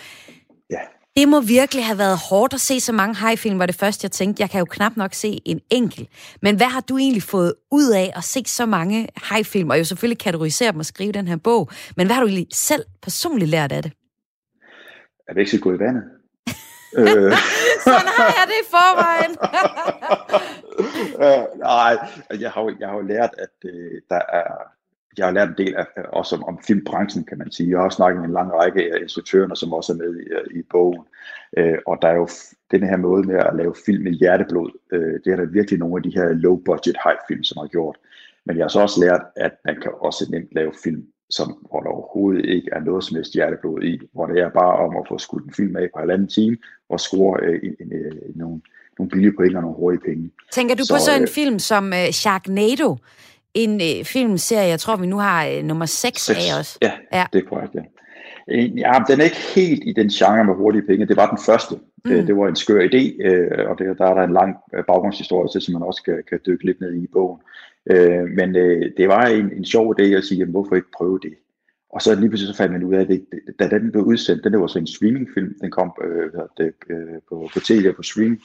Ja. 0.72 0.80
Det 1.16 1.28
må 1.28 1.42
virkelig 1.42 1.86
have 1.86 1.98
været 1.98 2.18
hårdt 2.30 2.54
at 2.54 2.62
se 2.62 2.80
så 2.80 2.92
mange 2.92 3.16
hajfilm, 3.16 3.60
var 3.60 3.66
det 3.66 3.76
første, 3.76 4.06
jeg 4.06 4.12
tænkte. 4.12 4.42
Jeg 4.42 4.50
kan 4.50 4.60
jo 4.60 4.66
knap 4.66 4.98
nok 4.98 5.14
se 5.14 5.40
en 5.46 5.60
enkelt. 5.70 6.10
Men 6.42 6.56
hvad 6.56 6.68
har 6.68 6.82
du 6.82 6.98
egentlig 6.98 7.24
fået 7.24 7.54
ud 7.72 7.92
af 7.92 8.12
at 8.16 8.24
se 8.24 8.44
så 8.46 8.66
mange 8.66 9.08
hajfilm, 9.16 9.70
og 9.70 9.80
jo 9.80 9.84
selvfølgelig 9.84 10.20
kategorisere 10.20 10.72
dem 10.72 10.80
og 10.80 10.86
skrive 10.86 11.12
den 11.12 11.28
her 11.28 11.38
bog, 11.38 11.70
men 11.98 12.08
hvad 12.08 12.16
har 12.16 12.22
du 12.22 12.28
egentlig 12.28 12.48
selv 12.54 12.84
personligt 13.02 13.52
lært 13.52 13.72
af 13.72 13.84
det? 13.84 13.92
Jeg 15.28 15.36
vil 15.36 15.42
ikke 15.42 15.52
sige 15.52 15.62
gå 15.62 15.74
i 15.74 15.80
vandet. 15.80 16.04
Øh, 16.98 17.32
Sådan 17.88 18.10
har 18.18 18.30
jeg 18.40 18.46
det 18.52 18.60
i 18.64 18.68
forvejen. 18.76 19.34
øh, 21.24 21.60
nej, 21.60 21.94
jeg 22.44 22.52
har, 22.52 22.76
jeg 22.80 22.90
har 22.90 22.96
jo 22.96 23.02
lært, 23.02 23.34
at 23.38 23.70
øh, 23.72 24.02
der 24.10 24.22
er, 24.40 24.48
jeg 25.18 25.26
har 25.26 25.34
lært 25.34 25.50
en 25.50 25.58
del 25.58 25.76
af, 25.76 25.86
også 26.14 26.36
om, 26.36 26.44
om 26.44 26.60
filmbranchen, 26.68 27.24
kan 27.24 27.38
man 27.38 27.52
sige. 27.52 27.70
Jeg 27.70 27.78
har 27.78 27.86
også 27.86 27.96
snakket 27.96 28.20
med 28.20 28.28
en 28.28 28.34
lang 28.34 28.54
række 28.54 28.94
af 28.94 29.02
instruktørerne, 29.02 29.56
som 29.56 29.74
også 29.74 29.94
er 29.94 29.98
med 29.98 30.20
i, 30.20 30.60
i 30.60 30.62
bogen. 30.70 31.04
Øh, 31.58 31.78
og 31.88 31.98
der 32.02 32.08
er 32.08 32.16
jo 32.16 32.28
den 32.72 32.84
her 32.84 32.98
måde 32.98 33.24
med 33.24 33.36
at 33.36 33.56
lave 33.56 33.76
film 33.86 34.04
med 34.04 34.12
hjerteblod. 34.12 34.72
Øh, 34.92 35.20
det 35.26 35.34
er 35.34 35.36
der 35.36 35.46
virkelig 35.46 35.80
nogle 35.80 35.98
af 35.98 36.04
de 36.04 36.18
her 36.18 36.28
low-budget 36.34 36.98
high-film, 37.04 37.44
som 37.44 37.58
har 37.62 37.68
gjort. 37.68 37.98
Men 38.46 38.58
jeg 38.58 38.64
har 38.64 38.70
så 38.70 38.82
også 38.82 39.00
lært, 39.00 39.22
at 39.36 39.54
man 39.66 39.82
kan 39.82 39.92
også 40.00 40.28
nemt 40.32 40.50
lave 40.52 40.74
film, 40.84 41.06
som, 41.30 41.66
hvor 41.70 41.80
der 41.82 41.90
overhovedet 41.90 42.46
ikke 42.46 42.70
er 42.74 42.80
noget 42.80 43.04
som 43.04 43.16
helst 43.16 43.34
hjerteblod 43.34 43.84
i, 43.84 44.00
hvor 44.14 44.26
det 44.26 44.40
er 44.42 44.50
bare 44.50 44.76
om 44.88 44.98
at 44.98 45.04
få 45.08 45.18
skudt 45.18 45.46
en 45.46 45.54
film 45.54 45.76
af 45.76 45.88
på 45.94 46.00
halvanden 46.00 46.28
time, 46.28 46.58
og 46.90 47.00
score 47.00 47.40
øh, 47.44 47.60
en, 47.64 47.76
en, 47.80 47.94
øh, 47.94 48.12
nogle, 48.36 48.62
nogle 49.00 49.10
billige 49.10 49.34
point 49.38 49.56
og 49.56 49.62
nogle 49.62 49.78
hurtige 49.78 50.02
penge. 50.06 50.32
Tænker 50.52 50.76
du 50.76 50.84
Så, 50.86 50.94
på 50.94 51.00
så 51.00 51.16
en 51.16 51.22
øh, 51.22 51.28
film 51.28 51.60
som 51.60 51.86
uh, 51.86 52.10
Sharknado? 52.12 52.98
En 53.54 53.74
uh, 53.76 54.06
filmserie, 54.06 54.68
jeg 54.68 54.80
tror, 54.80 54.96
vi 54.96 55.08
nu 55.08 55.18
har 55.18 55.48
uh, 55.58 55.64
nummer 55.64 55.86
6 55.86 56.22
Seks. 56.22 56.40
af 56.52 56.60
os. 56.60 56.78
Ja, 56.82 56.92
Ja. 57.14 57.26
det 57.34 57.44
er 57.44 57.48
korrekt, 57.50 57.76
ja. 57.76 57.82
Øh, 58.48 58.78
Ja, 58.78 58.94
den 59.08 59.20
er 59.20 59.24
ikke 59.24 59.44
helt 59.56 59.84
i 59.86 59.94
den 59.94 60.10
genre 60.10 60.44
med 60.44 60.54
hurtige 60.56 60.82
penge. 60.88 61.06
Det 61.06 61.16
var 61.18 61.30
den 61.30 61.40
første. 61.46 61.76
Mm. 62.06 62.12
Mm. 62.12 62.26
Det 62.26 62.38
var 62.38 62.48
en 62.48 62.56
skør 62.56 62.82
idé, 62.88 63.24
øh, 63.28 63.70
og 63.70 63.80
det, 63.80 63.98
der 63.98 64.06
er 64.06 64.14
der 64.14 64.24
en 64.24 64.34
lang 64.34 64.56
øh, 64.76 64.84
baggrundshistorie 64.88 65.50
til, 65.52 65.62
som 65.62 65.74
man 65.74 65.84
også 65.84 66.04
kan, 66.04 66.24
kan 66.30 66.40
dykke 66.46 66.66
lidt 66.66 66.82
ned 66.82 66.94
i 66.94 67.04
i 67.04 67.08
bogen. 67.14 67.40
Øh, 67.90 68.30
Men 68.30 68.56
øh, 68.56 68.92
det 68.98 69.08
var 69.08 69.26
en, 69.26 69.52
en 69.52 69.66
sjov 69.66 69.96
idé 70.00 70.04
at 70.04 70.24
sige, 70.24 70.38
jamen, 70.40 70.52
hvorfor 70.52 70.76
ikke 70.76 70.98
prøve 70.98 71.20
det? 71.24 71.34
Og 71.90 72.02
så 72.02 72.16
lige 72.16 72.30
pludselig 72.30 72.54
så 72.54 72.58
fandt 72.58 72.74
man 72.74 72.84
ud 72.84 72.94
af, 72.94 73.02
at 73.02 73.08
det, 73.08 73.26
da 73.60 73.70
den 73.70 73.92
blev 73.92 74.04
udsendt, 74.04 74.44
den 74.44 74.54
der 74.54 74.60
var 74.60 74.68
så 74.68 74.80
en 74.80 74.88
streamingfilm, 74.88 75.54
den 75.62 75.72
kom 75.72 75.92
øh, 76.04 76.32
det, 76.58 76.74
øh, 76.90 76.98
på, 77.30 77.50
på 77.54 77.60
tv 77.60 77.86
og 77.90 77.96
på 77.96 78.04
stream, 78.04 78.40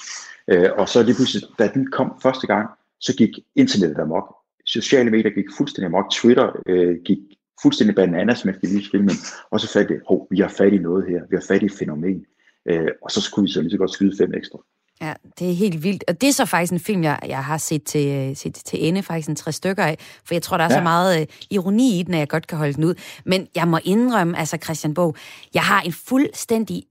øh, 0.49 0.71
og 0.77 0.89
så 0.89 1.03
lige 1.03 1.15
pludselig, 1.15 1.49
da 1.59 1.71
den 1.75 1.91
kom 1.91 2.13
første 2.23 2.47
gang, 2.47 2.69
så 3.01 3.17
gik 3.17 3.31
internettet 3.57 3.99
amok. 3.99 4.37
Sociale 4.67 5.11
medier 5.11 5.31
gik 5.31 5.45
fuldstændig 5.57 5.87
amok. 5.87 6.11
Twitter 6.11 6.63
øh, 6.67 6.97
gik 7.05 7.19
fuldstændig 7.63 7.97
bananas 7.97 8.45
med 8.45 8.55
Philips 8.55 8.91
filmen, 8.91 9.17
og 9.51 9.61
så 9.61 9.73
fandt 9.73 9.89
det, 9.89 10.01
hov, 10.09 10.29
vi 10.31 10.39
har 10.39 10.49
fat 10.49 10.73
i 10.73 10.79
noget 10.79 11.07
her, 11.09 11.21
vi 11.31 11.37
har 11.37 11.45
fat 11.49 11.63
i 11.63 11.67
et 11.67 11.73
fænomen, 11.73 12.27
øh, 12.69 12.89
og 13.03 13.11
så 13.11 13.21
skulle 13.21 13.47
vi 13.47 13.53
så 13.53 13.61
lige 13.61 13.71
så 13.71 13.79
godt 13.79 13.91
skyde 13.91 14.17
fem 14.19 14.35
ekstra. 14.35 14.59
Ja, 15.03 15.13
det 15.39 15.51
er 15.51 15.55
helt 15.55 15.83
vildt. 15.83 16.05
Og 16.09 16.21
det 16.21 16.29
er 16.29 16.33
så 16.33 16.47
faktisk 16.47 16.73
en 16.73 16.81
film, 16.81 17.03
jeg, 17.03 17.19
jeg 17.27 17.45
har 17.45 17.59
set 17.59 17.85
til, 17.85 18.37
set 18.37 18.55
til 18.55 18.87
ende, 18.89 19.03
faktisk 19.03 19.29
en 19.29 19.37
tre 19.37 19.53
stykker 19.53 19.85
af, 19.85 19.99
for 20.25 20.35
jeg 20.35 20.43
tror, 20.43 20.57
der 20.57 20.65
er 20.65 20.73
ja. 20.73 20.79
så 20.79 20.83
meget 20.83 21.21
uh, 21.21 21.27
ironi 21.51 21.99
i 22.01 22.03
den, 22.03 22.15
at 22.15 22.21
jeg 22.21 22.29
godt 22.29 22.47
kan 22.47 22.59
holde 22.59 22.75
den 22.75 22.85
ud. 22.85 22.95
Men 23.25 23.47
jeg 23.55 23.69
må 23.69 23.79
indrømme, 23.85 24.39
altså 24.39 24.59
Christian 24.65 24.95
Bog, 24.95 25.17
jeg 25.55 25.63
har 25.63 25.81
en 25.81 25.93
fuldstændig 25.93 26.83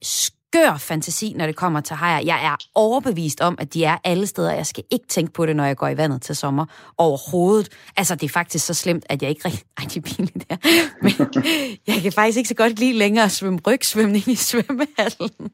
skør 0.53 0.77
fantasi, 0.77 1.33
når 1.37 1.45
det 1.45 1.55
kommer 1.55 1.81
til 1.81 1.95
hajer. 1.95 2.19
Jeg 2.25 2.45
er 2.45 2.55
overbevist 2.75 3.41
om, 3.41 3.55
at 3.59 3.73
de 3.73 3.83
er 3.83 3.97
alle 4.03 4.27
steder. 4.27 4.53
Jeg 4.53 4.65
skal 4.65 4.83
ikke 4.91 5.07
tænke 5.07 5.33
på 5.33 5.45
det, 5.45 5.55
når 5.55 5.65
jeg 5.65 5.77
går 5.77 5.87
i 5.87 5.97
vandet 5.97 6.21
til 6.21 6.35
sommer. 6.35 6.65
Overhovedet. 6.97 7.69
Altså, 7.97 8.15
det 8.15 8.23
er 8.23 8.29
faktisk 8.29 8.65
så 8.65 8.73
slemt, 8.73 9.05
at 9.09 9.21
jeg 9.21 9.29
ikke 9.29 9.41
rigtig... 9.45 9.63
Ej, 9.77 9.83
det 9.83 9.97
er 9.97 10.01
pinligt 10.01 10.49
der. 10.49 10.57
Men 11.01 11.13
jeg 11.87 12.01
kan 12.01 12.11
faktisk 12.11 12.37
ikke 12.37 12.47
så 12.47 12.55
godt 12.55 12.79
lide 12.79 12.93
længere 12.93 13.25
at 13.25 13.31
svømme 13.31 13.59
rygsvømning 13.67 14.27
i 14.27 14.35
svømmehallen. 14.35 15.51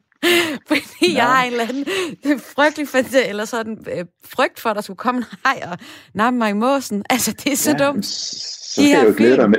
Fordi 0.68 1.12
ja. 1.12 1.16
jeg 1.16 1.24
har 1.24 1.44
en 1.44 1.52
eller 1.52 1.68
anden 1.68 2.40
frygtelig 2.40 2.88
fantasi, 2.88 3.28
eller 3.28 3.44
sådan 3.44 3.78
øh, 3.96 4.04
frygt 4.24 4.60
for, 4.60 4.70
at 4.70 4.76
der 4.76 4.82
skulle 4.82 4.96
komme 4.96 5.18
en 5.18 5.26
haj 5.44 5.62
og 5.70 5.78
nappe 6.14 6.38
mig 6.38 6.50
i 6.50 6.52
måsen. 6.52 7.04
Altså, 7.10 7.32
det 7.32 7.52
er 7.52 7.56
så 7.56 7.70
ja, 7.70 7.86
dumt. 7.86 8.06
Så 8.06 8.72
skal 8.72 8.84
jeg 8.84 9.04
jo 9.06 9.14
glæde 9.16 9.36
dig 9.36 9.50
med, 9.50 9.58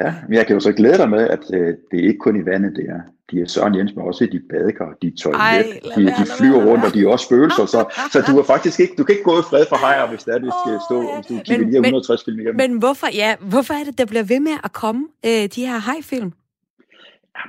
Ja, 0.00 0.14
men 0.28 0.34
jeg 0.34 0.46
kan 0.46 0.54
jo 0.54 0.60
så 0.60 0.72
glæde 0.72 0.98
dig 0.98 1.10
med, 1.10 1.28
at 1.28 1.40
øh, 1.54 1.74
det 1.90 2.00
er 2.00 2.06
ikke 2.08 2.18
kun 2.18 2.40
i 2.42 2.46
vandet, 2.46 2.76
det 2.76 2.84
er. 2.88 3.00
De 3.30 3.40
er 3.40 3.46
Søren 3.46 3.74
Jens, 3.74 3.94
men 3.94 4.04
også 4.04 4.28
de 4.32 4.40
badekar, 4.50 4.96
de 5.02 5.10
toilet, 5.10 5.40
Ej, 5.40 5.80
de, 5.96 6.02
de 6.06 6.26
flyver 6.38 6.64
rundt, 6.64 6.84
og 6.84 6.94
de 6.94 7.02
er 7.02 7.08
også 7.08 7.24
spøgelser, 7.26 7.66
så, 7.66 7.80
så 8.12 8.22
du, 8.26 8.38
er 8.38 8.42
faktisk 8.42 8.80
ikke, 8.80 8.94
du 8.98 9.04
kan 9.04 9.12
ikke 9.14 9.24
gå 9.24 9.38
i 9.38 9.42
fred 9.42 9.64
for 9.68 9.76
hajer, 9.76 10.08
hvis 10.08 10.24
det 10.24 10.34
er, 10.34 10.38
du 10.38 10.50
skal 10.64 10.80
stå, 10.88 11.14
hvis 11.14 11.26
du 11.26 11.34
kigger 11.44 11.66
men, 11.66 11.84
160 11.84 12.24
film 12.24 12.40
igennem. 12.40 12.56
Men 12.56 12.78
hvorfor, 12.78 13.06
ja, 13.14 13.36
hvorfor 13.40 13.74
er 13.74 13.84
det, 13.84 13.98
der 13.98 14.04
bliver 14.04 14.22
ved 14.22 14.40
med 14.40 14.56
at 14.64 14.72
komme 14.72 15.08
øh, 15.26 15.44
de 15.54 15.66
her 15.66 15.78
hajfilm? 15.78 16.32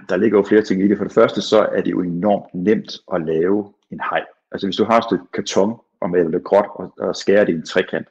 Der 0.10 0.18
ligger 0.18 0.38
jo 0.38 0.44
flere 0.44 0.62
ting 0.62 0.84
i 0.84 0.88
det. 0.88 0.98
For 0.98 1.06
det 1.06 1.14
første, 1.14 1.42
så 1.42 1.68
er 1.76 1.82
det 1.82 1.92
jo 1.92 2.02
enormt 2.02 2.54
nemt 2.54 2.92
at 3.14 3.22
lave 3.26 3.74
en 3.92 4.00
haj. 4.00 4.24
Altså 4.52 4.68
hvis 4.68 4.76
du 4.76 4.84
har 4.84 4.98
et 4.98 5.04
stykke 5.04 5.26
karton 5.34 5.80
og 6.02 6.10
maler 6.10 6.30
det 6.30 6.44
gråt 6.44 6.66
og, 6.76 6.94
og 7.00 7.16
skærer 7.16 7.46
det 7.46 7.54
i 7.54 7.56
en 7.56 7.66
trekant, 7.66 8.08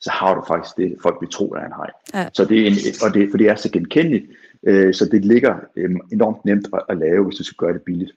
så 0.00 0.10
har 0.10 0.34
du 0.34 0.44
faktisk 0.48 0.76
det, 0.76 0.96
folk 1.02 1.16
vil 1.20 1.30
tro 1.30 1.50
er 1.50 1.64
en 1.64 1.72
hej. 1.76 1.90
Ja. 2.14 2.28
Så 2.34 2.44
det 2.44 2.62
er 2.62 2.66
en, 2.66 2.76
og 3.04 3.14
det, 3.14 3.30
for 3.30 3.38
det 3.38 3.48
er 3.48 3.54
så 3.54 3.70
genkendeligt, 3.70 4.26
øh, 4.66 4.94
så 4.94 5.04
det 5.04 5.24
ligger 5.24 5.56
øh, 5.76 5.90
enormt 6.12 6.44
nemt 6.44 6.68
at, 6.72 6.82
at 6.88 6.98
lave, 6.98 7.24
hvis 7.24 7.36
du 7.36 7.44
skal 7.44 7.56
gøre 7.56 7.72
det 7.72 7.82
billigt. 7.82 8.12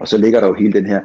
Og 0.00 0.08
så 0.08 0.18
ligger 0.18 0.40
der 0.40 0.46
jo 0.46 0.54
hele 0.54 0.72
den 0.72 0.86
her 0.86 1.00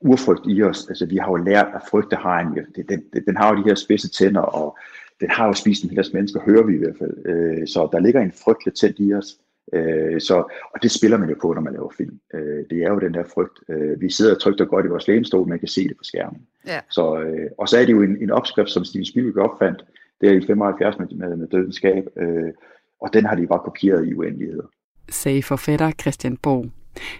urfrygt 0.00 0.46
i 0.46 0.62
os. 0.62 0.86
Altså 0.88 1.06
vi 1.06 1.16
har 1.16 1.28
jo 1.28 1.36
lært 1.36 1.68
at 1.74 1.82
frygte 1.90 2.16
hajen. 2.16 2.58
Den, 2.76 2.86
den, 2.88 3.24
den 3.26 3.36
har 3.36 3.50
jo 3.50 3.62
de 3.62 3.68
her 3.68 3.74
spidse 3.74 4.08
tænder, 4.08 4.40
og 4.40 4.78
den 5.20 5.30
har 5.30 5.46
jo 5.46 5.52
spist 5.52 5.82
en 5.82 5.90
hel 5.90 5.98
masse 5.98 6.12
mennesker, 6.12 6.40
hører 6.40 6.62
vi 6.62 6.74
i 6.74 6.78
hvert 6.78 6.96
fald. 6.98 7.26
Øh, 7.26 7.66
så 7.66 7.88
der 7.92 7.98
ligger 8.00 8.20
en 8.20 8.32
frygt 8.32 8.66
latent 8.66 8.96
i 8.98 9.14
os. 9.14 9.38
Øh, 9.72 10.20
så, 10.20 10.36
og 10.74 10.82
det 10.82 10.90
spiller 10.90 11.18
man 11.18 11.28
jo 11.28 11.36
på, 11.42 11.52
når 11.52 11.60
man 11.60 11.72
laver 11.72 11.92
film. 11.96 12.20
Øh, 12.34 12.64
det 12.70 12.82
er 12.82 12.88
jo 12.88 12.98
den 12.98 13.14
der 13.14 13.24
frygt. 13.24 13.58
Øh, 13.68 14.00
vi 14.00 14.10
sidder 14.10 14.34
trygt 14.34 14.60
og 14.60 14.68
godt 14.68 14.86
i 14.86 14.88
vores 14.88 15.08
lænestol, 15.08 15.48
man 15.48 15.58
kan 15.58 15.68
se 15.68 15.88
det 15.88 15.96
på 15.96 16.04
skærmen. 16.04 16.40
Ja. 16.66 16.80
Så, 16.90 17.20
øh, 17.20 17.50
og 17.58 17.68
så 17.68 17.78
er 17.78 17.84
det 17.84 17.92
jo 17.92 18.02
en, 18.02 18.22
en 18.22 18.30
opskrift, 18.30 18.70
som 18.70 18.84
Steven 18.84 19.04
Spielberg 19.04 19.50
opfandt, 19.50 19.84
der 20.20 20.32
i 20.32 20.46
75 20.46 20.98
med, 20.98 21.06
med, 21.10 21.36
med 21.36 21.48
Dødens 21.48 21.76
Skab, 21.76 22.04
øh, 22.16 22.52
og 23.00 23.08
den 23.12 23.26
har 23.26 23.34
de 23.34 23.46
bare 23.46 23.60
kopieret 23.64 24.08
i 24.08 24.14
uendelighed. 24.14 24.62
Sagde 25.08 25.42
forfatter 25.42 25.90
Christian 25.90 26.36
Borg. 26.36 26.66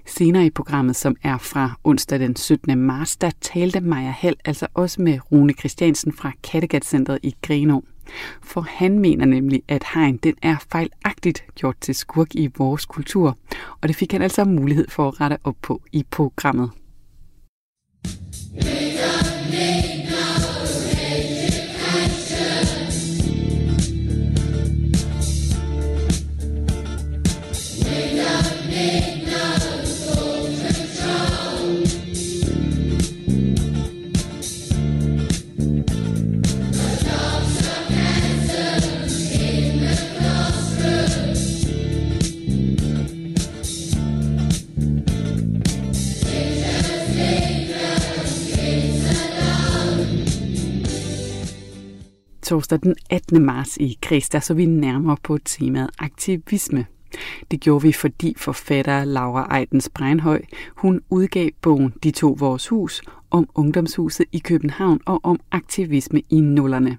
Senere 0.07 0.47
i 0.47 0.51
programmet, 0.51 0.97
som 0.97 1.17
er 1.23 1.39
fra 1.39 1.79
onsdag 1.85 2.19
den 2.19 2.37
17. 2.37 2.79
marts, 2.79 3.17
der 3.17 3.31
talte 3.41 3.81
Maja 3.81 4.11
Hall 4.11 4.37
altså 4.45 4.67
også 4.75 5.03
med 5.03 5.19
Rune 5.33 5.53
Christiansen 5.53 6.13
fra 6.13 6.33
Kattegat-centret 6.43 7.19
i 7.23 7.35
Grenå. 7.43 7.85
For 8.43 8.61
han 8.61 8.99
mener 8.99 9.25
nemlig, 9.25 9.63
at 9.69 9.85
hegn 9.95 10.17
den 10.17 10.35
er 10.43 10.57
fejlagtigt 10.73 11.45
gjort 11.55 11.77
til 11.81 11.95
skurk 11.95 12.35
i 12.35 12.51
vores 12.59 12.87
kultur, 12.87 13.37
og 13.81 13.89
det 13.89 13.97
fik 13.97 14.13
han 14.13 14.23
altså 14.23 14.45
mulighed 14.45 14.89
for 14.89 15.09
at 15.09 15.21
rette 15.21 15.39
op 15.45 15.57
på 15.63 15.83
i 15.93 16.05
programmet. 16.11 16.71
Torsdag 52.47 52.79
den 52.83 52.95
18. 53.11 53.45
marts 53.45 53.77
i 53.77 53.99
Kreds, 54.03 54.29
der 54.29 54.41
så 54.41 54.55
vi 54.55 54.67
nærmere 54.67 55.17
på 55.23 55.39
temaet 55.45 55.91
aktivisme. 55.99 56.87
Det 57.51 57.61
gjorde 57.61 57.83
vi, 57.83 57.93
fordi 57.93 58.35
forfatter 58.37 59.05
Laura 59.05 59.59
Eidens 59.59 59.89
Breinhøj, 59.89 60.43
hun 60.77 61.01
udgav 61.11 61.51
bogen 61.63 61.93
De 62.03 62.11
to 62.11 62.37
vores 62.39 62.69
hus 62.69 63.03
om 63.31 63.49
ungdomshuset 63.55 64.27
i 64.33 64.39
København 64.39 65.01
og 65.07 65.21
om 65.23 65.41
aktivisme 65.51 66.23
i 66.31 66.41
nullerne. 66.41 66.99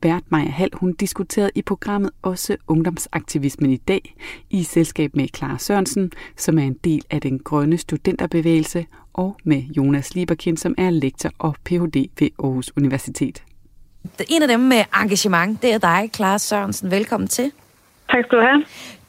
Bert 0.00 0.22
Maja 0.28 0.50
Hall, 0.50 0.70
hun 0.74 0.92
diskuterede 0.92 1.50
i 1.54 1.62
programmet 1.62 2.10
også 2.22 2.56
ungdomsaktivismen 2.66 3.70
i 3.70 3.76
dag 3.76 4.14
i 4.50 4.62
selskab 4.62 5.16
med 5.16 5.28
Clara 5.36 5.58
Sørensen, 5.58 6.12
som 6.36 6.58
er 6.58 6.62
en 6.62 6.76
del 6.84 7.02
af 7.10 7.20
den 7.20 7.38
grønne 7.38 7.78
studenterbevægelse, 7.78 8.86
og 9.12 9.36
med 9.44 9.62
Jonas 9.62 10.14
Lieberkind, 10.14 10.56
som 10.56 10.74
er 10.78 10.90
lektor 10.90 11.30
og 11.38 11.56
Ph.D. 11.64 12.10
ved 12.18 12.28
Aarhus 12.38 12.72
Universitet. 12.76 13.42
En 14.28 14.42
af 14.42 14.48
dem 14.48 14.60
med 14.60 14.82
engagement, 15.02 15.62
det 15.62 15.74
er 15.74 15.78
dig, 15.78 16.10
Clara 16.14 16.38
Sørensen. 16.38 16.90
Velkommen 16.90 17.28
til. 17.28 17.52
Tak 18.12 18.24
skal 18.24 18.38
du 18.38 18.44
have. 18.44 18.64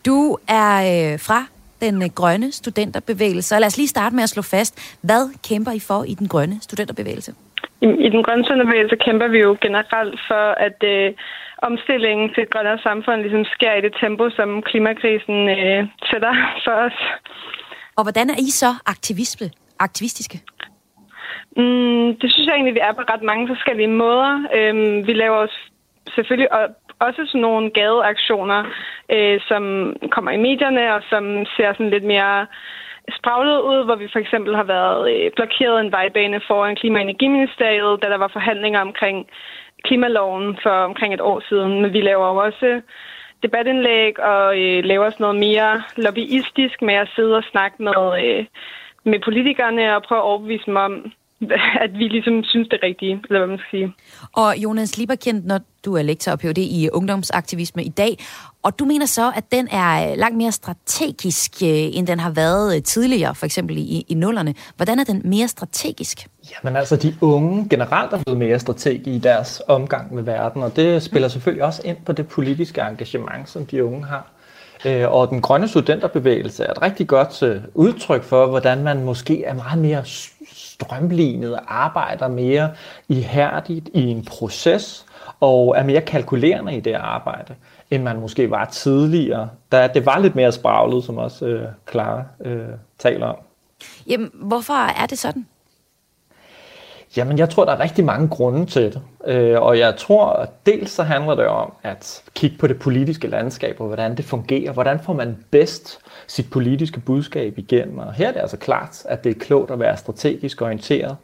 Du 0.05 0.37
er 0.47 0.73
øh, 0.91 1.19
fra 1.19 1.45
den 1.81 2.03
øh, 2.03 2.09
grønne 2.15 2.51
studenterbevægelse. 2.51 3.55
Og 3.55 3.61
lad 3.61 3.67
os 3.67 3.77
lige 3.77 3.87
starte 3.87 4.15
med 4.15 4.23
at 4.23 4.29
slå 4.29 4.41
fast, 4.41 4.97
hvad 5.01 5.23
kæmper 5.49 5.71
I 5.71 5.79
for 5.79 6.03
i 6.03 6.13
den 6.13 6.27
grønne 6.27 6.57
studenterbevægelse? 6.61 7.31
I, 7.81 7.85
i 7.85 8.09
den 8.09 8.23
grønne 8.23 8.43
studenterbevægelse 8.45 8.95
kæmper 9.05 9.27
vi 9.27 9.39
jo 9.39 9.57
generelt 9.61 10.19
for, 10.27 10.45
at 10.67 10.79
øh, 10.93 11.13
omstillingen 11.69 12.33
til 12.33 12.43
et 12.43 12.49
grønnere 12.49 12.79
samfund 12.87 13.21
ligesom 13.21 13.45
sker 13.55 13.73
i 13.73 13.81
det 13.81 13.93
tempo, 14.01 14.29
som 14.29 14.49
klimakrisen 14.69 15.37
øh, 15.57 15.79
sætter 16.09 16.33
for 16.65 16.75
os. 16.87 16.97
Og 17.97 18.03
hvordan 18.03 18.29
er 18.29 18.37
I 18.47 18.49
så 18.49 18.71
aktivisme, 18.85 19.47
aktivistiske? 19.79 20.37
Mm, 21.59 22.07
det 22.21 22.27
synes 22.31 22.47
jeg 22.47 22.55
egentlig, 22.55 22.75
vi 22.75 22.87
er 22.89 22.93
på 22.93 23.01
ret 23.13 23.23
mange 23.31 23.47
forskellige 23.47 23.93
måder. 24.03 24.31
Øhm, 24.57 25.07
vi 25.07 25.13
laver 25.13 25.37
os 25.37 25.57
selvfølgelig 26.15 26.49
også 26.99 27.21
sådan 27.25 27.41
nogle 27.41 27.69
gadeaktioner, 27.69 28.61
øh, 29.15 29.39
som 29.47 29.63
kommer 30.11 30.31
i 30.31 30.43
medierne, 30.47 30.95
og 30.95 31.01
som 31.09 31.45
ser 31.55 31.73
sådan 31.73 31.89
lidt 31.89 32.03
mere 32.03 32.47
spraglet 33.17 33.59
ud, 33.61 33.85
hvor 33.85 33.95
vi 33.95 34.07
for 34.11 34.19
eksempel 34.19 34.55
har 34.55 34.63
været 34.63 35.01
øh, 35.13 35.31
blokeret 35.35 35.79
en 35.79 35.91
vejbane 35.91 36.41
foran 36.47 36.75
Klima- 36.75 36.99
og 36.99 37.03
Energiministeriet, 37.03 38.03
da 38.03 38.07
der 38.09 38.17
var 38.17 38.27
forhandlinger 38.27 38.81
omkring 38.81 39.27
klimaloven 39.83 40.57
for 40.63 40.75
omkring 40.89 41.13
et 41.13 41.21
år 41.21 41.39
siden. 41.49 41.81
Men 41.81 41.93
vi 41.93 42.01
laver 42.01 42.27
jo 42.27 42.35
også 42.35 42.81
debatindlæg 43.43 44.19
og 44.19 44.61
øh, 44.61 44.83
laver 44.83 45.09
sådan 45.09 45.23
noget 45.23 45.39
mere 45.39 45.83
lobbyistisk 45.97 46.81
med 46.81 46.93
at 46.93 47.09
sidde 47.15 47.35
og 47.37 47.43
snakke 47.51 47.83
med, 47.83 47.93
øh, 48.25 48.45
med 49.03 49.19
politikerne 49.19 49.95
og 49.95 50.03
prøve 50.03 50.19
at 50.19 50.29
overbevise 50.31 50.65
dem 50.65 50.75
om, 50.75 51.11
at 51.83 51.91
vi 51.93 52.03
ligesom 52.03 52.43
synes 52.43 52.67
det 52.67 52.79
rigtige, 52.83 53.21
eller 53.29 53.39
hvad 53.39 53.47
man 53.47 53.57
skal 53.57 53.79
sige. 53.79 53.93
Og 54.33 54.57
Jonas 54.57 54.97
Lieberkind, 54.97 55.43
når 55.45 55.59
du 55.85 55.95
er 55.95 56.01
lektor 56.01 56.31
og 56.31 56.39
Ph.D. 56.39 56.57
i 56.57 56.89
ungdomsaktivisme 56.93 57.83
i 57.83 57.89
dag, 57.89 58.17
og 58.63 58.79
du 58.79 58.85
mener 58.85 59.05
så, 59.05 59.31
at 59.35 59.51
den 59.51 59.67
er 59.71 60.15
langt 60.15 60.37
mere 60.37 60.51
strategisk, 60.51 61.51
øh, 61.63 61.69
end 61.69 62.07
den 62.07 62.19
har 62.19 62.29
været 62.31 62.75
øh, 62.75 62.83
tidligere, 62.83 63.35
for 63.35 63.45
eksempel 63.45 63.77
i, 63.77 64.05
i 64.07 64.13
nullerne. 64.13 64.53
Hvordan 64.75 64.99
er 64.99 65.03
den 65.03 65.21
mere 65.25 65.47
strategisk? 65.47 66.27
Jamen 66.51 66.75
altså, 66.75 66.95
de 66.95 67.15
unge 67.21 67.69
generelt 67.69 68.13
er 68.13 68.23
blevet 68.23 68.39
mere 68.39 68.59
strategiske 68.59 69.11
i 69.11 69.19
deres 69.19 69.61
omgang 69.67 70.15
med 70.15 70.23
verden, 70.23 70.63
og 70.63 70.75
det 70.75 71.03
spiller 71.03 71.27
selvfølgelig 71.27 71.63
også 71.63 71.81
ind 71.85 71.97
på 72.05 72.11
det 72.11 72.27
politiske 72.27 72.81
engagement, 72.81 73.49
som 73.49 73.65
de 73.65 73.83
unge 73.83 74.05
har. 74.05 74.27
Øh, 74.85 75.11
og 75.11 75.29
den 75.29 75.41
grønne 75.41 75.67
studenterbevægelse 75.67 76.63
er 76.63 76.71
et 76.71 76.81
rigtig 76.81 77.07
godt 77.07 77.63
udtryk 77.73 78.23
for, 78.23 78.47
hvordan 78.47 78.83
man 78.83 79.03
måske 79.03 79.43
er 79.43 79.53
meget 79.53 79.81
mere 79.81 80.05
strømlignet 80.81 81.55
og 81.55 81.61
arbejder 81.67 82.27
mere 82.27 82.71
ihærdigt 83.09 83.89
i 83.93 84.07
en 84.07 84.25
proces 84.25 85.05
og 85.39 85.77
er 85.77 85.83
mere 85.83 86.01
kalkulerende 86.01 86.77
i 86.77 86.79
det 86.79 86.93
arbejde, 86.93 87.55
end 87.91 88.03
man 88.03 88.19
måske 88.19 88.51
var 88.51 88.65
tidligere. 88.65 89.49
Da 89.71 89.89
det 89.93 90.05
var 90.05 90.19
lidt 90.19 90.35
mere 90.35 90.51
spraglet, 90.51 91.03
som 91.03 91.17
også 91.17 91.45
øh, 91.45 91.67
Clara 91.91 92.23
øh, 92.45 92.67
taler 92.99 93.25
om. 93.25 93.35
Jamen, 94.07 94.31
hvorfor 94.33 94.73
er 94.73 95.05
det 95.05 95.19
sådan? 95.19 95.45
Jamen, 97.17 97.37
jeg 97.37 97.49
tror, 97.49 97.65
der 97.65 97.71
er 97.71 97.79
rigtig 97.79 98.05
mange 98.05 98.27
grunde 98.27 98.65
til 98.65 98.83
det. 98.83 99.01
Øh, 99.25 99.61
og 99.61 99.79
jeg 99.79 99.95
tror, 99.97 100.29
at 100.29 100.49
dels 100.65 100.91
så 100.91 101.03
handler 101.03 101.35
det 101.35 101.47
om 101.47 101.73
at 101.83 102.23
kigge 102.35 102.57
på 102.57 102.67
det 102.67 102.79
politiske 102.79 103.27
landskab, 103.27 103.75
og 103.79 103.87
hvordan 103.87 104.17
det 104.17 104.25
fungerer. 104.25 104.71
Hvordan 104.71 104.99
får 104.99 105.13
man 105.13 105.37
bedst 105.51 105.99
sit 106.27 106.49
politiske 106.51 106.99
budskab 106.99 107.57
igennem? 107.57 107.97
Og 107.97 108.13
her 108.13 108.27
er 108.27 108.31
det 108.31 108.39
altså 108.39 108.57
klart, 108.57 109.05
at 109.05 109.23
det 109.23 109.29
er 109.29 109.39
klogt 109.39 109.71
at 109.71 109.79
være 109.79 109.97
strategisk 109.97 110.61
orienteret. 110.61 111.17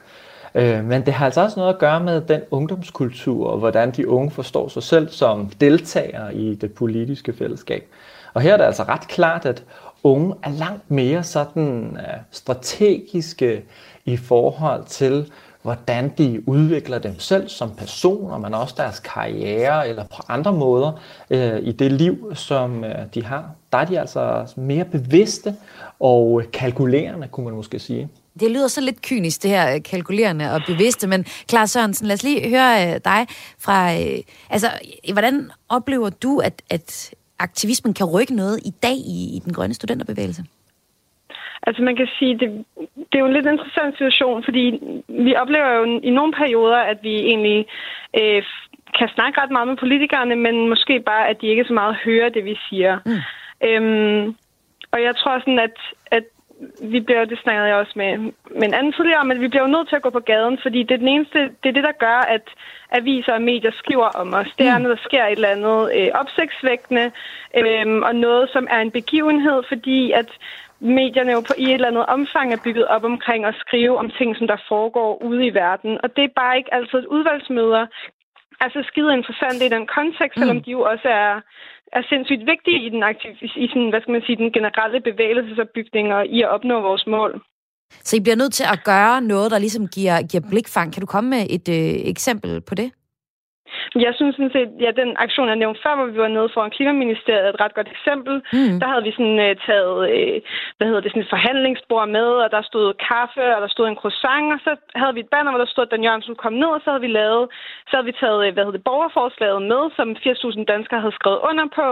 Øh, 0.55 0.85
men 0.85 1.05
det 1.05 1.13
har 1.13 1.25
altså 1.25 1.41
også 1.41 1.59
noget 1.59 1.73
at 1.73 1.79
gøre 1.79 1.99
med 1.99 2.21
den 2.21 2.41
ungdomskultur, 2.51 3.47
og 3.47 3.57
hvordan 3.57 3.91
de 3.91 4.07
unge 4.07 4.31
forstår 4.31 4.67
sig 4.67 4.83
selv 4.83 5.09
som 5.09 5.49
deltagere 5.61 6.35
i 6.35 6.55
det 6.55 6.73
politiske 6.73 7.33
fællesskab. 7.33 7.87
Og 8.33 8.41
her 8.41 8.53
er 8.53 8.57
det 8.57 8.63
altså 8.63 8.83
ret 8.83 9.07
klart, 9.07 9.45
at 9.45 9.63
unge 10.03 10.35
er 10.43 10.51
langt 10.51 10.91
mere 10.91 11.23
sådan 11.23 11.97
øh, 11.99 12.17
strategiske 12.31 13.63
i 14.05 14.17
forhold 14.17 14.83
til, 14.85 15.31
hvordan 15.65 16.11
de 16.17 16.43
udvikler 16.47 16.97
dem 16.99 17.19
selv 17.19 17.49
som 17.49 17.75
personer, 17.75 18.37
men 18.37 18.53
også 18.53 18.73
deres 18.77 18.99
karriere 18.99 19.89
eller 19.89 20.03
på 20.03 20.21
andre 20.29 20.53
måder 20.53 20.91
øh, 21.29 21.59
i 21.63 21.71
det 21.71 21.91
liv, 21.91 22.35
som 22.35 22.83
øh, 22.83 22.95
de 23.13 23.23
har. 23.23 23.49
Der 23.71 23.77
er 23.77 23.85
de 23.85 23.99
altså 23.99 24.53
mere 24.55 24.85
bevidste 24.85 25.55
og 25.99 26.43
kalkulerende, 26.53 27.27
kunne 27.27 27.45
man 27.45 27.55
måske 27.55 27.79
sige. 27.79 28.09
Det 28.39 28.51
lyder 28.51 28.67
så 28.67 28.81
lidt 28.81 29.01
kynisk, 29.01 29.43
det 29.43 29.51
her 29.51 29.75
øh, 29.75 29.83
kalkulerende 29.83 30.51
og 30.51 30.61
bevidste, 30.67 31.07
men 31.07 31.25
Klar 31.47 31.65
Sørensen, 31.65 32.07
lad 32.07 32.13
os 32.13 32.23
lige 32.23 32.49
høre 32.49 32.87
øh, 32.87 32.99
dig 33.05 33.27
fra... 33.59 33.93
Øh, 33.93 34.19
altså, 34.49 34.67
hvordan 35.13 35.51
oplever 35.69 36.09
du, 36.09 36.39
at, 36.39 36.61
at 36.69 37.13
aktivismen 37.39 37.93
kan 37.93 38.05
rykke 38.05 38.35
noget 38.35 38.59
i 38.65 38.69
dag 38.83 38.95
i, 38.95 39.35
i 39.35 39.41
den 39.45 39.53
grønne 39.53 39.73
studenterbevægelse? 39.73 40.43
Altså 41.63 41.83
man 41.83 41.95
kan 41.95 42.07
sige, 42.19 42.39
det, 42.39 42.65
det 42.95 43.15
er 43.15 43.19
jo 43.19 43.25
en 43.25 43.33
lidt 43.33 43.45
interessant 43.45 43.93
situation, 43.93 44.43
fordi 44.43 44.79
vi 45.07 45.35
oplever 45.35 45.69
jo 45.77 45.99
i 46.03 46.09
nogle 46.09 46.33
perioder, 46.33 46.77
at 46.77 46.97
vi 47.01 47.15
egentlig 47.15 47.65
øh, 48.19 48.43
kan 48.99 49.09
snakke 49.15 49.41
ret 49.41 49.51
meget 49.51 49.67
med 49.67 49.77
politikerne, 49.77 50.35
men 50.35 50.69
måske 50.69 50.99
bare, 50.99 51.27
at 51.29 51.41
de 51.41 51.47
ikke 51.47 51.65
så 51.65 51.73
meget 51.73 51.95
hører 51.95 52.29
det, 52.29 52.45
vi 52.45 52.57
siger. 52.69 52.99
Mm. 53.05 53.21
Øhm, 53.67 54.35
og 54.91 55.01
jeg 55.01 55.15
tror 55.15 55.39
sådan, 55.39 55.59
at, 55.59 55.77
at 56.11 56.23
vi 56.81 56.99
bliver, 56.99 57.25
det 57.25 57.39
snakkede 57.39 57.67
jeg 57.67 57.75
også 57.75 57.93
med, 57.95 58.17
med 58.59 58.67
en 58.67 58.73
anden 58.73 58.93
tidligere 58.93 59.19
om, 59.19 59.31
at 59.31 59.41
vi 59.41 59.47
bliver 59.47 59.63
jo 59.63 59.75
nødt 59.75 59.89
til 59.89 59.95
at 59.95 60.01
gå 60.01 60.09
på 60.09 60.19
gaden, 60.19 60.57
fordi 60.61 60.83
det 60.83 60.91
er, 60.91 60.97
den 60.97 61.07
eneste, 61.07 61.39
det 61.39 61.69
er 61.69 61.77
det, 61.77 61.83
der 61.83 62.01
gør, 62.05 62.19
at 62.35 62.45
aviser 62.91 63.33
og 63.33 63.41
medier 63.41 63.71
skriver 63.71 64.05
om 64.21 64.33
os. 64.33 64.53
Det 64.59 64.67
er, 64.67 64.77
mm. 64.77 64.83
når 64.83 64.89
der 64.89 65.01
sker 65.03 65.25
et 65.25 65.31
eller 65.31 65.55
andet 65.55 65.91
øh, 65.97 66.07
opsigtsvægtende, 66.13 67.11
øh, 67.57 67.95
og 68.07 68.15
noget, 68.15 68.49
som 68.49 68.67
er 68.69 68.79
en 68.79 68.91
begivenhed, 68.91 69.63
fordi 69.67 70.11
at 70.11 70.29
medierne 70.79 71.31
jo 71.31 71.41
på 71.41 71.53
i 71.57 71.63
et 71.63 71.73
eller 71.73 71.87
andet 71.87 72.05
omfang 72.05 72.53
er 72.53 72.63
bygget 72.63 72.87
op 72.87 73.03
omkring 73.03 73.45
at 73.45 73.55
skrive 73.63 73.97
om 73.97 74.11
ting, 74.17 74.35
som 74.35 74.47
der 74.47 74.57
foregår 74.67 75.23
ude 75.23 75.45
i 75.45 75.53
verden. 75.53 75.91
Og 76.03 76.15
det 76.15 76.23
er 76.23 76.39
bare 76.41 76.57
ikke 76.57 76.73
altid 76.73 76.99
et 76.99 77.05
udvalgsmøder, 77.05 77.85
altså 78.59 78.79
skide 78.89 79.13
interessant 79.13 79.61
i 79.61 79.69
den 79.75 79.87
kontekst, 79.97 80.37
mm. 80.37 80.41
selvom 80.41 80.63
de 80.63 80.71
jo 80.71 80.81
også 80.81 81.07
er 81.09 81.41
er 81.97 82.03
sindssygt 82.09 82.43
vigtige 82.53 82.79
i 82.85 82.89
den, 82.89 83.03
aktiv, 83.03 83.31
i 83.63 83.67
sådan, 83.71 83.89
hvad 83.89 84.01
skal 84.01 84.11
man 84.11 84.25
sige, 84.25 84.41
den 84.43 84.51
generelle 84.57 84.99
bevægelsesopbygning 85.09 86.13
og 86.13 86.25
i 86.25 86.41
at 86.41 86.49
opnå 86.49 86.81
vores 86.81 87.07
mål. 87.07 87.31
Så 88.07 88.15
I 88.15 88.19
bliver 88.19 88.35
nødt 88.35 88.53
til 88.53 88.65
at 88.73 88.83
gøre 88.83 89.21
noget, 89.21 89.51
der 89.51 89.59
ligesom 89.59 89.87
giver, 89.87 90.21
giver 90.29 90.43
blikfang. 90.49 90.93
Kan 90.93 91.01
du 91.01 91.05
komme 91.05 91.29
med 91.29 91.43
et 91.49 91.67
øh, 91.69 92.09
eksempel 92.13 92.61
på 92.61 92.75
det? 92.75 92.91
Jeg 94.07 94.13
synes 94.15 94.35
sådan 94.35 94.55
set, 94.57 94.71
ja, 94.83 94.89
den 95.01 95.11
aktion, 95.25 95.47
jeg 95.47 95.61
nævnte 95.63 95.81
før, 95.83 95.95
hvor 95.95 96.05
vi 96.05 96.17
var 96.25 96.27
nede 96.27 96.49
foran 96.53 96.75
Klimaministeriet, 96.77 97.45
er 97.45 97.53
et 97.53 97.61
ret 97.63 97.75
godt 97.77 97.89
eksempel. 97.95 98.33
Mm. 98.57 98.77
Der 98.81 98.87
havde 98.91 99.05
vi 99.07 99.11
sådan 99.17 99.39
uh, 99.45 99.51
taget, 99.67 99.97
uh, 100.13 100.37
hvad 100.77 100.87
hedder 100.87 101.03
det, 101.03 101.11
sådan 101.11 101.25
et 101.25 101.33
forhandlingsbord 101.35 102.07
med, 102.17 102.29
og 102.43 102.49
der 102.55 102.61
stod 102.71 102.87
kaffe, 103.11 103.43
og 103.55 103.61
der 103.65 103.71
stod 103.75 103.87
en 103.87 103.99
croissant, 104.01 104.47
og 104.55 104.59
så 104.65 104.71
havde 105.01 105.15
vi 105.15 105.21
et 105.23 105.33
banner, 105.33 105.51
hvor 105.51 105.61
der 105.63 105.71
stod, 105.73 105.85
at 105.85 105.91
Dan 105.91 106.05
Jørgensen 106.05 106.35
kom 106.43 106.53
ned, 106.61 106.71
og 106.75 106.81
så 106.81 106.89
havde 106.91 107.05
vi 107.07 107.11
lavet, 107.21 107.45
så 107.87 107.93
havde 107.95 108.09
vi 108.11 108.19
taget, 108.21 108.53
hvad 108.53 108.63
hedder 108.63 108.79
det, 108.79 108.89
borgerforslaget 108.91 109.61
med, 109.71 109.81
som 109.97 110.07
80.000 110.25 110.63
danskere 110.73 111.03
havde 111.03 111.19
skrevet 111.19 111.39
under 111.49 111.65
på, 111.79 111.87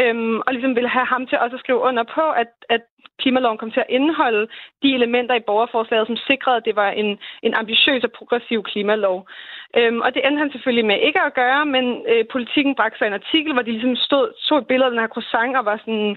øhm, 0.00 0.36
og 0.46 0.50
ligesom 0.52 0.74
ville 0.76 0.92
have 0.98 1.08
ham 1.14 1.22
til 1.26 1.38
også 1.44 1.56
at 1.56 1.62
skrive 1.64 1.80
under 1.88 2.04
på, 2.16 2.24
at, 2.42 2.50
at 2.74 2.84
klimaloven 3.22 3.58
kom 3.58 3.70
til 3.70 3.80
at 3.84 3.92
indeholde 3.98 4.44
de 4.82 4.94
elementer 4.98 5.34
i 5.34 5.46
borgerforslaget, 5.50 6.06
som 6.06 6.16
sikrede, 6.16 6.56
at 6.56 6.66
det 6.68 6.76
var 6.76 6.90
en, 6.90 7.18
en 7.42 7.54
ambitiøs 7.54 8.04
og 8.04 8.12
progressiv 8.18 8.62
klimalov. 8.62 9.28
Øhm, 9.76 10.00
og 10.04 10.14
det 10.14 10.20
endte 10.26 10.42
han 10.42 10.52
selvfølgelig 10.52 10.86
med 10.86 10.98
ikke 11.06 11.20
at 11.20 11.34
gøre, 11.34 11.66
men 11.66 11.84
øh, 12.12 12.24
politikken 12.32 12.74
bragte 12.74 12.98
sig 12.98 13.06
en 13.06 13.20
artikel, 13.20 13.52
hvor 13.52 13.62
de 13.62 13.72
ligesom 13.72 13.96
stod, 13.96 14.26
tog 14.48 14.58
et 14.58 14.66
billede 14.66 14.86
af 14.86 14.90
den 14.90 15.00
her 15.00 15.14
croissant 15.14 15.56
og 15.56 15.64
var 15.64 15.78
sådan, 15.84 16.16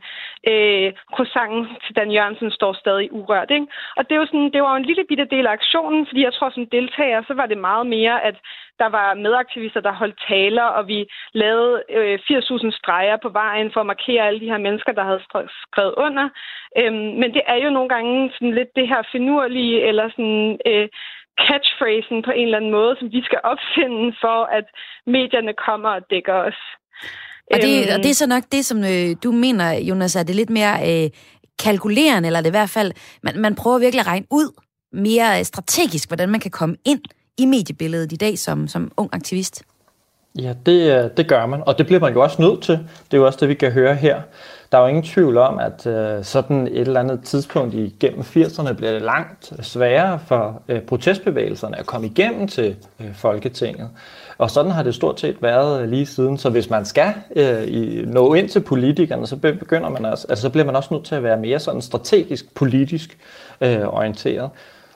øh, 0.52 0.88
croissanten 1.16 1.62
til 1.86 1.96
Dan 1.96 2.12
Jørgensen 2.12 2.52
står 2.52 2.74
stadig 2.74 3.08
urørt. 3.14 3.52
Ikke? 3.52 3.68
Og 3.98 4.02
det, 4.04 4.16
er 4.16 4.20
jo 4.20 4.26
sådan, 4.26 4.52
det 4.54 4.62
var 4.62 4.72
jo 4.72 4.78
en 4.78 4.90
lille 4.90 5.06
bitte 5.10 5.26
del 5.26 5.48
af 5.48 5.52
aktionen, 5.52 6.08
fordi 6.08 6.22
jeg 6.24 6.34
tror 6.34 6.50
som 6.50 6.66
deltager, 6.78 7.24
så 7.28 7.34
var 7.34 7.46
det 7.46 7.58
meget 7.58 7.88
mere, 7.88 8.24
at 8.24 8.36
der 8.82 8.90
var 8.98 9.08
medaktivister, 9.26 9.82
der 9.82 10.00
holdt 10.02 10.20
taler, 10.30 10.64
og 10.78 10.88
vi 10.88 11.00
lavede 11.34 11.84
øh, 11.98 12.20
80.000 12.32 12.78
streger 12.80 13.18
på 13.22 13.30
vejen 13.30 13.70
for 13.74 13.80
at 13.80 13.92
markere 13.94 14.28
alle 14.28 14.40
de 14.40 14.52
her 14.54 14.62
mennesker, 14.68 14.92
der 14.92 15.04
havde 15.10 15.24
skrevet 15.68 15.94
under. 16.06 16.26
Øhm, 16.80 17.12
men 17.22 17.30
det 17.36 17.44
er 17.54 17.58
jo 17.64 17.70
nogle 17.70 17.90
gange 17.96 18.32
sådan 18.34 18.56
lidt 18.60 18.72
det 18.76 18.88
her 18.88 19.02
finurlige, 19.12 19.88
eller 19.90 20.06
sådan... 20.16 20.60
Øh, 20.72 20.88
catchphrasen 21.48 22.18
på 22.28 22.32
en 22.32 22.46
eller 22.48 22.58
anden 22.58 22.76
måde, 22.80 22.96
som 23.00 23.08
vi 23.16 23.22
skal 23.28 23.40
opfinde 23.52 24.16
for, 24.24 24.40
at 24.58 24.66
medierne 25.16 25.54
kommer 25.68 25.90
og 25.90 26.02
dækker 26.10 26.34
os. 26.34 26.60
Og 27.54 27.58
det, 27.66 27.74
øhm, 27.80 27.92
og 27.94 27.98
det 28.04 28.10
er 28.10 28.20
så 28.24 28.28
nok 28.28 28.44
det, 28.52 28.66
som 28.66 28.80
øh, 28.84 29.10
du 29.24 29.32
mener, 29.32 29.68
Jonas, 29.90 30.16
er 30.16 30.24
det 30.24 30.36
lidt 30.36 30.50
mere 30.50 30.76
øh, 30.90 31.10
kalkulerende, 31.64 32.28
eller 32.28 32.42
det 32.42 32.50
i 32.50 32.58
hvert 32.60 32.76
fald, 32.78 32.92
man, 33.24 33.40
man 33.40 33.56
prøver 33.56 33.80
virkelig 33.80 34.02
at 34.02 34.08
regne 34.08 34.26
ud 34.32 34.50
mere 34.94 35.44
strategisk, 35.44 36.10
hvordan 36.10 36.30
man 36.30 36.40
kan 36.40 36.52
komme 36.52 36.76
ind 36.86 37.02
i 37.38 37.46
mediebilledet 37.46 38.12
i 38.12 38.16
dag 38.16 38.40
som, 38.40 38.68
som 38.68 38.92
ung 38.98 39.10
aktivist? 39.14 39.64
Ja, 40.40 40.54
det, 40.66 41.04
øh, 41.04 41.10
det 41.18 41.28
gør 41.28 41.46
man, 41.46 41.64
og 41.66 41.78
det 41.78 41.86
bliver 41.86 42.00
man 42.00 42.14
jo 42.14 42.22
også 42.22 42.42
nødt 42.42 42.62
til. 42.62 42.74
Det 42.76 43.14
er 43.14 43.18
jo 43.18 43.26
også 43.26 43.40
det, 43.42 43.50
vi 43.50 43.54
kan 43.54 43.72
høre 43.72 43.96
her. 43.96 44.22
Der 44.72 44.78
er 44.78 44.82
jo 44.82 44.88
ingen 44.88 45.04
tvivl 45.04 45.38
om, 45.38 45.60
at 45.60 45.88
øh, 45.88 46.24
sådan 46.24 46.68
et 46.68 46.80
eller 46.80 47.00
andet 47.00 47.22
tidspunkt 47.24 47.74
igennem 47.74 48.22
80'erne 48.22 48.74
bliver 48.74 48.92
det 48.92 49.02
langt 49.02 49.54
sværere 49.62 50.20
for 50.28 50.62
øh, 50.68 50.82
protestbevægelserne 50.82 51.80
at 51.80 51.86
komme 51.86 52.08
igennem 52.08 52.48
til 52.48 52.76
Folketinget. 53.14 53.90
Og 54.38 54.52
sådan 54.52 54.72
har 54.72 54.84
det 54.84 54.96
stort 54.96 55.20
set 55.20 55.42
været 55.42 55.90
lige 55.90 56.06
siden. 56.06 56.38
Så 56.38 56.50
hvis 56.50 56.70
man 56.70 56.86
skal 56.86 57.14
i, 57.68 58.04
nå 58.08 58.34
ind 58.34 58.50
til 58.50 58.60
politikerne, 58.60 59.28
så 59.28 59.36
begynder 59.36 59.90
man 59.90 60.06
også, 60.06 60.26
altså, 60.30 60.42
så 60.42 60.50
bliver 60.50 60.66
man 60.66 60.76
også 60.76 60.94
nødt 60.94 61.06
til 61.06 61.16
at 61.16 61.24
være 61.24 61.38
mere 61.38 61.60
sådan 61.60 61.82
strategisk 61.82 62.56
politisk 62.56 63.18
orienteret 63.62 64.50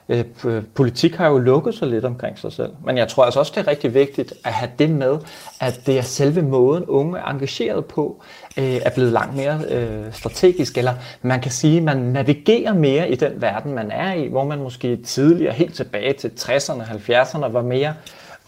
øh, 0.10 0.64
politik 0.76 1.16
har 1.16 1.28
jo 1.28 1.38
lukket 1.38 1.76
sig 1.76 1.88
lidt 1.88 2.06
omkring 2.06 2.40
sig 2.40 2.54
selv. 2.54 2.72
Men 2.86 2.98
jeg 2.98 3.08
tror 3.08 3.24
altså 3.24 3.40
også, 3.40 3.52
det 3.56 3.62
er 3.62 3.68
rigtig 3.68 3.94
vigtigt 3.94 4.34
at 4.44 4.54
have 4.54 4.72
det 4.80 4.90
med, 4.90 5.18
at 5.60 5.82
det 5.86 5.98
er 5.98 6.02
selve 6.02 6.42
måden, 6.42 6.86
unge 6.86 7.20
er 7.20 7.26
engageret 7.26 7.86
på, 7.86 8.22
øh, 8.58 8.76
er 8.76 8.90
blevet 8.90 9.12
langt 9.12 9.36
mere 9.36 9.62
øh, 9.70 10.14
strategisk. 10.14 10.78
Eller 10.78 10.94
man 11.22 11.42
kan 11.42 11.52
sige, 11.52 11.78
at 11.78 11.84
man 11.84 11.98
navigerer 11.98 12.74
mere 12.74 13.10
i 13.10 13.16
den 13.16 13.42
verden, 13.42 13.74
man 13.74 13.92
er 13.92 14.14
i, 14.14 14.28
hvor 14.28 14.44
man 14.44 14.60
måske 14.60 14.98
tidligere, 14.98 15.54
helt 15.54 15.76
tilbage 15.76 16.14
til 16.14 16.32
60'erne, 16.40 16.84
70'erne, 16.84 17.48
var 17.48 17.62
mere 17.62 17.94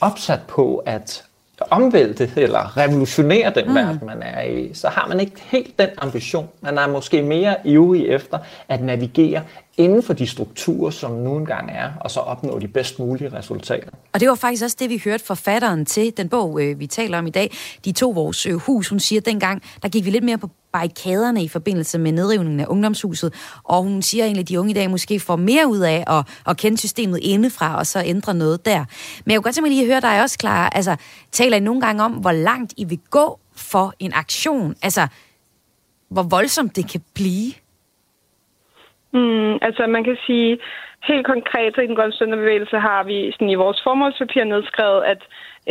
opsat 0.02 0.40
på 0.48 0.84
at 0.86 1.24
omvælte 1.70 2.32
eller 2.38 2.78
revolutionere 2.78 3.54
den 3.56 3.68
mm. 3.68 3.76
verden, 3.76 4.00
man 4.06 4.24
er 4.24 4.42
i, 4.42 4.74
så 4.74 4.90
har 4.90 5.08
man 5.08 5.20
ikke 5.20 5.42
helt 5.42 5.80
den 5.80 5.90
ambition. 5.98 6.50
Man 6.62 6.78
er 6.78 6.88
måske 6.88 7.22
mere 7.22 7.56
ivrig 7.64 8.08
efter 8.08 8.38
at 8.70 8.82
navigere 8.82 9.42
inden 9.78 10.04
for 10.04 10.14
de 10.14 10.28
strukturer, 10.28 10.90
som 10.92 11.12
nu 11.12 11.38
engang 11.38 11.72
er, 11.72 11.92
og 12.02 12.12
så 12.12 12.20
opnå 12.20 12.60
de 12.60 12.68
bedst 12.68 13.00
mulige 13.00 13.34
resultater. 13.34 13.90
Og 14.14 14.20
det 14.20 14.30
var 14.30 14.36
faktisk 14.36 14.64
også 14.64 14.78
det, 14.80 14.90
vi 14.90 15.02
hørte 15.06 15.26
forfatteren 15.26 15.86
til 15.86 16.14
den 16.18 16.30
bog, 16.30 16.62
øh, 16.62 16.80
vi 16.80 16.88
taler 16.88 17.18
om 17.18 17.28
i 17.28 17.30
dag. 17.30 17.52
De 17.86 17.92
to 17.92 18.10
vores 18.10 18.46
øh, 18.46 18.56
hus, 18.56 18.90
hun 18.90 19.00
siger, 19.00 19.20
at 19.22 19.26
dengang, 19.26 19.62
der 19.82 19.90
gik 19.90 20.06
vi 20.06 20.10
lidt 20.10 20.24
mere 20.24 20.38
på 20.38 20.50
barrikaderne 20.72 21.44
i 21.44 21.48
forbindelse 21.48 22.00
med 22.00 22.12
nedrivningen 22.12 22.60
af 22.60 22.66
ungdomshuset, 22.70 23.34
og 23.64 23.84
hun 23.84 24.02
siger 24.02 24.24
egentlig, 24.24 24.42
at 24.42 24.50
de 24.50 24.60
unge 24.60 24.72
i 24.72 24.74
dag 24.74 24.90
måske 24.90 25.20
får 25.20 25.36
mere 25.36 25.68
ud 25.68 25.80
af 25.80 26.04
at, 26.08 26.28
at 26.48 26.58
kende 26.58 26.78
systemet 26.78 27.20
indefra, 27.22 27.78
og 27.78 27.88
så 27.88 28.04
ændre 28.06 28.34
noget 28.34 28.66
der. 28.66 28.86
Men 29.26 29.32
jeg 29.32 29.38
kunne 29.38 29.44
godt 29.44 29.56
tænke 29.56 29.70
mig 29.70 29.72
lige 29.72 29.82
at 29.82 29.88
høre 29.88 30.02
dig 30.02 30.22
også, 30.22 30.38
klar. 30.38 30.70
Altså, 30.70 30.96
taler 31.32 31.58
I 31.58 31.60
nogle 31.60 31.82
gange 31.82 32.04
om, 32.04 32.12
hvor 32.12 32.32
langt 32.32 32.74
I 32.78 32.84
vil 32.84 33.00
gå 33.10 33.40
for 33.56 33.94
en 34.00 34.14
aktion? 34.14 34.76
Altså, 34.82 35.08
hvor 36.10 36.24
voldsomt 36.24 36.76
det 36.76 36.92
kan 36.92 37.02
blive? 37.14 37.54
Mm, 39.14 39.54
altså 39.62 39.88
man 39.88 40.04
kan 40.04 40.18
sige, 40.26 40.60
helt 41.04 41.26
konkret 41.26 41.76
så 41.76 41.82
i 41.82 41.88
den 41.88 41.96
grønne 41.96 42.14
sønderbevægelse 42.14 42.78
har 42.78 43.04
vi 43.04 43.32
sådan 43.32 43.50
i 43.50 43.56
vores 43.56 43.82
formålspapir 43.84 44.44
nedskrevet, 44.44 45.04
at 45.04 45.22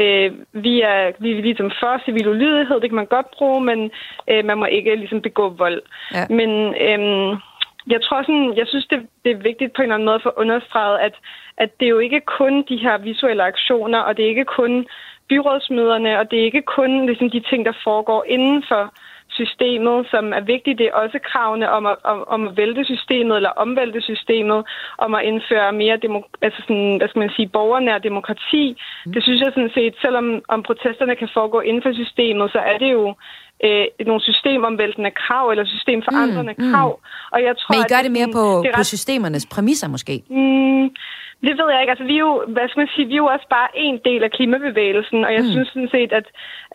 øh, 0.02 0.32
vi, 0.52 0.80
er, 0.80 1.12
vi 1.18 1.30
er 1.30 1.42
ligesom 1.42 1.70
for 1.80 2.02
civil 2.04 2.28
ulydighed, 2.28 2.80
det 2.80 2.90
kan 2.90 3.02
man 3.02 3.16
godt 3.16 3.30
bruge, 3.30 3.60
men 3.60 3.90
øh, 4.30 4.44
man 4.44 4.58
må 4.58 4.64
ikke 4.64 4.96
ligesom 4.96 5.22
begå 5.22 5.48
vold. 5.48 5.82
Ja. 6.14 6.26
Men 6.30 6.50
øh, 6.86 7.38
jeg 7.86 8.02
tror 8.02 8.22
sådan, 8.22 8.56
jeg 8.56 8.66
synes, 8.66 8.86
det, 8.86 9.06
det 9.24 9.32
er 9.32 9.46
vigtigt 9.48 9.72
på 9.72 9.82
en 9.82 9.84
eller 9.84 9.94
anden 9.94 10.06
måde 10.06 10.20
at 10.20 10.22
få 10.28 10.32
understreget, 10.36 10.98
at, 10.98 11.14
at 11.56 11.70
det 11.80 11.86
er 11.86 11.90
jo 11.90 11.98
ikke 11.98 12.20
kun 12.20 12.64
de 12.68 12.76
her 12.76 12.98
visuelle 12.98 13.42
aktioner, 13.42 13.98
og 13.98 14.16
det 14.16 14.24
er 14.24 14.28
ikke 14.28 14.44
kun 14.44 14.86
byrådsmøderne, 15.28 16.18
og 16.18 16.30
det 16.30 16.38
er 16.40 16.44
ikke 16.44 16.62
kun 16.62 17.06
ligesom, 17.06 17.30
de 17.30 17.40
ting, 17.50 17.66
der 17.66 17.72
foregår 17.84 18.24
inden 18.28 18.64
for 18.68 18.94
systemet, 19.40 19.96
som 20.12 20.24
er 20.38 20.44
vigtigt. 20.54 20.78
Det 20.78 20.86
er 20.86 21.00
også 21.04 21.18
kravene 21.30 21.66
om 21.76 21.86
at, 21.92 21.96
om, 22.12 22.18
om 22.34 22.40
at 22.48 22.56
vælte 22.56 22.84
systemet 22.92 23.34
eller 23.36 23.52
omvælte 23.64 24.00
systemet, 24.10 24.60
om 25.04 25.10
at 25.14 25.22
indføre 25.30 25.72
mere 25.82 25.96
demo, 26.02 26.18
altså 26.46 26.60
sådan, 26.66 26.96
hvad 26.98 27.08
skal 27.08 27.22
man 27.24 27.36
sige, 27.36 27.48
borgernær 27.56 27.98
demokrati. 27.98 28.64
Mm. 29.06 29.12
Det 29.12 29.20
synes 29.22 29.40
jeg 29.40 29.52
sådan 29.54 29.74
set, 29.78 29.94
selvom 30.04 30.26
om 30.54 30.62
protesterne 30.62 31.14
kan 31.16 31.28
foregå 31.36 31.60
inden 31.60 31.82
for 31.82 31.92
systemet, 32.02 32.52
så 32.52 32.60
er 32.72 32.78
det 32.78 32.92
jo 32.98 33.14
øh, 33.64 33.86
nogle 34.06 34.22
systemomvæltende 34.28 35.10
krav 35.22 35.44
eller 35.52 35.64
systemforandrende 35.64 36.54
mm, 36.58 36.64
mm. 36.64 36.72
krav. 36.72 36.90
Og 37.34 37.38
jeg 37.46 37.54
tror, 37.60 37.72
Men 37.74 37.84
I 37.84 37.88
gør 37.92 38.00
at, 38.02 38.04
det 38.06 38.12
mere 38.18 38.30
på, 38.38 38.44
det 38.64 38.70
ret... 38.70 38.80
på 38.80 38.84
systemernes 38.94 39.46
præmisser 39.54 39.88
måske? 39.88 40.14
Mm, 40.30 40.84
det 41.46 41.54
ved 41.58 41.68
jeg 41.72 41.80
ikke. 41.80 41.92
Altså, 41.94 42.06
vi 42.10 42.14
er 42.14 42.24
jo, 42.28 42.44
hvad 42.54 42.68
skal 42.68 42.80
man 42.80 42.92
sige, 42.94 43.06
vi 43.06 43.16
er 43.18 43.24
jo 43.24 43.30
også 43.34 43.48
bare 43.50 43.68
en 43.74 43.98
del 44.08 44.22
af 44.26 44.30
klimabevægelsen, 44.30 45.24
og 45.26 45.32
jeg 45.36 45.42
mm. 45.42 45.50
synes 45.54 45.68
sådan 45.68 45.92
set, 45.96 46.12
at, 46.12 46.26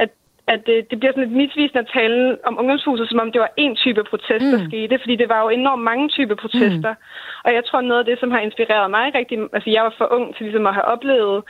at 0.03 0.09
at 0.47 0.59
det, 0.65 0.89
det 0.89 0.99
bliver 0.99 1.11
sådan 1.11 1.23
lidt 1.23 1.37
misvisende 1.41 1.79
at 1.79 1.91
tale 1.93 2.37
om 2.47 2.59
ungdomshuset, 2.59 3.09
som 3.09 3.19
om 3.19 3.31
det 3.31 3.41
var 3.41 3.51
en 3.57 3.75
type 3.75 4.03
protest, 4.03 4.45
der 4.53 4.59
mm. 4.59 4.69
skete, 4.69 4.99
fordi 4.99 5.15
det 5.15 5.29
var 5.29 5.41
jo 5.43 5.49
enormt 5.49 5.83
mange 5.83 6.09
typer 6.09 6.35
protester. 6.35 6.93
Mm. 6.93 7.43
Og 7.45 7.53
jeg 7.53 7.65
tror, 7.65 7.81
noget 7.81 7.99
af 7.99 8.05
det, 8.05 8.19
som 8.19 8.31
har 8.31 8.39
inspireret 8.39 8.91
mig 8.91 9.15
rigtig... 9.15 9.37
Altså, 9.53 9.69
jeg 9.69 9.83
var 9.83 9.93
for 9.97 10.07
ung 10.15 10.35
til 10.35 10.43
ligesom 10.45 10.67
at 10.67 10.73
have 10.73 10.85
oplevet 10.85 11.43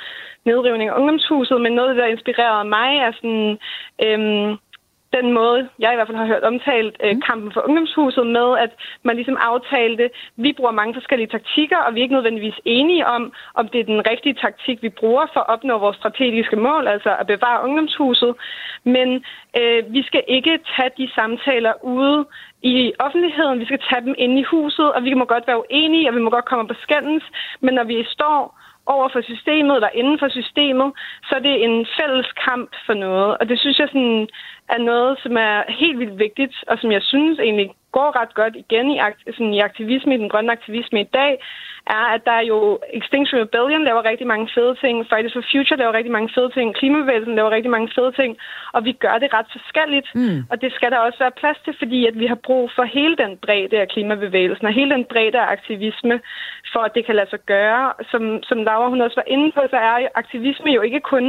nedrivning 0.45 0.89
af 0.89 0.97
ungdomshuset, 0.99 1.61
men 1.61 1.71
noget, 1.71 1.95
der 1.95 2.05
inspirerede 2.05 2.69
mig, 2.69 2.89
er 2.97 3.11
sådan... 3.19 3.57
Øhm, 4.05 4.57
den 5.17 5.27
måde, 5.39 5.69
jeg 5.79 5.91
i 5.91 5.95
hvert 5.95 6.07
fald 6.07 6.23
har 6.23 6.31
hørt 6.33 6.49
omtalt 6.51 6.95
øh, 7.03 7.15
mm. 7.15 7.21
kampen 7.27 7.51
for 7.53 7.61
ungdomshuset 7.67 8.27
med, 8.37 8.47
at 8.65 8.71
man 9.03 9.15
ligesom 9.15 9.37
aftalte, 9.51 10.05
vi 10.35 10.53
bruger 10.57 10.79
mange 10.79 10.93
forskellige 10.93 11.33
taktikker, 11.35 11.77
og 11.77 11.89
vi 11.93 11.99
er 11.99 12.05
ikke 12.05 12.15
nødvendigvis 12.15 12.59
enige 12.65 13.07
om, 13.15 13.33
om 13.59 13.67
det 13.67 13.79
er 13.79 13.91
den 13.93 14.01
rigtige 14.11 14.37
taktik, 14.45 14.77
vi 14.81 14.89
bruger 14.89 15.25
for 15.33 15.39
at 15.39 15.49
opnå 15.53 15.77
vores 15.77 15.97
strategiske 15.97 16.55
mål, 16.55 16.87
altså 16.87 17.11
at 17.19 17.27
bevare 17.27 17.63
ungdomshuset. 17.65 18.35
Men 18.83 19.09
øh, 19.59 19.93
vi 19.95 20.01
skal 20.03 20.23
ikke 20.27 20.59
tage 20.75 20.91
de 20.97 21.07
samtaler 21.15 21.73
ude 21.83 22.25
i 22.61 22.93
offentligheden, 22.99 23.59
vi 23.59 23.65
skal 23.65 23.81
tage 23.89 24.05
dem 24.07 24.15
ind 24.17 24.39
i 24.39 24.43
huset, 24.43 24.93
og 24.93 25.03
vi 25.03 25.13
må 25.13 25.25
godt 25.25 25.47
være 25.47 25.63
uenige, 25.63 26.09
og 26.09 26.15
vi 26.15 26.21
må 26.21 26.29
godt 26.29 26.45
komme 26.45 26.67
på 26.67 26.73
skændens, 26.85 27.23
men 27.61 27.73
når 27.73 27.83
vi 27.83 28.05
står 28.15 28.39
over 28.85 29.09
for 29.13 29.21
systemet 29.21 29.75
eller 29.75 29.89
inden 29.93 30.19
for 30.19 30.29
systemet, 30.29 30.93
så 31.27 31.35
er 31.35 31.39
det 31.39 31.63
en 31.63 31.85
fælles 31.97 32.29
kamp 32.47 32.69
for 32.85 32.93
noget. 32.93 33.37
Og 33.37 33.49
det 33.49 33.59
synes 33.59 33.79
jeg 33.79 33.87
sådan 33.87 34.27
er 34.69 34.77
noget, 34.77 35.19
som 35.23 35.37
er 35.37 35.63
helt 35.67 35.99
vildt 35.99 36.19
vigtigt, 36.19 36.55
og 36.67 36.77
som 36.81 36.91
jeg 36.91 37.01
synes 37.01 37.39
egentlig 37.39 37.69
går 37.97 38.19
ret 38.19 38.33
godt 38.41 38.55
igen 38.63 38.87
i, 38.91 38.97
sådan 39.35 39.53
i 39.53 39.59
aktivisme, 39.69 40.15
i 40.15 40.21
den 40.23 40.29
grønne 40.29 40.51
aktivisme 40.51 41.01
i 41.01 41.09
dag, 41.19 41.31
er, 41.97 42.05
at 42.15 42.21
der 42.27 42.35
er 42.41 42.45
jo 42.53 42.59
Extinction 42.99 43.41
Rebellion 43.41 43.83
laver 43.83 44.09
rigtig 44.11 44.27
mange 44.33 44.47
fede 44.55 44.75
ting, 44.83 44.95
Fridays 45.09 45.33
for 45.33 45.45
Future 45.51 45.79
laver 45.81 45.93
rigtig 45.93 46.13
mange 46.17 46.29
fede 46.35 46.51
ting, 46.55 46.67
Klimabevægelsen 46.79 47.35
laver 47.35 47.51
rigtig 47.57 47.71
mange 47.75 47.89
fede 47.95 48.11
ting, 48.19 48.31
og 48.75 48.85
vi 48.87 48.91
gør 48.91 49.15
det 49.23 49.29
ret 49.37 49.49
forskelligt. 49.57 50.07
Mm. 50.15 50.39
Og 50.51 50.55
det 50.61 50.71
skal 50.73 50.91
der 50.91 50.99
også 51.05 51.19
være 51.19 51.39
plads 51.41 51.59
til, 51.65 51.73
fordi 51.81 51.99
at 52.09 52.15
vi 52.21 52.25
har 52.31 52.39
brug 52.47 52.63
for 52.75 52.83
hele 52.97 53.15
den 53.23 53.37
bredde 53.45 53.77
af 53.83 53.87
klimabevægelsen, 53.93 54.65
og 54.67 54.73
hele 54.73 54.91
den 54.95 55.05
bredde 55.11 55.39
af 55.43 55.51
aktivisme, 55.57 56.15
for 56.73 56.81
at 56.87 56.95
det 56.95 57.05
kan 57.05 57.15
lade 57.15 57.29
sig 57.29 57.41
gøre. 57.53 57.93
Som, 58.11 58.43
som 58.43 58.57
Laura 58.67 58.89
hun 58.89 59.01
også 59.01 59.17
var 59.21 59.29
inde 59.35 59.51
på, 59.51 59.61
så 59.69 59.77
er 59.77 60.07
aktivisme 60.15 60.69
jo 60.71 60.81
ikke 60.81 60.99
kun 60.99 61.25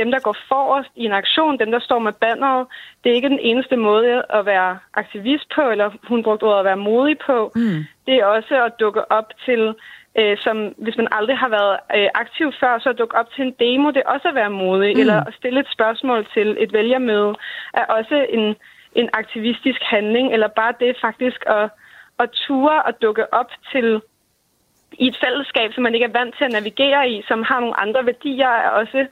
dem, 0.00 0.10
der 0.10 0.20
går 0.20 0.36
forrest 0.48 0.90
i 0.96 1.04
en 1.04 1.18
aktion, 1.22 1.58
dem, 1.58 1.70
der 1.70 1.80
står 1.80 1.98
med 1.98 2.12
banneret, 2.12 2.66
det 3.00 3.10
er 3.10 3.16
ikke 3.16 3.34
den 3.36 3.44
eneste 3.50 3.76
måde 3.76 4.22
at 4.38 4.46
være 4.46 4.78
aktivist 4.94 5.46
på, 5.54 5.62
eller 5.72 5.88
hun 6.08 6.22
brugte 6.22 6.44
ordet 6.44 6.58
at 6.58 6.64
være 6.70 6.84
modig 6.90 7.18
på. 7.26 7.52
Mm. 7.54 7.80
Det 8.06 8.14
er 8.14 8.24
også 8.24 8.54
at 8.64 8.72
dukke 8.80 9.12
op 9.12 9.28
til, 9.44 9.74
øh, 10.18 10.36
som 10.44 10.56
hvis 10.84 10.96
man 10.96 11.08
aldrig 11.10 11.38
har 11.38 11.48
været 11.48 11.76
øh, 11.96 12.08
aktiv 12.14 12.52
før, 12.60 12.78
så 12.78 12.88
at 12.90 12.98
dukke 12.98 13.16
op 13.20 13.30
til 13.34 13.44
en 13.44 13.54
demo, 13.60 13.90
det 13.90 14.02
er 14.02 14.12
også 14.14 14.28
at 14.28 14.34
være 14.34 14.50
modig, 14.50 14.94
mm. 14.94 15.00
eller 15.00 15.18
at 15.28 15.34
stille 15.34 15.60
et 15.60 15.72
spørgsmål 15.76 16.26
til 16.34 16.56
et 16.60 16.72
vælgermøde, 16.72 17.34
er 17.74 17.84
også 17.84 18.26
en, 18.28 18.56
en 19.00 19.08
aktivistisk 19.12 19.80
handling, 19.82 20.32
eller 20.32 20.48
bare 20.48 20.74
det 20.80 20.96
faktisk 21.00 21.40
at, 21.46 21.70
at 22.18 22.30
ture 22.30 22.82
og 22.82 23.02
dukke 23.02 23.34
op 23.34 23.50
til 23.72 24.00
i 24.92 25.06
et 25.06 25.18
fællesskab, 25.24 25.72
som 25.72 25.82
man 25.82 25.94
ikke 25.94 26.06
er 26.06 26.18
vant 26.18 26.34
til 26.36 26.44
at 26.44 26.52
navigere 26.52 27.10
i, 27.10 27.22
som 27.28 27.42
har 27.42 27.60
nogle 27.60 27.80
andre 27.80 28.06
værdier, 28.06 28.48
er 28.48 28.70
også 28.70 29.06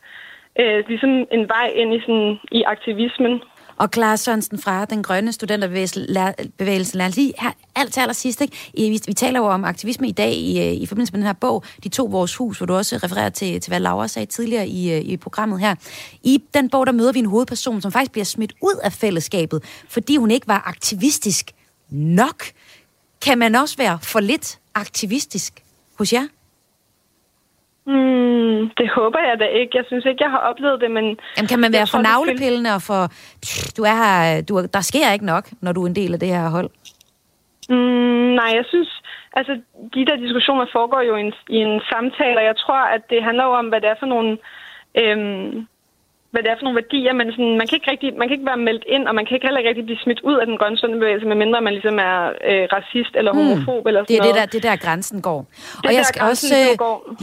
øh, 0.61 0.85
ligesom 0.89 1.11
en 1.11 1.49
vej 1.49 1.67
ind 1.75 1.95
i, 1.95 2.01
sådan, 2.01 2.39
i 2.53 2.63
aktivismen. 2.63 3.41
Og 3.79 3.89
Clara 3.95 4.17
Sørensen 4.17 4.59
fra 4.59 4.85
den 4.85 5.03
grønne 5.03 5.33
studenterbevægelse, 5.33 6.97
lad 6.97 7.07
os 7.07 7.17
lige 7.17 7.33
her, 7.39 7.51
alt 7.77 7.93
til 7.93 8.01
allersidst, 8.01 8.41
ikke? 8.41 8.71
Vi, 8.75 9.01
vi 9.07 9.13
taler 9.13 9.41
jo 9.41 9.47
om 9.47 9.65
aktivisme 9.65 10.09
i 10.09 10.13
dag 10.13 10.33
i, 10.33 10.61
øh, 10.61 10.73
i 10.73 10.87
forbindelse 10.87 11.13
med 11.13 11.21
den 11.21 11.27
her 11.27 11.33
bog, 11.33 11.65
De 11.85 11.89
to 11.89 12.05
vores 12.05 12.37
hus, 12.37 12.59
hvor 12.59 12.67
du 12.67 12.75
også 12.75 12.97
refererer 13.05 13.29
til, 13.29 13.61
til 13.61 13.71
hvad 13.71 13.81
Laura 13.81 14.09
sagde 14.09 14.27
tidligere 14.27 14.69
i, 14.69 14.95
øh, 14.95 15.01
i 15.01 15.17
programmet 15.17 15.61
her. 15.61 15.75
I 16.23 16.43
den 16.55 16.71
bog, 16.71 16.87
der 16.87 16.93
møder 16.93 17.13
vi 17.13 17.19
en 17.19 17.27
hovedperson, 17.27 17.81
som 17.81 17.93
faktisk 17.93 18.13
bliver 18.13 18.25
smidt 18.25 18.53
ud 18.63 18.81
af 18.85 18.93
fællesskabet, 18.93 19.85
fordi 19.89 20.17
hun 20.17 20.31
ikke 20.31 20.49
var 20.49 20.63
aktivistisk 20.67 21.51
nok. 21.91 22.45
Kan 23.25 23.39
man 23.39 23.55
også 23.55 23.77
være 23.77 23.99
for 24.03 24.21
lidt 24.21 24.59
aktivistisk 24.75 25.63
hos 25.99 26.13
jer? 26.13 26.27
Mm, 27.87 28.71
det 28.79 28.89
håber 28.99 29.21
jeg 29.29 29.37
da 29.41 29.45
ikke. 29.45 29.73
Jeg 29.79 29.85
synes 29.87 30.05
ikke, 30.05 30.25
jeg 30.25 30.31
har 30.31 30.39
oplevet 30.39 30.81
det, 30.81 30.91
men... 30.91 31.05
Jamen, 31.37 31.49
kan 31.49 31.61
man 31.61 31.73
være 31.73 31.87
for 31.87 31.99
navlepillende 31.99 32.75
og 32.75 32.83
for... 32.83 33.01
Du 33.77 33.83
er 33.83 33.97
her, 34.03 34.43
du, 34.49 34.53
der 34.77 34.81
sker 34.81 35.13
ikke 35.13 35.27
nok, 35.27 35.45
når 35.61 35.73
du 35.73 35.83
er 35.83 35.87
en 35.87 35.97
del 35.97 36.13
af 36.13 36.21
det 36.21 36.29
her 36.29 36.49
hold? 36.49 36.71
Mm, 37.69 38.29
nej, 38.41 38.51
jeg 38.59 38.65
synes... 38.69 39.03
Altså, 39.39 39.53
de 39.95 40.07
der 40.07 40.17
diskussioner 40.17 40.67
foregår 40.73 41.01
jo 41.01 41.17
i 41.17 41.21
en, 41.21 41.33
i 41.49 41.57
en 41.57 41.81
samtale, 41.91 42.39
og 42.39 42.45
jeg 42.45 42.57
tror, 42.57 42.81
at 42.95 43.03
det 43.11 43.23
handler 43.23 43.45
jo 43.45 43.53
om, 43.53 43.69
hvad 43.69 43.81
det 43.81 43.91
er 43.91 43.99
for 43.99 44.07
nogle... 44.07 44.39
Øhm, 45.01 45.67
hvad 46.37 46.43
det 46.45 46.51
er 46.53 46.59
for 46.61 46.67
nogle 46.69 46.81
værdier, 46.83 47.13
men 47.21 47.27
sådan, 47.35 47.55
man, 47.61 47.67
kan 47.69 47.75
ikke 47.79 47.91
rigtig, 47.93 48.09
man 48.21 48.27
kan 48.27 48.35
ikke 48.37 48.49
være 48.53 48.63
meldt 48.69 48.85
ind, 48.95 49.05
og 49.09 49.15
man 49.19 49.25
kan 49.27 49.33
ikke 49.37 49.47
heller 49.47 49.61
ikke 49.61 49.71
rigtig 49.73 49.87
blive 49.91 50.03
smidt 50.05 50.21
ud 50.29 50.37
af 50.43 50.47
den 50.51 50.57
grønne 50.61 50.79
sundhedsbevægelse, 50.81 51.27
medmindre 51.33 51.59
man 51.69 51.75
ligesom 51.79 51.97
er 52.11 52.17
øh, 52.51 52.65
racist 52.77 53.13
eller 53.19 53.33
mm. 53.33 53.39
homofob 53.39 53.83
eller 53.89 54.01
sådan 54.01 54.13
det 54.13 54.17
er 54.17 54.23
noget. 54.23 54.35
Det 54.35 54.53
der, 54.53 54.57
det 54.57 54.63
der 54.69 54.77
grænsen 54.85 55.19
går. 55.29 55.41
Det 55.83 55.87
og 55.89 55.93
jeg 55.99 56.05
skal 56.11 56.23
også 56.33 56.49
øh, 56.61 56.73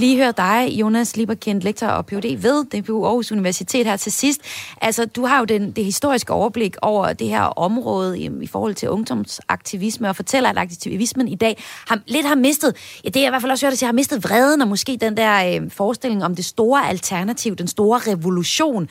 lige 0.03 0.15
høre 0.21 0.33
dig, 0.45 0.59
Jonas 0.81 1.09
Lieberkind, 1.17 1.59
lektor 1.67 1.89
og 1.97 2.03
Ph.D. 2.09 2.27
ved 2.47 2.57
DPU 2.71 2.97
Aarhus 3.05 3.31
Universitet 3.37 3.85
her 3.91 3.97
til 4.05 4.11
sidst. 4.21 4.39
Altså, 4.87 5.01
du 5.17 5.21
har 5.29 5.37
jo 5.41 5.45
den, 5.53 5.71
det 5.77 5.83
historiske 5.91 6.31
overblik 6.33 6.73
over 6.81 7.13
det 7.21 7.27
her 7.35 7.45
område 7.67 8.19
i, 8.23 8.25
i 8.41 8.47
forhold 8.47 8.73
til 8.81 8.89
ungdomsaktivisme, 8.89 10.09
og 10.09 10.15
fortæller, 10.15 10.49
at 10.49 10.57
aktivismen 10.57 11.27
i 11.27 11.35
dag 11.35 11.53
har, 11.89 11.99
lidt 12.07 12.25
har 12.25 12.35
mistet, 12.35 12.99
ja, 13.03 13.09
det 13.09 13.21
er 13.21 13.27
i 13.27 13.29
hvert 13.29 13.41
fald 13.41 13.51
også 13.51 13.65
hørt, 13.65 13.73
at 13.73 13.81
jeg 13.81 13.87
har 13.87 13.99
mistet 14.01 14.23
vreden, 14.23 14.61
og 14.61 14.67
måske 14.67 14.97
den 15.01 15.17
der 15.17 15.33
øh, 15.49 15.71
forestilling 15.71 16.25
om 16.25 16.35
det 16.35 16.45
store 16.45 16.89
alternativ, 16.89 17.55
den 17.55 17.67
store 17.67 17.99
revolution. 18.11 18.89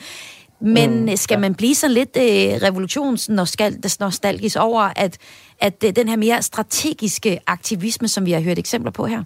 Men 0.59 1.05
mm, 1.05 1.15
skal 1.15 1.35
ja. 1.35 1.39
man 1.39 1.55
blive 1.55 1.75
så 1.75 1.87
lidt 1.87 2.17
øh, 2.17 2.23
revolutionsnostalgisk 2.67 4.57
over, 4.59 4.89
at, 4.95 5.17
at 5.59 5.83
øh, 5.85 5.95
den 5.95 6.09
her 6.09 6.15
mere 6.15 6.41
strategiske 6.41 7.39
aktivisme, 7.47 8.07
som 8.07 8.25
vi 8.25 8.31
har 8.31 8.41
hørt 8.41 8.59
eksempler 8.59 8.91
på 8.91 9.05
her? 9.05 9.23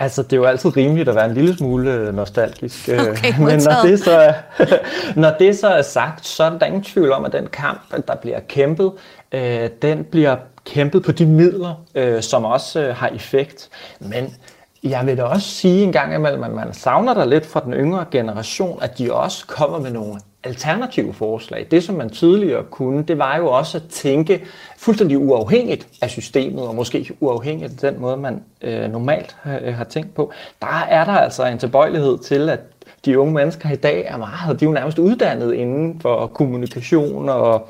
Altså, 0.00 0.22
det 0.22 0.32
er 0.32 0.36
jo 0.36 0.44
altid 0.44 0.76
rimeligt 0.76 1.08
at 1.08 1.14
være 1.14 1.24
en 1.24 1.34
lille 1.34 1.56
smule 1.56 1.92
øh, 1.92 2.14
nostalgisk. 2.14 2.88
Øh, 2.88 3.00
okay, 3.10 3.38
Men 3.46 3.60
når 3.62 3.82
det, 3.84 4.00
så 4.00 4.10
er, 4.10 4.32
når 5.20 5.34
det 5.38 5.58
så 5.58 5.68
er 5.68 5.82
sagt, 5.82 6.26
så 6.26 6.44
er 6.44 6.58
der 6.58 6.66
ingen 6.66 6.82
tvivl 6.82 7.12
om, 7.12 7.24
at 7.24 7.32
den 7.32 7.46
kamp, 7.46 7.80
der 8.08 8.16
bliver 8.16 8.40
kæmpet, 8.40 8.92
øh, 9.32 9.70
den 9.82 10.04
bliver 10.04 10.36
kæmpet 10.64 11.02
på 11.02 11.12
de 11.12 11.26
midler, 11.26 11.84
øh, 11.94 12.22
som 12.22 12.44
også 12.44 12.80
øh, 12.80 12.96
har 12.96 13.08
effekt. 13.08 13.68
Men 14.00 14.34
jeg 14.82 15.06
vil 15.06 15.16
da 15.16 15.22
også 15.22 15.48
sige 15.48 15.84
en 15.84 15.92
gang 15.92 16.14
imellem, 16.14 16.44
at 16.44 16.50
man 16.50 16.74
savner 16.74 17.14
der 17.14 17.24
lidt 17.24 17.46
fra 17.46 17.60
den 17.60 17.72
yngre 17.72 18.04
generation, 18.10 18.78
at 18.82 18.98
de 18.98 19.12
også 19.12 19.46
kommer 19.46 19.78
med 19.78 19.90
nogle 19.90 20.20
alternative 20.44 21.14
forslag. 21.14 21.66
Det, 21.70 21.84
som 21.84 21.94
man 21.94 22.10
tidligere 22.10 22.64
kunne, 22.70 23.02
det 23.02 23.18
var 23.18 23.36
jo 23.36 23.46
også 23.46 23.78
at 23.78 23.82
tænke 23.90 24.44
fuldstændig 24.78 25.18
uafhængigt 25.18 25.88
af 26.02 26.10
systemet, 26.10 26.62
og 26.62 26.74
måske 26.74 27.10
uafhængigt 27.20 27.84
af 27.84 27.92
den 27.92 28.00
måde, 28.00 28.16
man 28.16 28.42
øh, 28.62 28.92
normalt 28.92 29.36
øh, 29.62 29.74
har 29.74 29.84
tænkt 29.84 30.14
på. 30.14 30.32
Der 30.60 30.86
er 30.88 31.04
der 31.04 31.12
altså 31.12 31.46
en 31.46 31.58
tilbøjelighed 31.58 32.18
til, 32.18 32.48
at 32.48 32.60
de 33.04 33.18
unge 33.18 33.34
mennesker 33.34 33.70
i 33.70 33.76
dag 33.76 34.06
er 34.06 34.16
meget, 34.16 34.60
de 34.60 34.64
er 34.64 34.68
jo 34.68 34.74
nærmest 34.74 34.98
uddannet 34.98 35.54
inden 35.54 36.00
for 36.00 36.26
kommunikation 36.26 37.28
og, 37.28 37.68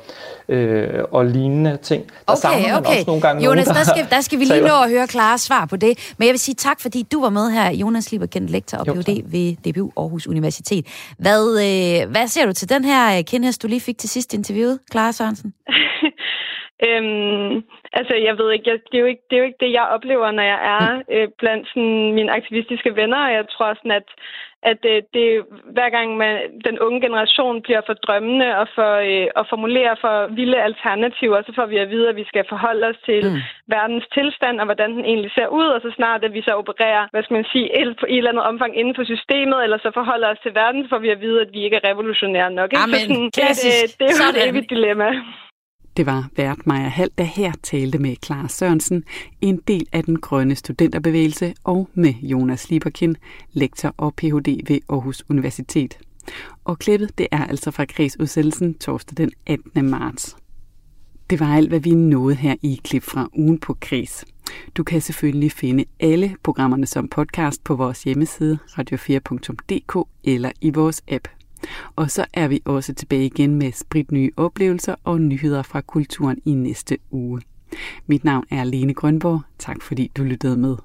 øh, 0.49 1.03
og 1.11 1.25
lignende 1.25 1.77
ting. 1.77 2.03
Der 2.27 2.33
okay, 2.33 2.67
man 2.67 2.77
okay. 2.77 2.89
også 2.89 3.03
nogle 3.07 3.21
gange 3.21 3.45
Jonas, 3.45 3.67
nogen, 3.67 3.77
der, 3.77 3.83
der, 3.83 3.93
skal, 3.93 4.15
der 4.15 4.21
skal 4.21 4.39
vi 4.39 4.43
lige 4.43 4.61
nå 4.61 4.75
at 4.83 4.89
høre 4.89 5.07
klare 5.07 5.37
svar 5.37 5.65
på 5.69 5.75
det. 5.75 6.13
Men 6.17 6.25
jeg 6.25 6.33
vil 6.33 6.39
sige 6.39 6.55
tak, 6.55 6.81
fordi 6.81 7.03
du 7.11 7.21
var 7.21 7.29
med 7.29 7.51
her. 7.51 7.71
Jonas 7.71 8.11
Lieberkendt, 8.11 8.49
lektor 8.49 8.77
og 8.77 8.85
Ph.D. 8.85 9.11
ved 9.33 9.47
DBU 9.63 9.91
Aarhus 9.97 10.27
Universitet. 10.27 10.85
Hvad, 11.19 11.43
øh, 11.65 12.11
hvad 12.11 12.27
ser 12.27 12.45
du 12.45 12.53
til 12.53 12.69
den 12.69 12.85
her 12.85 13.17
øh, 13.17 13.23
kendhest, 13.23 13.63
du 13.63 13.67
lige 13.67 13.81
fik 13.81 13.97
til 13.97 14.09
sidst 14.09 14.33
interviewet, 14.33 14.79
Clara 14.91 15.11
Sørensen? 15.11 15.53
Øhm, 16.87 17.51
altså, 17.99 18.13
jeg 18.27 18.33
ved 18.39 18.51
ikke, 18.51 18.69
jeg, 18.69 18.77
det, 18.91 18.97
er 18.97 19.03
jo 19.05 19.09
ikke, 19.13 19.25
det 19.27 19.35
er 19.35 19.41
jo 19.41 19.49
ikke 19.49 19.63
det, 19.65 19.71
jeg 19.71 19.93
oplever, 19.95 20.31
når 20.31 20.45
jeg 20.53 20.59
er 20.75 20.85
øh, 21.15 21.27
blandt 21.39 21.67
sådan, 21.67 22.13
mine 22.17 22.31
aktivistiske 22.39 22.95
venner. 22.95 23.19
Og 23.27 23.33
jeg 23.37 23.45
tror 23.53 23.73
sådan, 23.73 23.97
at 24.01 24.09
at 24.63 24.81
øh, 24.93 25.01
det, 25.13 25.27
hver 25.75 25.89
gang 25.89 26.17
man, 26.17 26.35
den 26.67 26.79
unge 26.79 27.01
generation 27.01 27.61
bliver 27.61 27.81
for 27.85 27.93
drømmende 27.93 28.57
og 28.61 28.67
for 28.75 28.91
øh, 29.09 29.27
at 29.39 29.45
formulere 29.49 29.95
for 30.03 30.15
vilde 30.39 30.59
alternativer, 30.69 31.41
så 31.41 31.51
får 31.55 31.65
vi 31.65 31.77
at 31.77 31.89
vide, 31.89 32.09
at 32.09 32.15
vi 32.15 32.25
skal 32.31 32.45
forholde 32.49 32.87
os 32.91 32.99
til 33.05 33.19
mm. 33.25 33.39
verdens 33.75 34.07
tilstand 34.17 34.59
og 34.59 34.65
hvordan 34.65 34.91
den 34.95 35.05
egentlig 35.05 35.31
ser 35.37 35.47
ud, 35.47 35.67
og 35.75 35.81
så 35.81 35.89
snart 35.95 36.23
at 36.23 36.33
vi 36.33 36.41
så 36.41 36.53
opererer, 36.61 37.07
hvad 37.11 37.23
skal 37.23 37.35
man 37.39 37.47
sige, 37.53 37.67
et, 37.81 37.97
på 37.99 38.05
et 38.09 38.17
eller 38.17 38.31
andet 38.31 38.45
omfang 38.51 38.71
inden 38.79 38.95
for 38.95 39.03
systemet, 39.03 39.63
eller 39.63 39.77
så 39.77 39.91
forholder 39.93 40.27
os 40.33 40.39
til 40.43 40.55
verden, 40.55 40.83
så 40.83 40.89
får 40.89 41.01
vi 41.05 41.09
at 41.09 41.21
vide, 41.21 41.41
at 41.41 41.49
vi 41.53 41.59
ikke 41.65 41.77
er 41.79 41.89
revolutionære 41.89 42.51
nok. 42.51 42.69
Ikke? 42.73 42.83
Amen, 42.83 42.99
så 42.99 43.05
sådan, 43.07 43.25
det, 43.35 43.43
det, 43.63 43.99
det 43.99 44.05
er 44.09 44.15
jo 44.19 44.39
et 44.39 44.49
evigt 44.49 44.69
dilemma. 44.69 45.09
Det 45.99 46.05
var 46.05 46.29
vært 46.35 46.67
Maja 46.67 46.87
Hall, 46.87 47.09
der 47.17 47.23
her 47.23 47.51
talte 47.63 47.99
med 47.99 48.15
Clara 48.25 48.47
Sørensen, 48.47 49.03
en 49.41 49.57
del 49.67 49.87
af 49.91 50.03
den 50.03 50.19
grønne 50.19 50.55
studenterbevægelse, 50.55 51.53
og 51.63 51.89
med 51.93 52.13
Jonas 52.13 52.69
Lieberkin, 52.69 53.15
lektor 53.53 53.93
og 53.97 54.15
Ph.D. 54.15 54.67
ved 54.67 54.79
Aarhus 54.89 55.23
Universitet. 55.29 55.97
Og 56.63 56.79
klippet 56.79 57.17
det 57.17 57.27
er 57.31 57.45
altså 57.45 57.71
fra 57.71 57.83
Græs 57.83 58.17
torsdag 58.79 59.17
den 59.17 59.31
18. 59.45 59.89
marts. 59.89 60.37
Det 61.29 61.39
var 61.39 61.55
alt, 61.55 61.69
hvad 61.69 61.79
vi 61.79 61.91
nåede 61.91 62.35
her 62.35 62.55
i 62.61 62.81
klip 62.83 63.03
fra 63.03 63.29
ugen 63.33 63.59
på 63.59 63.77
Kris. 63.81 64.25
Du 64.75 64.83
kan 64.83 65.01
selvfølgelig 65.01 65.51
finde 65.51 65.85
alle 65.99 66.35
programmerne 66.43 66.85
som 66.85 67.07
podcast 67.07 67.63
på 67.63 67.75
vores 67.75 68.03
hjemmeside 68.03 68.57
radio4.dk 68.67 70.07
eller 70.23 70.51
i 70.61 70.69
vores 70.69 71.03
app. 71.07 71.27
Og 71.95 72.11
så 72.11 72.25
er 72.33 72.47
vi 72.47 72.61
også 72.65 72.93
tilbage 72.93 73.25
igen 73.25 73.55
med 73.55 73.71
spritnye 73.71 74.31
oplevelser 74.37 74.95
og 75.03 75.21
nyheder 75.21 75.61
fra 75.61 75.81
kulturen 75.81 76.37
i 76.45 76.53
næste 76.53 76.97
uge. 77.11 77.41
Mit 78.07 78.23
navn 78.23 78.45
er 78.51 78.63
Lene 78.63 78.93
Grønborg. 78.93 79.41
Tak 79.59 79.81
fordi 79.81 80.11
du 80.17 80.23
lyttede 80.23 80.57
med. 80.57 80.75